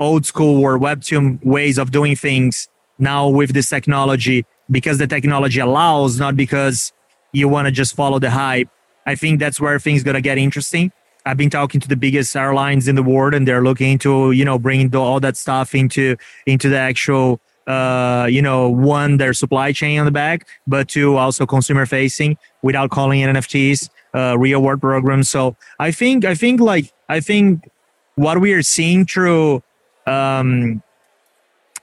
old 0.00 0.26
school 0.26 0.60
or 0.60 0.76
Web2 0.78 1.44
ways 1.44 1.78
of 1.78 1.92
doing 1.92 2.16
things 2.16 2.68
now 2.98 3.28
with 3.28 3.54
this 3.54 3.68
technology 3.68 4.44
because 4.68 4.98
the 4.98 5.06
technology 5.06 5.60
allows 5.60 6.18
not 6.18 6.36
because 6.36 6.92
you 7.32 7.46
want 7.48 7.66
to 7.66 7.72
just 7.72 7.94
follow 7.94 8.18
the 8.18 8.30
hype. 8.30 8.68
I 9.06 9.14
think 9.14 9.38
that's 9.38 9.60
where 9.60 9.78
things 9.78 10.02
going 10.02 10.16
to 10.16 10.20
get 10.20 10.38
interesting. 10.38 10.90
I've 11.24 11.36
been 11.36 11.50
talking 11.50 11.80
to 11.80 11.88
the 11.88 11.96
biggest 11.96 12.34
airlines 12.34 12.88
in 12.88 12.96
the 12.96 13.02
world 13.02 13.32
and 13.32 13.46
they're 13.46 13.62
looking 13.62 13.96
to 13.98 14.32
you 14.32 14.44
know 14.44 14.58
bring 14.58 14.94
all 14.96 15.20
that 15.20 15.36
stuff 15.36 15.72
into 15.72 16.16
into 16.46 16.68
the 16.68 16.78
actual 16.78 17.40
uh, 17.66 18.28
you 18.30 18.40
know, 18.40 18.68
one, 18.68 19.16
their 19.16 19.34
supply 19.34 19.72
chain 19.72 19.98
on 19.98 20.04
the 20.04 20.12
back, 20.12 20.46
but 20.68 20.88
two, 20.88 21.16
also 21.16 21.44
consumer 21.46 21.84
facing 21.84 22.36
without 22.62 22.90
calling 22.90 23.20
it 23.20 23.26
NFTs 23.26 23.88
uh, 24.16 24.36
real 24.38 24.62
world 24.62 24.80
programs. 24.80 25.28
So 25.28 25.56
I 25.78 25.90
think 25.90 26.24
I 26.24 26.34
think 26.34 26.60
like 26.60 26.92
I 27.08 27.20
think 27.20 27.68
what 28.14 28.40
we 28.40 28.52
are 28.54 28.62
seeing 28.62 29.04
through 29.04 29.62
um, 30.06 30.82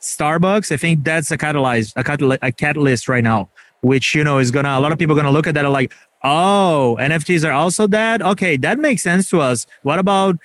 Starbucks, 0.01 0.71
I 0.71 0.77
think 0.77 1.03
that's 1.03 1.31
a 1.31 1.37
catalyst, 1.37 1.93
a, 1.95 2.03
catalyst, 2.03 2.39
a 2.41 2.51
catalyst 2.51 3.07
right 3.07 3.23
now, 3.23 3.49
which 3.81 4.15
you 4.15 4.23
know 4.23 4.39
is 4.39 4.49
gonna 4.51 4.77
a 4.77 4.81
lot 4.81 4.91
of 4.91 4.97
people 4.97 5.15
are 5.15 5.21
gonna 5.21 5.31
look 5.31 5.47
at 5.47 5.53
that 5.53 5.69
like, 5.69 5.93
oh, 6.23 6.97
NFTs 6.99 7.47
are 7.47 7.53
also 7.53 7.85
that. 7.87 8.21
Okay, 8.21 8.57
that 8.57 8.79
makes 8.79 9.03
sense 9.03 9.29
to 9.29 9.39
us. 9.39 9.67
What 9.83 9.99
about 9.99 10.37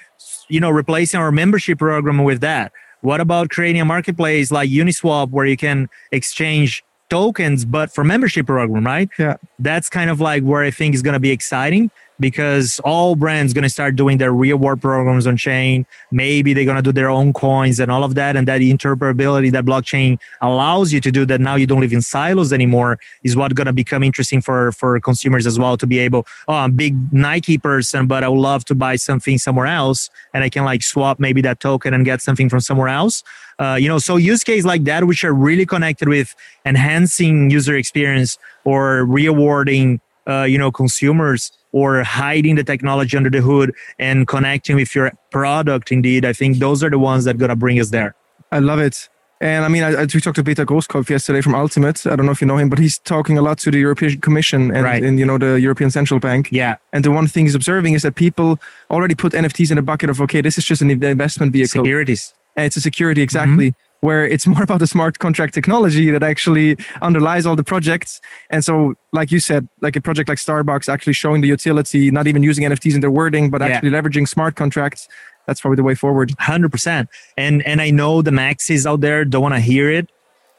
you 0.49 0.61
know 0.61 0.71
replacing 0.71 1.19
our 1.19 1.33
membership 1.33 1.79
program 1.79 2.23
with 2.23 2.41
that? 2.43 2.73
What 3.01 3.21
about 3.21 3.49
creating 3.49 3.81
a 3.81 3.85
marketplace 3.85 4.51
like 4.51 4.69
Uniswap 4.71 5.31
where 5.31 5.47
you 5.47 5.57
can 5.57 5.89
exchange 6.11 6.85
tokens, 7.09 7.65
but 7.65 7.93
for 7.93 8.05
membership 8.05 8.47
program, 8.47 8.85
right? 8.85 9.09
Yeah. 9.19 9.37
That's 9.59 9.89
kind 9.89 10.11
of 10.11 10.21
like 10.21 10.43
where 10.43 10.63
I 10.63 10.71
think 10.71 10.95
is 10.95 11.03
going 11.03 11.15
to 11.15 11.21
be 11.21 11.31
exciting. 11.31 11.91
Because 12.21 12.81
all 12.85 13.15
brands 13.17 13.53
going 13.53 13.63
to 13.63 13.71
start 13.71 13.97
doing 13.97 14.19
their 14.19 14.33
reward 14.33 14.81
programs 14.81 15.27
on 15.27 15.37
chain. 15.37 15.87
Maybe 16.11 16.53
they're 16.53 16.65
going 16.65 16.77
to 16.77 16.83
do 16.83 16.93
their 16.93 17.11
own 17.11 17.33
coins 17.33 17.79
and 17.79 17.91
all 17.91 18.05
of 18.05 18.15
that. 18.17 18.37
And 18.37 18.47
that 18.49 18.61
interoperability 18.61 19.53
that 19.53 19.65
blockchain 19.65 20.19
allows 20.41 20.93
you 20.93 21.01
to 21.01 21.11
do 21.11 21.25
that 21.27 21.41
now 21.41 21.55
you 21.55 21.67
don't 21.67 21.81
live 21.81 21.93
in 21.93 22.03
silos 22.03 22.53
anymore 22.53 22.99
is 23.23 23.37
what 23.37 23.55
going 23.55 23.67
to 23.67 23.73
become 23.73 24.03
interesting 24.03 24.41
for, 24.41 24.73
for 24.73 24.99
consumers 25.01 25.47
as 25.47 25.59
well 25.59 25.77
to 25.77 25.87
be 25.87 25.99
able, 25.99 26.27
oh, 26.49 26.55
I'm 26.55 26.71
a 26.71 26.73
big 26.73 27.13
Nike 27.13 27.59
person, 27.59 28.07
but 28.07 28.25
I 28.25 28.29
would 28.29 28.41
love 28.41 28.65
to 28.67 28.75
buy 28.75 28.97
something 28.97 29.39
somewhere 29.39 29.67
else. 29.67 30.11
And 30.35 30.45
I 30.45 30.49
can 30.49 30.65
like 30.65 30.83
swap 30.83 31.21
maybe 31.21 31.41
that 31.43 31.61
token 31.61 31.95
and 31.95 32.05
get 32.05 32.21
something 32.21 32.49
from 32.49 32.61
somewhere 32.61 32.89
else. 32.89 33.23
Uh, 33.59 33.75
you 33.75 33.89
know, 33.89 33.99
so 33.99 34.17
use 34.17 34.45
case 34.45 34.65
like 34.65 34.85
that, 34.85 35.05
which 35.05 35.25
are 35.25 35.33
really 35.33 35.67
connected 35.67 36.09
with 36.09 36.35
enhancing 36.65 37.51
user 37.51 37.77
experience 37.77 38.39
or 38.65 39.05
rewarding, 39.05 40.01
uh, 40.29 40.43
you 40.45 40.59
know, 40.59 40.71
consumers 40.71 41.51
or 41.73 42.03
hiding 42.05 42.55
the 42.57 42.65
technology 42.65 43.17
under 43.17 43.31
the 43.31 43.41
hood 43.41 43.75
and 43.99 44.27
connecting 44.27 44.77
with 44.77 44.95
your 44.95 45.13
product. 45.31 45.93
Indeed, 45.93 46.25
I 46.25 46.33
think 46.33 46.59
those 46.59 46.83
are 46.85 46.91
the 46.91 46.99
ones 46.99 47.25
that 47.25 47.35
are 47.37 47.39
gonna 47.39 47.57
bring 47.57 47.79
us 47.81 47.91
there. 47.91 48.15
I 48.53 48.59
love 48.61 48.79
it. 48.81 49.09
And 49.41 49.65
I 49.65 49.69
mean, 49.69 49.85
I, 49.85 49.91
I, 50.03 50.07
we 50.13 50.21
talked 50.21 50.35
to 50.37 50.43
Peter 50.43 50.67
Grosskopf 50.67 51.09
yesterday 51.09 51.41
from 51.43 51.55
Ultimate. 51.55 52.05
I 52.07 52.17
don't 52.17 52.27
know 52.27 52.33
if 52.33 52.41
you 52.41 52.47
know 52.49 52.57
him, 52.57 52.69
but 52.69 52.79
he's 52.81 52.99
talking 52.99 53.39
a 53.39 53.43
lot 53.43 53.59
to 53.59 53.71
the 53.71 53.79
European 53.79 54.21
Commission 54.21 54.75
and, 54.75 54.83
Right. 54.83 55.01
and 55.05 55.17
you 55.21 55.25
know 55.25 55.39
the 55.39 55.61
European 55.61 55.91
Central 55.93 56.19
Bank. 56.19 56.49
Yeah, 56.51 56.77
And 56.93 57.05
the 57.05 57.13
one 57.13 57.29
thing 57.29 57.45
he's 57.45 57.55
observing 57.55 57.95
is 57.95 58.03
that 58.03 58.17
people 58.17 58.59
already 58.91 59.15
put 59.15 59.35
NFTs 59.35 59.71
in 59.71 59.79
a 59.79 59.83
bucket 59.83 60.11
of 60.11 60.21
okay, 60.23 60.41
this 60.41 60.59
is 60.59 60.65
just 60.65 60.83
an 60.83 60.91
investment 60.91 61.53
vehicle. 61.53 61.85
securities. 61.85 62.35
And 62.57 62.67
it's 62.67 62.77
a 62.77 62.81
security 62.81 63.23
exactly 63.23 63.75
where 64.01 64.25
it's 64.27 64.47
more 64.47 64.63
about 64.69 64.79
the 64.79 64.87
smart 64.87 65.19
contract 65.19 65.55
technology 65.55 66.11
that 66.11 66.23
actually 66.23 66.77
underlies 67.03 67.47
all 67.47 67.57
the 67.57 67.65
projects 67.65 68.21
and 68.51 68.65
so 68.65 68.95
like 69.13 69.31
you 69.33 69.41
said 69.41 69.69
like 69.81 69.97
a 69.97 70.01
project 70.01 70.29
like 70.29 70.39
starbucks 70.39 70.89
actually 70.89 71.13
showing 71.13 71.41
the 71.41 71.49
utility 71.49 72.11
not 72.11 72.27
even 72.27 72.43
using 72.43 72.65
nfts 72.65 72.95
in 72.95 73.01
their 73.01 73.11
wording 73.11 73.51
but 73.51 73.61
Yeah. 73.61 73.69
actually 73.69 73.91
leveraging 73.91 74.29
smart 74.29 74.55
contracts 74.57 75.09
that's 75.49 75.63
probably 75.63 75.77
the 75.77 75.83
way 75.83 75.95
forward 75.95 76.33
hundred 76.39 76.71
percent. 76.71 77.09
And 77.39 77.67
and 77.67 77.81
I 77.81 77.91
know 77.91 78.21
the 78.21 78.31
maxis 78.31 78.85
out 78.85 79.01
there 79.01 79.25
don't 79.25 79.41
want 79.41 79.55
to 79.55 79.61
hear 79.61 79.91
it, 79.91 80.11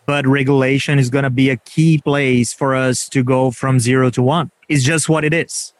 but 0.08 0.25
regulation 0.25 0.97
is 0.97 1.12
going 1.12 1.23
to 1.25 1.30
be 1.30 1.52
a 1.52 1.58
key 1.58 1.99
place 1.99 2.52
for 2.52 2.73
us 2.73 3.08
to 3.10 3.23
go 3.23 3.52
from 3.52 3.80
zero 3.80 4.10
to 4.10 4.23
one. 4.23 4.49
It's 4.67 4.84
just 4.84 5.08
what 5.08 5.23
it 5.23 5.32
is, 5.32 5.73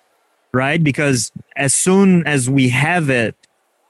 right? 0.54 0.82
Because 0.82 1.32
as 1.56 1.74
soon 1.74 2.26
as 2.28 2.52
we 2.52 2.70
have 2.70 3.10
it, 3.10 3.36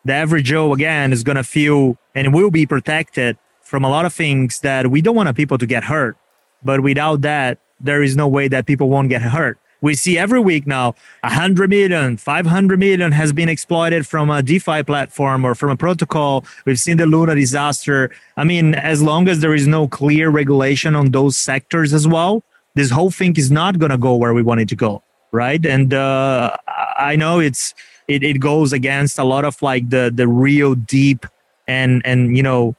the 0.06 0.14
average 0.14 0.46
Joe 0.46 0.72
again 0.72 1.12
is 1.12 1.22
going 1.24 1.36
to 1.36 1.44
feel 1.44 1.98
and 2.16 2.34
will 2.34 2.50
be 2.50 2.66
protected 2.66 3.38
from 3.70 3.86
a 3.86 3.90
lot 3.90 4.04
of 4.04 4.12
things 4.12 4.62
that 4.62 4.88
we 4.88 5.00
don't 5.00 5.16
want 5.16 5.34
people 5.38 5.60
to 5.60 5.68
get 5.68 5.84
hurt. 5.84 6.18
But 6.64 6.82
without 6.82 7.22
that, 7.22 7.60
there 7.80 8.02
is 8.02 8.16
no 8.16 8.28
way 8.28 8.48
that 8.48 8.66
people 8.66 8.90
won't 8.90 9.10
get 9.10 9.22
hurt. 9.22 9.60
We 9.82 9.94
see 9.94 10.18
every 10.18 10.40
week 10.40 10.66
now 10.66 10.96
100 11.22 11.70
million, 11.70 12.18
500 12.18 12.80
million 12.80 13.12
has 13.12 13.32
been 13.32 13.48
exploited 13.48 14.08
from 14.08 14.32
a 14.32 14.42
DeFi 14.42 14.82
platform 14.84 15.46
or 15.46 15.54
from 15.54 15.70
a 15.70 15.78
protocol. 15.78 16.44
We've 16.66 16.80
seen 16.80 16.98
the 16.98 17.06
Luna 17.06 17.36
disaster. 17.36 18.10
I 18.36 18.44
mean, 18.44 18.74
as 18.74 19.04
long 19.04 19.30
as 19.30 19.40
there 19.40 19.54
is 19.54 19.68
no 19.68 19.88
clear 19.88 20.32
regulation 20.32 20.96
on 20.96 21.12
those 21.12 21.38
sectors 21.38 21.94
as 21.94 22.08
well, 22.08 22.44
this 22.74 22.90
whole 22.90 23.12
thing 23.12 23.38
is 23.38 23.52
not 23.52 23.78
going 23.78 23.92
to 23.92 24.00
go 24.00 24.16
where 24.16 24.34
we 24.34 24.42
want 24.42 24.62
it 24.62 24.70
to 24.70 24.76
go. 24.76 25.04
Right. 25.32 25.64
And 25.64 25.94
uh, 25.94 26.58
I 26.98 27.16
know 27.16 27.40
it's, 27.40 27.76
it, 28.08 28.24
it 28.24 28.40
goes 28.40 28.74
against 28.74 29.20
a 29.20 29.24
lot 29.24 29.46
of 29.46 29.62
like 29.62 29.92
the, 29.92 30.12
the 30.14 30.28
real 30.28 30.74
deep 30.74 31.28
and, 31.68 32.02
and, 32.04 32.36
you 32.36 32.42
know, 32.42 32.76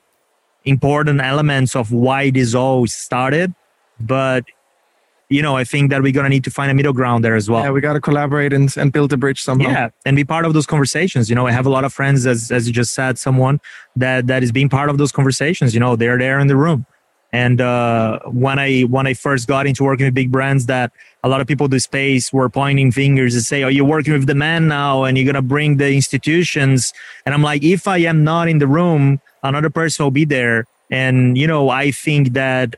important 0.65 1.21
elements 1.21 1.75
of 1.75 1.93
why 1.93 2.31
this 2.31 2.55
all 2.55 2.87
started. 2.87 3.55
But 3.99 4.45
you 5.29 5.43
know, 5.43 5.57
I 5.57 5.63
think 5.63 5.91
that 5.91 6.03
we're 6.03 6.13
gonna 6.13 6.29
need 6.29 6.45
to 6.45 6.51
find 6.51 6.71
a 6.71 6.75
middle 6.75 6.93
ground 6.93 7.25
there 7.25 7.37
as 7.37 7.49
well. 7.49 7.63
yeah 7.63 7.71
we 7.71 7.81
got 7.81 7.93
to 7.93 8.01
collaborate 8.01 8.53
and, 8.53 8.77
and 8.77 8.93
build 8.93 9.13
a 9.13 9.17
bridge 9.17 9.41
somehow 9.41 9.69
Yeah, 9.69 9.91
and 10.05 10.17
be 10.17 10.25
part 10.25 10.45
of 10.45 10.55
those 10.55 10.67
conversations. 10.67 11.31
You 11.31 11.37
know, 11.37 11.47
I 11.47 11.53
have 11.53 11.67
a 11.67 11.71
lot 11.71 11.85
of 11.85 11.93
friends, 11.93 12.27
as 12.27 12.51
as 12.51 12.67
you 12.67 12.73
just 12.73 12.95
said, 12.95 13.19
someone 13.19 13.61
that 13.97 14.27
that 14.27 14.43
is 14.43 14.51
being 14.53 14.69
part 14.69 14.91
of 14.91 14.99
those 14.99 15.13
conversations. 15.13 15.73
You 15.73 15.81
know, 15.81 15.95
they're 15.97 16.19
there 16.19 16.41
in 16.41 16.49
the 16.49 16.57
room. 16.57 16.85
And 17.33 17.61
uh, 17.61 18.19
when 18.27 18.59
I 18.59 18.81
when 18.83 19.07
I 19.07 19.15
first 19.15 19.47
got 19.47 19.69
into 19.69 19.85
working 19.85 20.05
with 20.07 20.15
big 20.15 20.33
brands, 20.33 20.67
that 20.67 20.91
a 21.23 21.29
lot 21.29 21.41
of 21.41 21.47
people 21.47 21.67
in 21.67 21.71
the 21.71 21.79
space 21.79 22.33
were 22.33 22.49
pointing 22.51 22.91
fingers 22.91 23.37
and 23.37 23.45
say, 23.45 23.63
"Oh, 23.63 23.69
you're 23.69 23.85
working 23.85 24.13
with 24.13 24.27
the 24.27 24.35
man 24.35 24.67
now, 24.67 25.05
and 25.05 25.17
you're 25.17 25.27
gonna 25.27 25.41
bring 25.41 25.77
the 25.77 25.93
institutions." 25.95 26.93
And 27.25 27.33
I'm 27.33 27.43
like, 27.43 27.63
if 27.63 27.87
I 27.87 27.99
am 27.99 28.25
not 28.25 28.49
in 28.49 28.59
the 28.59 28.67
room, 28.67 29.21
another 29.43 29.71
person 29.71 30.05
will 30.05 30.11
be 30.11 30.25
there. 30.25 30.67
And 30.91 31.37
you 31.39 31.47
know, 31.47 31.71
I 31.71 31.91
think 31.91 32.33
that 32.35 32.77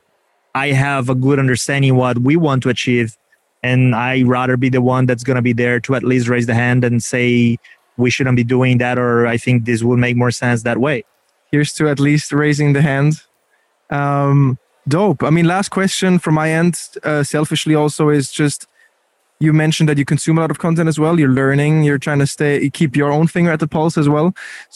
I 0.54 0.68
have 0.72 1.08
a 1.08 1.14
good 1.14 1.38
understanding 1.38 1.96
what 1.96 2.18
we 2.18 2.36
want 2.36 2.62
to 2.64 2.68
achieve, 2.68 3.16
and 3.62 3.94
I 3.94 4.22
rather 4.22 4.56
be 4.56 4.68
the 4.68 4.82
one 4.82 5.06
that's 5.06 5.24
gonna 5.24 5.42
be 5.42 5.52
there 5.54 5.80
to 5.80 5.94
at 5.94 6.02
least 6.02 6.28
raise 6.28 6.46
the 6.46 6.54
hand 6.54 6.84
and 6.84 7.02
say 7.02 7.58
we 7.96 8.10
shouldn't 8.10 8.36
be 8.36 8.44
doing 8.44 8.78
that, 8.78 8.98
or 8.98 9.26
I 9.26 9.36
think 9.38 9.64
this 9.64 9.82
would 9.82 9.98
make 9.98 10.16
more 10.16 10.30
sense 10.30 10.62
that 10.64 10.78
way. 10.78 11.04
here's 11.52 11.72
to 11.74 11.88
at 11.88 12.00
least 12.00 12.32
raising 12.32 12.72
the 12.72 12.80
hand 12.82 13.12
um 13.90 14.58
dope 14.88 15.22
i 15.22 15.30
mean 15.30 15.46
last 15.46 15.68
question 15.68 16.18
from 16.18 16.34
my 16.34 16.50
end 16.50 16.74
uh, 17.04 17.22
selfishly 17.22 17.74
also 17.74 18.08
is 18.08 18.32
just 18.32 18.66
you 19.42 19.52
mentioned 19.52 19.88
that 19.88 19.98
you 19.98 20.04
consume 20.04 20.38
a 20.38 20.40
lot 20.44 20.50
of 20.54 20.58
content 20.66 20.88
as 20.92 20.98
well 21.02 21.14
you're 21.20 21.36
learning 21.42 21.82
you're 21.86 21.98
trying 22.06 22.18
to 22.24 22.26
stay 22.36 22.70
keep 22.70 22.96
your 23.00 23.10
own 23.16 23.26
finger 23.26 23.50
at 23.56 23.60
the 23.64 23.66
pulse 23.76 23.96
as 24.02 24.08
well 24.14 24.28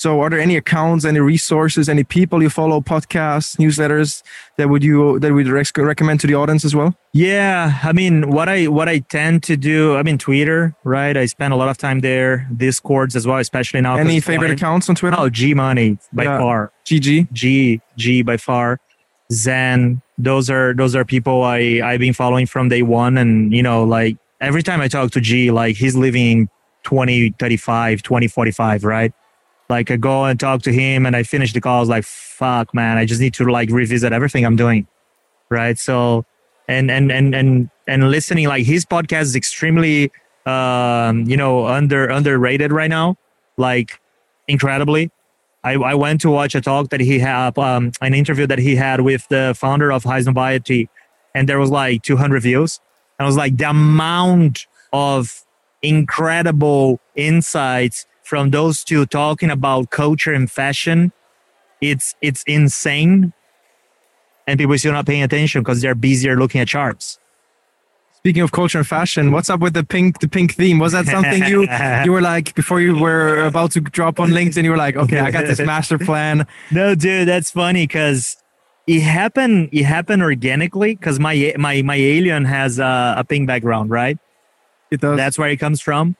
so 0.03 0.21
are 0.23 0.29
there 0.33 0.41
any 0.49 0.57
accounts 0.63 1.05
any 1.05 1.21
resources 1.21 1.89
any 1.89 2.05
people 2.17 2.43
you 2.43 2.51
follow 2.51 2.81
podcasts 2.81 3.51
newsletters 3.63 4.23
that 4.59 4.69
would 4.71 4.83
you 4.89 5.19
that 5.21 5.33
would 5.33 5.49
rec- 5.49 5.77
recommend 5.93 6.19
to 6.21 6.27
the 6.27 6.35
audience 6.43 6.65
as 6.65 6.75
well 6.75 6.91
Yeah, 7.17 7.81
I 7.91 7.93
mean, 8.01 8.15
what 8.37 8.49
I 8.57 8.59
what 8.79 8.89
I 8.95 8.97
tend 9.17 9.37
to 9.51 9.55
do, 9.57 9.97
I 9.99 10.03
mean, 10.07 10.19
Twitter, 10.19 10.61
right? 10.85 11.17
I 11.23 11.25
spend 11.37 11.51
a 11.57 11.57
lot 11.63 11.69
of 11.73 11.77
time 11.87 11.99
there. 12.01 12.33
Discords 12.65 13.17
as 13.19 13.25
well, 13.29 13.39
especially 13.47 13.81
now. 13.81 13.95
any 13.97 14.21
favorite 14.21 14.53
accounts 14.57 14.85
on 14.91 14.95
twitter 15.01 15.17
Oh, 15.19 15.31
G 15.39 15.55
Money 15.55 15.97
by 16.13 16.25
Yeah. 16.25 16.39
far. 16.43 16.61
gg 16.89 17.09
G 17.33 17.81
G 17.97 18.23
by 18.31 18.37
far. 18.49 18.69
Zen. 19.33 20.03
Those 20.19 20.49
are 20.51 20.75
those 20.75 20.95
are 20.97 21.05
people 21.05 21.43
I 21.45 21.81
I've 21.85 22.01
been 22.01 22.13
following 22.15 22.47
from 22.47 22.69
day 22.69 22.83
one, 22.83 23.17
and 23.23 23.53
you 23.53 23.63
know, 23.63 23.85
like 23.85 24.17
every 24.41 24.63
time 24.63 24.81
I 24.81 24.89
talk 24.89 25.11
to 25.13 25.21
G, 25.21 25.51
like 25.51 25.77
he's 25.77 25.97
living 25.97 26.49
20, 26.85 27.31
35, 27.39 28.03
20, 28.03 28.29
45, 28.29 28.85
right? 28.85 29.13
Like 29.69 29.91
I 29.91 29.97
go 29.97 30.25
and 30.25 30.39
talk 30.39 30.63
to 30.63 30.73
him, 30.73 31.07
and 31.07 31.17
I 31.17 31.25
finish 31.25 31.53
the 31.53 31.61
call. 31.61 31.79
I 31.79 31.81
was 31.81 31.89
like, 31.89 32.05
"Fuck, 32.05 32.73
man! 32.73 32.99
I 32.99 33.05
just 33.05 33.21
need 33.21 33.35
to 33.35 33.45
like 33.51 33.71
revisit 33.71 34.13
everything 34.13 34.45
I'm 34.45 34.57
doing." 34.57 34.87
right 35.49 35.79
so 35.79 36.25
and 36.69 36.91
and 36.91 37.13
and 37.13 37.35
and 37.35 37.71
and 37.87 38.11
listening 38.11 38.49
like 38.49 38.65
his 38.65 38.85
podcast 38.85 39.23
is 39.23 39.37
extremely 39.37 40.11
um 40.47 41.25
you 41.27 41.37
know 41.37 41.67
under 41.67 42.07
underrated 42.09 42.73
right 42.73 42.91
now 42.91 43.17
like 43.57 44.01
incredibly 44.49 45.11
i 45.65 45.75
i 45.75 45.95
went 45.95 46.21
to 46.21 46.31
watch 46.31 46.55
a 46.55 46.61
talk 46.61 46.91
that 46.91 47.01
he 47.01 47.19
had 47.19 47.57
um 47.59 47.93
an 48.01 48.15
interview 48.15 48.47
that 48.47 48.59
he 48.59 48.77
had 48.77 49.01
with 49.01 49.27
the 49.29 49.55
founder 49.57 49.93
of 49.93 50.05
Highsnobiety 50.05 50.89
and 51.35 51.49
there 51.49 51.59
was 51.59 51.71
like 51.71 52.03
200 52.03 52.43
views 52.43 52.81
and 53.19 53.25
i 53.25 53.27
was 53.27 53.37
like 53.37 53.57
the 53.57 53.69
amount 53.69 54.67
of 54.93 55.45
incredible 55.83 57.01
insights 57.15 58.07
from 58.23 58.51
those 58.51 58.83
two 58.83 59.07
talking 59.07 59.51
about 59.51 59.91
culture 59.91 60.33
and 60.33 60.51
fashion 60.51 61.13
it's 61.81 62.15
it's 62.21 62.43
insane 62.47 63.33
and 64.47 64.59
people 64.59 64.75
are 64.75 64.79
still 64.79 64.93
not 64.93 65.07
paying 65.07 65.23
attention 65.23 65.63
because 65.63 65.81
they're 65.83 65.95
busier 65.95 66.37
looking 66.37 66.61
at 66.61 66.69
charts. 66.69 67.19
Speaking 68.13 68.43
of 68.43 68.51
culture 68.51 68.79
and 68.79 68.87
fashion, 68.87 69.31
what's 69.31 69.49
up 69.51 69.61
with 69.61 69.75
the 69.75 69.85
pink 69.85 70.19
the 70.19 70.29
pink 70.29 70.55
theme? 70.55 70.79
Was 70.79 70.93
that 70.93 71.07
something 71.07 71.45
you 71.45 71.69
you 72.05 72.13
were 72.13 72.21
like 72.21 72.55
before 72.55 72.81
you 72.81 72.99
were 72.99 73.45
about 73.45 73.73
to 73.73 73.81
drop 73.81 74.19
on 74.19 74.31
LinkedIn? 74.31 74.65
You 74.65 74.71
were 74.71 74.77
like, 74.77 74.97
okay, 74.97 75.21
I 75.21 75.31
got 75.31 75.47
this 75.47 75.61
master 75.75 75.99
plan. 75.99 76.47
No, 76.73 76.95
dude, 76.95 77.29
that's 77.29 77.51
funny 77.51 77.87
because 77.87 78.37
it 78.87 79.01
happened. 79.01 79.69
It 79.73 79.85
happened 79.85 80.23
organically 80.23 80.95
because 80.95 81.19
my 81.19 81.55
my 81.59 81.83
my 81.83 81.97
alien 81.97 82.45
has 82.45 82.79
a, 82.79 83.15
a 83.19 83.25
pink 83.25 83.47
background, 83.47 83.91
right? 83.91 84.19
It 84.91 85.01
does. 85.01 85.17
That's 85.17 85.39
where 85.39 85.49
it 85.49 85.57
comes 85.57 85.81
from. 85.81 86.17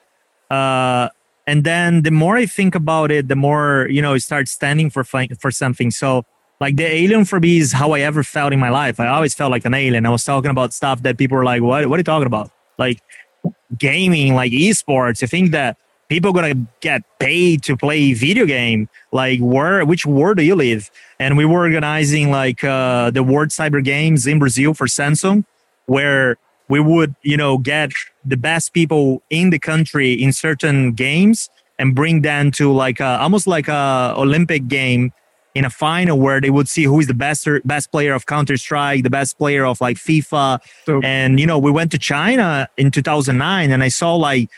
Uh, 0.49 1.09
and 1.45 1.63
then 1.63 2.01
the 2.01 2.11
more 2.11 2.35
I 2.35 2.45
think 2.45 2.75
about 2.75 3.09
it, 3.09 3.29
the 3.29 3.35
more 3.35 3.87
you 3.89 4.01
know, 4.01 4.13
it 4.13 4.19
starts 4.21 4.51
standing 4.51 4.89
for 4.89 5.03
for 5.03 5.51
something. 5.51 5.91
So 5.91 6.25
like 6.59 6.75
the 6.75 6.85
alien 6.85 7.23
for 7.25 7.39
me 7.39 7.57
is 7.57 7.71
how 7.71 7.91
I 7.91 8.01
ever 8.01 8.23
felt 8.23 8.51
in 8.51 8.59
my 8.59 8.69
life. 8.69 8.99
I 8.99 9.07
always 9.07 9.33
felt 9.33 9.51
like 9.51 9.63
an 9.65 9.73
alien. 9.73 10.05
I 10.05 10.09
was 10.09 10.25
talking 10.25 10.51
about 10.51 10.73
stuff 10.73 11.03
that 11.03 11.17
people 11.17 11.37
were 11.37 11.45
like, 11.45 11.61
"What? 11.61 11.87
What 11.87 11.95
are 11.95 11.99
you 11.99 12.03
talking 12.03 12.27
about?" 12.27 12.51
Like 12.77 12.99
gaming, 13.77 14.35
like 14.35 14.51
esports. 14.51 15.23
I 15.23 15.27
think 15.27 15.51
that 15.51 15.77
people 16.09 16.33
gonna 16.33 16.55
get 16.81 17.01
paid 17.19 17.63
to 17.63 17.75
play 17.77 18.13
video 18.13 18.45
game. 18.45 18.89
Like 19.11 19.39
where? 19.39 19.83
Which 19.85 20.05
world 20.05 20.37
do 20.37 20.43
you 20.43 20.55
live? 20.55 20.89
And 21.19 21.37
we 21.37 21.45
were 21.45 21.59
organizing 21.59 22.31
like 22.31 22.63
uh, 22.63 23.11
the 23.11 23.23
World 23.23 23.49
Cyber 23.49 23.83
Games 23.83 24.27
in 24.27 24.39
Brazil 24.39 24.73
for 24.73 24.87
Samsung, 24.87 25.45
where 25.85 26.37
we 26.69 26.79
would 26.79 27.15
you 27.23 27.37
know 27.37 27.57
get 27.57 27.91
the 28.25 28.37
best 28.37 28.73
people 28.73 29.21
in 29.29 29.49
the 29.49 29.59
country 29.59 30.13
in 30.13 30.31
certain 30.33 30.93
games 30.93 31.49
and 31.79 31.93
bring 31.95 32.21
them 32.23 32.51
to 32.51 32.71
like 32.73 32.99
a, 32.99 33.19
almost 33.21 33.45
like 33.47 33.67
a 33.67 34.13
Olympic 34.17 34.67
game 34.67 35.13
in 35.55 35.65
a 35.65 35.69
final 35.69 36.19
where 36.19 36.39
they 36.39 36.49
would 36.51 36.67
see 36.67 36.83
who 36.83 36.99
is 36.99 37.07
the 37.07 37.13
best 37.15 37.47
best 37.65 37.91
player 37.91 38.13
of 38.13 38.25
Counter 38.27 38.57
Strike, 38.57 39.03
the 39.03 39.09
best 39.09 39.37
player 39.39 39.65
of 39.65 39.81
like 39.81 39.97
FIFA. 39.97 40.59
So- 40.85 41.01
And 41.03 41.39
you 41.39 41.47
know, 41.47 41.57
we 41.57 41.71
went 41.71 41.91
to 41.91 41.97
China 41.97 42.67
in 42.77 42.91
2009, 42.91 43.71
and 43.71 43.81
I 43.83 43.87
saw 43.87 44.15
like 44.15 44.49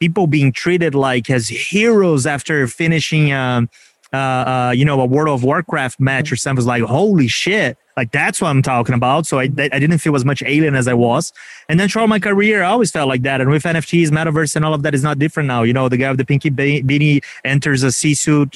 people 0.00 0.26
being 0.26 0.52
treated 0.52 0.94
like 0.94 1.30
as 1.30 1.48
heroes 1.48 2.26
after 2.26 2.66
finishing 2.66 3.32
um, 3.32 3.68
uh, 4.12 4.16
uh, 4.16 4.72
you 4.74 4.84
know, 4.84 5.00
a 5.00 5.04
World 5.04 5.28
of 5.28 5.42
Warcraft 5.42 6.00
match 6.00 6.30
or 6.30 6.36
something 6.36 6.56
was 6.56 6.66
like, 6.66 6.82
holy 6.82 7.26
shit. 7.26 7.76
Like 7.96 8.12
that's 8.12 8.40
what 8.40 8.48
I'm 8.48 8.62
talking 8.62 8.94
about. 8.94 9.26
So 9.26 9.38
I, 9.38 9.44
I 9.44 9.78
didn't 9.78 9.98
feel 9.98 10.14
as 10.14 10.24
much 10.24 10.42
alien 10.42 10.74
as 10.74 10.86
I 10.86 10.94
was. 10.94 11.32
And 11.68 11.80
then 11.80 11.88
throughout 11.88 12.08
my 12.08 12.20
career, 12.20 12.62
I 12.62 12.68
always 12.68 12.90
felt 12.90 13.08
like 13.08 13.22
that. 13.22 13.40
And 13.40 13.50
with 13.50 13.64
NFTs, 13.64 14.08
metaverse, 14.08 14.54
and 14.54 14.64
all 14.64 14.74
of 14.74 14.82
that 14.82 14.94
is 14.94 15.02
not 15.02 15.18
different 15.18 15.48
now. 15.48 15.62
You 15.62 15.72
know, 15.72 15.88
the 15.88 15.96
guy 15.96 16.10
with 16.10 16.18
the 16.18 16.24
pinky 16.24 16.50
beanie 16.50 17.24
enters 17.44 17.82
a 17.82 17.90
C-suit 17.90 18.54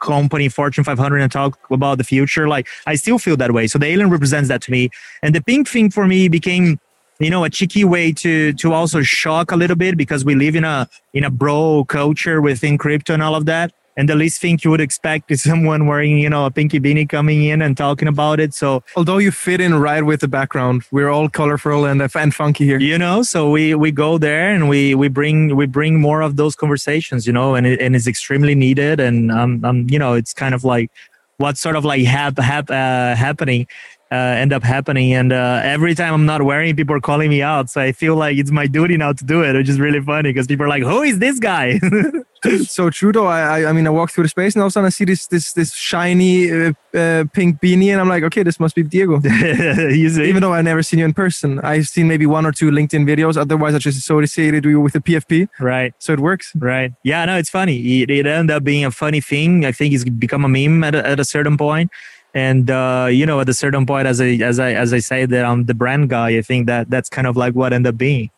company 0.00 0.48
Fortune 0.48 0.84
500 0.84 1.18
and 1.18 1.32
talk 1.32 1.58
about 1.70 1.98
the 1.98 2.04
future. 2.04 2.46
Like 2.46 2.68
I 2.86 2.94
still 2.94 3.18
feel 3.18 3.36
that 3.38 3.52
way. 3.52 3.66
So 3.66 3.78
the 3.78 3.86
alien 3.86 4.10
represents 4.10 4.48
that 4.48 4.60
to 4.62 4.70
me. 4.70 4.90
And 5.22 5.34
the 5.34 5.42
pink 5.42 5.68
thing 5.68 5.90
for 5.90 6.06
me 6.06 6.28
became 6.28 6.78
you 7.18 7.30
know 7.30 7.44
a 7.44 7.50
cheeky 7.50 7.84
way 7.84 8.12
to 8.12 8.52
to 8.54 8.72
also 8.72 9.02
shock 9.02 9.52
a 9.52 9.56
little 9.56 9.76
bit 9.76 9.96
because 9.96 10.24
we 10.24 10.34
live 10.34 10.56
in 10.56 10.64
a 10.64 10.88
in 11.12 11.24
a 11.24 11.30
bro 11.30 11.84
culture 11.84 12.40
within 12.40 12.78
crypto 12.78 13.14
and 13.14 13.22
all 13.22 13.34
of 13.34 13.46
that. 13.46 13.72
And 13.96 14.08
the 14.08 14.16
least 14.16 14.40
thing 14.40 14.58
you 14.64 14.70
would 14.70 14.80
expect 14.80 15.30
is 15.30 15.42
someone 15.50 15.86
wearing 15.86 16.18
you 16.18 16.28
know 16.28 16.46
a 16.46 16.50
pinky 16.50 16.80
beanie 16.80 17.08
coming 17.08 17.44
in 17.44 17.62
and 17.62 17.76
talking 17.76 18.08
about 18.08 18.40
it. 18.40 18.52
So 18.52 18.82
although 18.96 19.18
you 19.18 19.30
fit 19.30 19.60
in 19.60 19.74
right 19.74 20.02
with 20.02 20.20
the 20.20 20.28
background 20.28 20.82
we're 20.90 21.08
all 21.08 21.28
colorful 21.28 21.84
and 21.84 22.02
and 22.02 22.34
funky 22.34 22.64
here. 22.64 22.80
You 22.80 22.98
know 22.98 23.22
so 23.22 23.50
we 23.50 23.74
we 23.74 23.92
go 23.92 24.18
there 24.18 24.52
and 24.52 24.68
we 24.68 24.94
we 24.94 25.08
bring 25.08 25.54
we 25.54 25.66
bring 25.66 26.00
more 26.00 26.20
of 26.20 26.36
those 26.36 26.56
conversations 26.56 27.26
you 27.26 27.32
know 27.32 27.54
and 27.54 27.66
it, 27.66 27.80
and 27.80 27.94
it's 27.94 28.08
extremely 28.08 28.54
needed. 28.54 28.98
And 28.98 29.30
um, 29.30 29.64
um 29.64 29.86
you 29.88 29.98
know 29.98 30.14
it's 30.14 30.32
kind 30.32 30.54
of 30.54 30.64
like 30.64 30.90
what's 31.38 31.60
sort 31.60 31.76
of 31.76 31.84
like 31.84 32.04
hap, 32.04 32.38
hap, 32.38 32.70
uh, 32.70 33.14
happening 33.14 33.66
uh, 34.14 34.42
end 34.42 34.52
up 34.52 34.62
happening. 34.62 35.12
And 35.12 35.32
uh, 35.32 35.60
every 35.64 35.94
time 35.94 36.14
I'm 36.14 36.26
not 36.26 36.42
wearing, 36.42 36.76
people 36.76 36.94
are 36.94 37.00
calling 37.00 37.30
me 37.30 37.42
out. 37.42 37.68
So 37.70 37.80
I 37.80 37.90
feel 37.92 38.14
like 38.14 38.38
it's 38.38 38.52
my 38.52 38.66
duty 38.66 38.96
now 38.96 39.12
to 39.12 39.24
do 39.24 39.42
it, 39.42 39.54
which 39.54 39.68
is 39.68 39.80
really 39.80 40.00
funny 40.00 40.30
because 40.30 40.46
people 40.46 40.66
are 40.66 40.68
like, 40.68 40.84
"Who 40.84 41.02
is 41.02 41.18
this 41.18 41.38
guy?" 41.38 41.80
so 42.62 42.90
true 42.90 43.12
though. 43.12 43.26
I, 43.26 43.68
I 43.68 43.72
mean, 43.72 43.86
I 43.86 43.90
walk 43.90 44.12
through 44.12 44.24
the 44.24 44.28
space 44.28 44.54
and 44.54 44.62
all 44.62 44.66
of 44.66 44.70
a 44.70 44.74
sudden 44.74 44.86
I 44.86 44.90
see 44.90 45.04
this 45.04 45.26
this 45.26 45.52
this 45.52 45.74
shiny 45.74 46.50
uh, 46.50 46.72
uh, 46.94 47.24
pink 47.32 47.60
beanie, 47.60 47.90
and 47.92 48.00
I'm 48.00 48.08
like, 48.08 48.22
okay, 48.24 48.42
this 48.42 48.60
must 48.60 48.74
be 48.74 48.82
Diego. 48.84 49.20
Even 49.24 50.40
though 50.42 50.52
I've 50.52 50.64
never 50.64 50.82
seen 50.82 51.00
you 51.00 51.04
in 51.04 51.14
person, 51.14 51.58
I've 51.60 51.88
seen 51.88 52.06
maybe 52.06 52.26
one 52.26 52.46
or 52.46 52.52
two 52.52 52.70
LinkedIn 52.70 53.04
videos. 53.04 53.36
Otherwise, 53.36 53.74
I 53.74 53.78
just 53.78 53.98
associated 53.98 54.64
you 54.64 54.80
with 54.80 54.92
the 54.92 55.00
PFP. 55.00 55.48
Right. 55.58 55.92
So 55.98 56.12
it 56.12 56.20
works. 56.20 56.52
Right. 56.54 56.92
Yeah. 57.02 57.24
No, 57.24 57.36
it's 57.36 57.50
funny. 57.50 58.02
It, 58.02 58.10
it 58.10 58.26
ended 58.26 58.54
up 58.54 58.62
being 58.62 58.84
a 58.84 58.90
funny 58.90 59.20
thing. 59.20 59.64
I 59.64 59.72
think 59.72 59.92
it's 59.92 60.04
become 60.04 60.44
a 60.44 60.48
meme 60.48 60.84
at 60.84 60.94
a, 60.94 61.06
at 61.06 61.18
a 61.18 61.24
certain 61.24 61.56
point 61.56 61.90
and 62.34 62.68
uh, 62.70 63.08
you 63.10 63.24
know 63.24 63.40
at 63.40 63.48
a 63.48 63.54
certain 63.54 63.86
point 63.86 64.06
as 64.06 64.20
i 64.20 64.30
as 64.42 64.58
i 64.58 64.72
as 64.72 64.92
i 64.92 64.98
say 64.98 65.24
that 65.24 65.44
i'm 65.44 65.64
the 65.66 65.74
brand 65.74 66.10
guy 66.10 66.36
i 66.36 66.42
think 66.42 66.66
that 66.66 66.90
that's 66.90 67.08
kind 67.08 67.26
of 67.26 67.36
like 67.36 67.54
what 67.54 67.72
ended 67.72 67.94
up 67.94 67.98
being. 67.98 68.30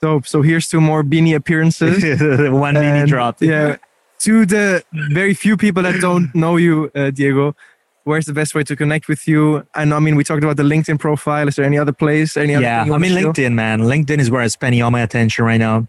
So 0.00 0.20
so 0.24 0.42
here's 0.42 0.68
two 0.68 0.80
more 0.80 1.02
beanie 1.02 1.34
appearances. 1.34 2.02
One 2.50 2.74
beanie 2.74 3.06
dropped 3.06 3.40
yeah 3.42 3.76
to 4.20 4.44
the 4.44 4.82
very 4.92 5.34
few 5.34 5.56
people 5.56 5.82
that 5.84 6.00
don't 6.00 6.34
know 6.34 6.56
you 6.56 6.90
uh, 6.94 7.10
diego 7.10 7.54
where's 8.02 8.24
the 8.26 8.32
best 8.32 8.54
way 8.54 8.64
to 8.64 8.74
connect 8.74 9.06
with 9.06 9.28
you? 9.28 9.66
And 9.74 9.94
i 9.94 9.98
mean 10.00 10.16
we 10.16 10.24
talked 10.24 10.42
about 10.42 10.56
the 10.56 10.62
linkedin 10.62 10.98
profile. 10.98 11.46
Is 11.46 11.56
there 11.56 11.64
any 11.64 11.78
other 11.78 11.92
place? 11.92 12.36
Any 12.36 12.54
other 12.54 12.64
yeah 12.64 12.82
i 12.82 12.98
mean 12.98 13.12
linkedin 13.12 13.54
man. 13.54 13.80
Linkedin 13.80 14.18
is 14.18 14.30
where 14.30 14.42
i'm 14.42 14.48
spending 14.48 14.82
all 14.82 14.90
my 14.90 15.02
attention 15.02 15.44
right 15.44 15.58
now. 15.58 15.86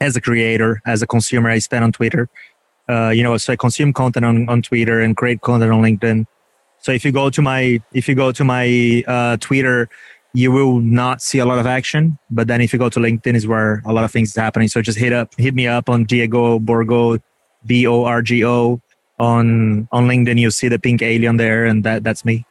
As 0.00 0.16
a 0.16 0.20
creator 0.20 0.82
as 0.84 1.00
a 1.00 1.06
consumer 1.06 1.48
i 1.50 1.58
spend 1.58 1.84
on 1.84 1.92
twitter. 1.92 2.28
Uh, 2.86 3.08
you 3.08 3.22
know 3.22 3.34
so 3.38 3.54
i 3.54 3.56
consume 3.56 3.94
content 3.94 4.26
on, 4.26 4.46
on 4.50 4.60
twitter 4.60 5.00
and 5.00 5.16
create 5.16 5.40
content 5.40 5.72
on 5.72 5.80
linkedin 5.80 6.26
so 6.84 6.92
if 6.92 7.02
you 7.02 7.12
go 7.12 7.30
to 7.30 7.40
my 7.40 7.80
if 7.94 8.06
you 8.08 8.14
go 8.14 8.30
to 8.30 8.44
my 8.44 9.02
uh, 9.06 9.38
Twitter, 9.38 9.88
you 10.34 10.52
will 10.52 10.80
not 10.80 11.22
see 11.22 11.38
a 11.38 11.46
lot 11.46 11.58
of 11.58 11.66
action. 11.66 12.18
But 12.30 12.46
then 12.46 12.60
if 12.60 12.74
you 12.74 12.78
go 12.78 12.90
to 12.90 13.00
LinkedIn, 13.00 13.34
is 13.34 13.46
where 13.46 13.82
a 13.86 13.92
lot 13.94 14.04
of 14.04 14.12
things 14.12 14.28
is 14.28 14.36
happening. 14.36 14.68
So 14.68 14.82
just 14.82 14.98
hit 14.98 15.14
up 15.14 15.34
hit 15.38 15.54
me 15.54 15.66
up 15.66 15.88
on 15.88 16.04
Diego 16.04 16.58
Borgo, 16.58 17.16
B 17.64 17.86
O 17.86 18.04
R 18.04 18.20
G 18.20 18.44
O 18.44 18.82
on 19.18 19.88
on 19.92 20.06
LinkedIn. 20.06 20.38
You'll 20.38 20.50
see 20.50 20.68
the 20.68 20.78
pink 20.78 21.00
alien 21.00 21.38
there, 21.38 21.64
and 21.64 21.82
that 21.84 22.04
that's 22.04 22.22
me. 22.22 22.44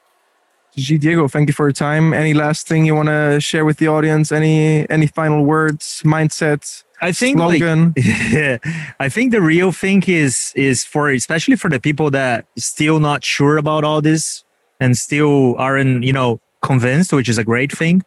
G 0.75 0.97
Diego, 0.97 1.27
thank 1.27 1.47
you 1.47 1.53
for 1.53 1.67
your 1.67 1.73
time. 1.73 2.11
Any 2.11 2.33
last 2.33 2.67
thing 2.67 2.87
you 2.87 2.95
want 2.95 3.09
to 3.09 3.39
share 3.39 3.65
with 3.65 3.77
the 3.77 3.87
audience? 3.87 4.31
Any 4.31 4.89
any 4.89 5.05
final 5.05 5.45
words, 5.45 6.01
mindsets? 6.03 6.85
I 7.03 7.11
think 7.11 7.37
slogan. 7.37 7.93
Like, 7.95 8.05
yeah, 8.31 8.57
I 8.99 9.09
think 9.09 9.31
the 9.31 9.41
real 9.41 9.71
thing 9.71 10.03
is 10.07 10.53
is 10.55 10.85
for 10.85 11.09
especially 11.09 11.57
for 11.57 11.69
the 11.69 11.79
people 11.79 12.09
that 12.11 12.45
still 12.57 12.99
not 12.99 13.23
sure 13.23 13.57
about 13.57 13.83
all 13.83 14.01
this 14.01 14.43
and 14.79 14.97
still 14.97 15.55
aren't 15.57 16.03
you 16.03 16.13
know 16.13 16.39
convinced, 16.61 17.11
which 17.11 17.27
is 17.27 17.37
a 17.37 17.43
great 17.43 17.71
thing. 17.71 18.03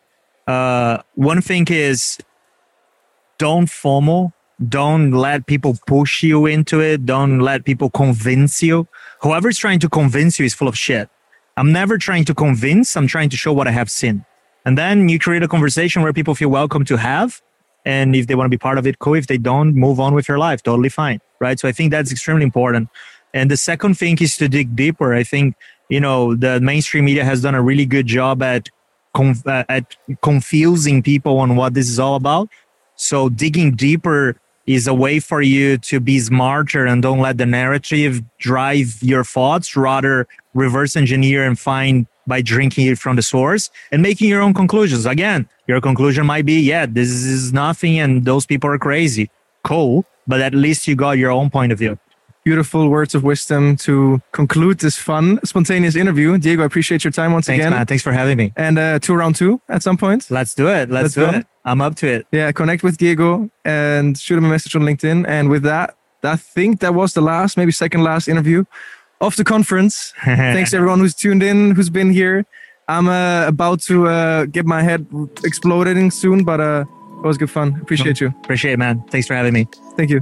Uh, 0.47 1.03
one 1.14 1.42
thing 1.42 1.66
is 1.68 2.18
don't 3.38 3.66
FOMO. 3.66 4.32
Don't 4.68 5.11
let 5.11 5.44
people 5.44 5.76
push 5.86 6.22
you 6.22 6.47
into 6.47 6.80
it. 6.80 7.05
Don't 7.05 7.40
let 7.40 7.66
people 7.66 7.90
convince 7.90 8.62
you. 8.62 8.88
Whoever's 9.20 9.59
trying 9.59 9.80
to 9.80 9.88
convince 9.88 10.38
you 10.38 10.47
is 10.47 10.55
full 10.55 10.68
of 10.68 10.78
shit. 10.78 11.11
I'm 11.59 11.72
never 11.72 11.99
trying 11.99 12.24
to 12.24 12.34
convince. 12.34 12.97
I'm 12.97 13.07
trying 13.07 13.28
to 13.30 13.36
show 13.36 13.53
what 13.53 13.68
I 13.68 13.72
have 13.72 13.90
seen. 13.90 14.24
And 14.64 14.78
then 14.78 15.11
you 15.11 15.18
create 15.18 15.42
a 15.42 15.49
conversation 15.49 16.01
where 16.03 16.12
people 16.14 16.34
feel 16.34 16.49
welcome 16.49 16.86
to 16.86 16.97
have 16.97 17.42
and 17.87 18.14
if 18.16 18.26
they 18.26 18.34
want 18.34 18.47
to 18.47 18.51
be 18.51 18.59
part 18.59 18.76
of 18.76 18.87
it, 18.87 18.99
cool. 18.99 19.14
If 19.14 19.28
they 19.28 19.39
don't, 19.39 19.74
move 19.74 19.99
on 20.01 20.12
with 20.12 20.28
your 20.28 20.39
life. 20.39 20.62
Totally 20.62 20.91
fine. 20.91 21.20
Right. 21.41 21.59
So 21.59 21.68
I 21.68 21.72
think 21.72 21.93
that's 21.93 22.11
extremely 22.11 22.43
important. 22.43 22.89
And 23.32 23.51
the 23.51 23.57
second 23.57 23.97
thing 23.97 24.18
is 24.20 24.37
to 24.39 24.49
dig 24.49 24.74
deeper. 24.74 25.14
I 25.14 25.22
think, 25.22 25.55
you 25.89 26.01
know, 26.01 26.34
the 26.34 26.61
mainstream 26.61 27.05
media 27.05 27.24
has 27.24 27.43
done 27.43 27.55
a 27.55 27.62
really 27.62 27.87
good 27.87 28.07
job 28.07 28.43
at, 28.43 28.68
conf- 29.14 29.47
uh, 29.47 29.64
at 29.68 29.97
confusing 30.20 31.03
people 31.03 31.39
on 31.39 31.55
what 31.55 31.74
this 31.74 31.89
is 31.89 31.99
all 31.99 32.16
about. 32.16 32.49
So 32.97 33.28
digging 33.28 33.76
deeper 33.76 34.37
is 34.66 34.89
a 34.89 34.95
way 34.95 35.20
for 35.20 35.43
you 35.43 35.78
to 35.78 36.01
be 36.01 36.18
smarter 36.18 36.87
and 36.87 37.03
don't 37.03 37.20
let 37.20 37.39
the 37.39 37.47
narrative 37.47 38.22
drive 38.39 39.01
your 39.01 39.22
thoughts, 39.22 39.76
rather 39.76 40.26
reverse 40.55 40.97
engineer 40.97 41.47
and 41.47 41.57
find 41.57 42.07
by 42.27 42.43
drinking 42.43 42.87
it 42.87 42.99
from 42.99 43.16
the 43.16 43.22
source 43.22 43.70
and 43.93 44.03
making 44.03 44.29
your 44.29 44.43
own 44.43 44.55
conclusions. 44.55 45.07
Again, 45.07 45.49
your 45.66 45.81
conclusion 45.81 46.27
might 46.27 46.45
be, 46.45 46.61
yeah, 46.61 46.87
this 46.87 47.09
is 47.09 47.53
nothing 47.53 47.99
and 47.99 48.24
those 48.24 48.47
people 48.47 48.70
are 48.70 48.79
crazy. 48.79 49.31
Cool. 49.62 50.05
But 50.27 50.41
at 50.41 50.55
least 50.55 50.89
you 50.89 50.97
got 50.97 51.18
your 51.18 51.31
own 51.31 51.51
point 51.51 51.72
of 51.72 51.79
view. 51.79 51.99
Beautiful 52.45 52.89
words 52.89 53.14
of 53.14 53.24
wisdom 53.24 53.77
to 53.79 54.20
conclude 54.31 54.79
this 54.79 54.97
fun, 54.97 55.41
spontaneous 55.45 55.97
interview. 55.97 56.39
Diego, 56.39 56.62
I 56.62 56.66
appreciate 56.66 57.03
your 57.03 57.11
time 57.11 57.33
once 57.33 57.47
Thanks, 57.47 57.61
again. 57.61 57.72
Man. 57.72 57.87
Thanks 57.87 58.05
for 58.05 58.12
having 58.12 58.37
me. 58.37 58.53
And 58.57 58.79
uh, 58.79 58.99
to 59.01 59.14
round 59.14 59.35
two 59.35 59.61
at 59.68 59.83
some 59.83 59.97
point. 59.97 60.31
Let's 60.31 60.55
do 60.55 60.68
it. 60.68 60.89
Let's, 60.89 61.16
Let's 61.16 61.33
do 61.33 61.39
it. 61.39 61.47
I'm 61.64 61.81
up 61.81 61.97
to 61.97 62.07
it. 62.07 62.27
Yeah, 62.31 62.53
connect 62.53 62.85
with 62.85 62.99
Diego 62.99 63.51
and 63.64 64.16
shoot 64.16 64.39
him 64.39 64.45
a 64.45 64.49
message 64.49 64.77
on 64.77 64.83
LinkedIn. 64.83 65.27
And 65.27 65.49
with 65.49 65.64
that, 65.64 65.97
I 66.22 66.37
think 66.37 66.81
that 66.81 66.95
was 66.95 67.14
the 67.14 67.20
last, 67.20 67.57
maybe 67.57 67.72
second 67.72 68.03
last 68.03 68.29
interview 68.29 68.64
of 69.21 69.37
the 69.37 69.45
conference. 69.45 70.12
Thanks 70.25 70.75
everyone 70.75 71.01
who's 71.01 71.14
tuned 71.14 71.43
in, 71.43 71.75
who's 71.75 71.91
been 71.91 72.11
here. 72.11 72.45
I'm 72.89 73.09
uh, 73.09 73.47
about 73.47 73.81
to 73.83 74.07
uh, 74.09 74.45
get 74.47 74.64
my 74.64 74.83
head 74.83 75.07
exploding 75.45 76.11
soon, 76.11 76.45
but 76.45 76.61
uh, 76.61 76.85
it 77.19 77.27
was 77.27 77.37
good 77.37 77.51
fun. 77.51 77.79
Appreciate 77.83 78.21
you. 78.21 78.29
Appreciate 78.45 78.73
it, 78.73 78.79
man. 78.79 79.03
Thanks 79.11 79.27
for 79.27 79.35
having 79.35 79.55
me. 79.55 79.67
Thank 79.97 80.11
you. 80.11 80.21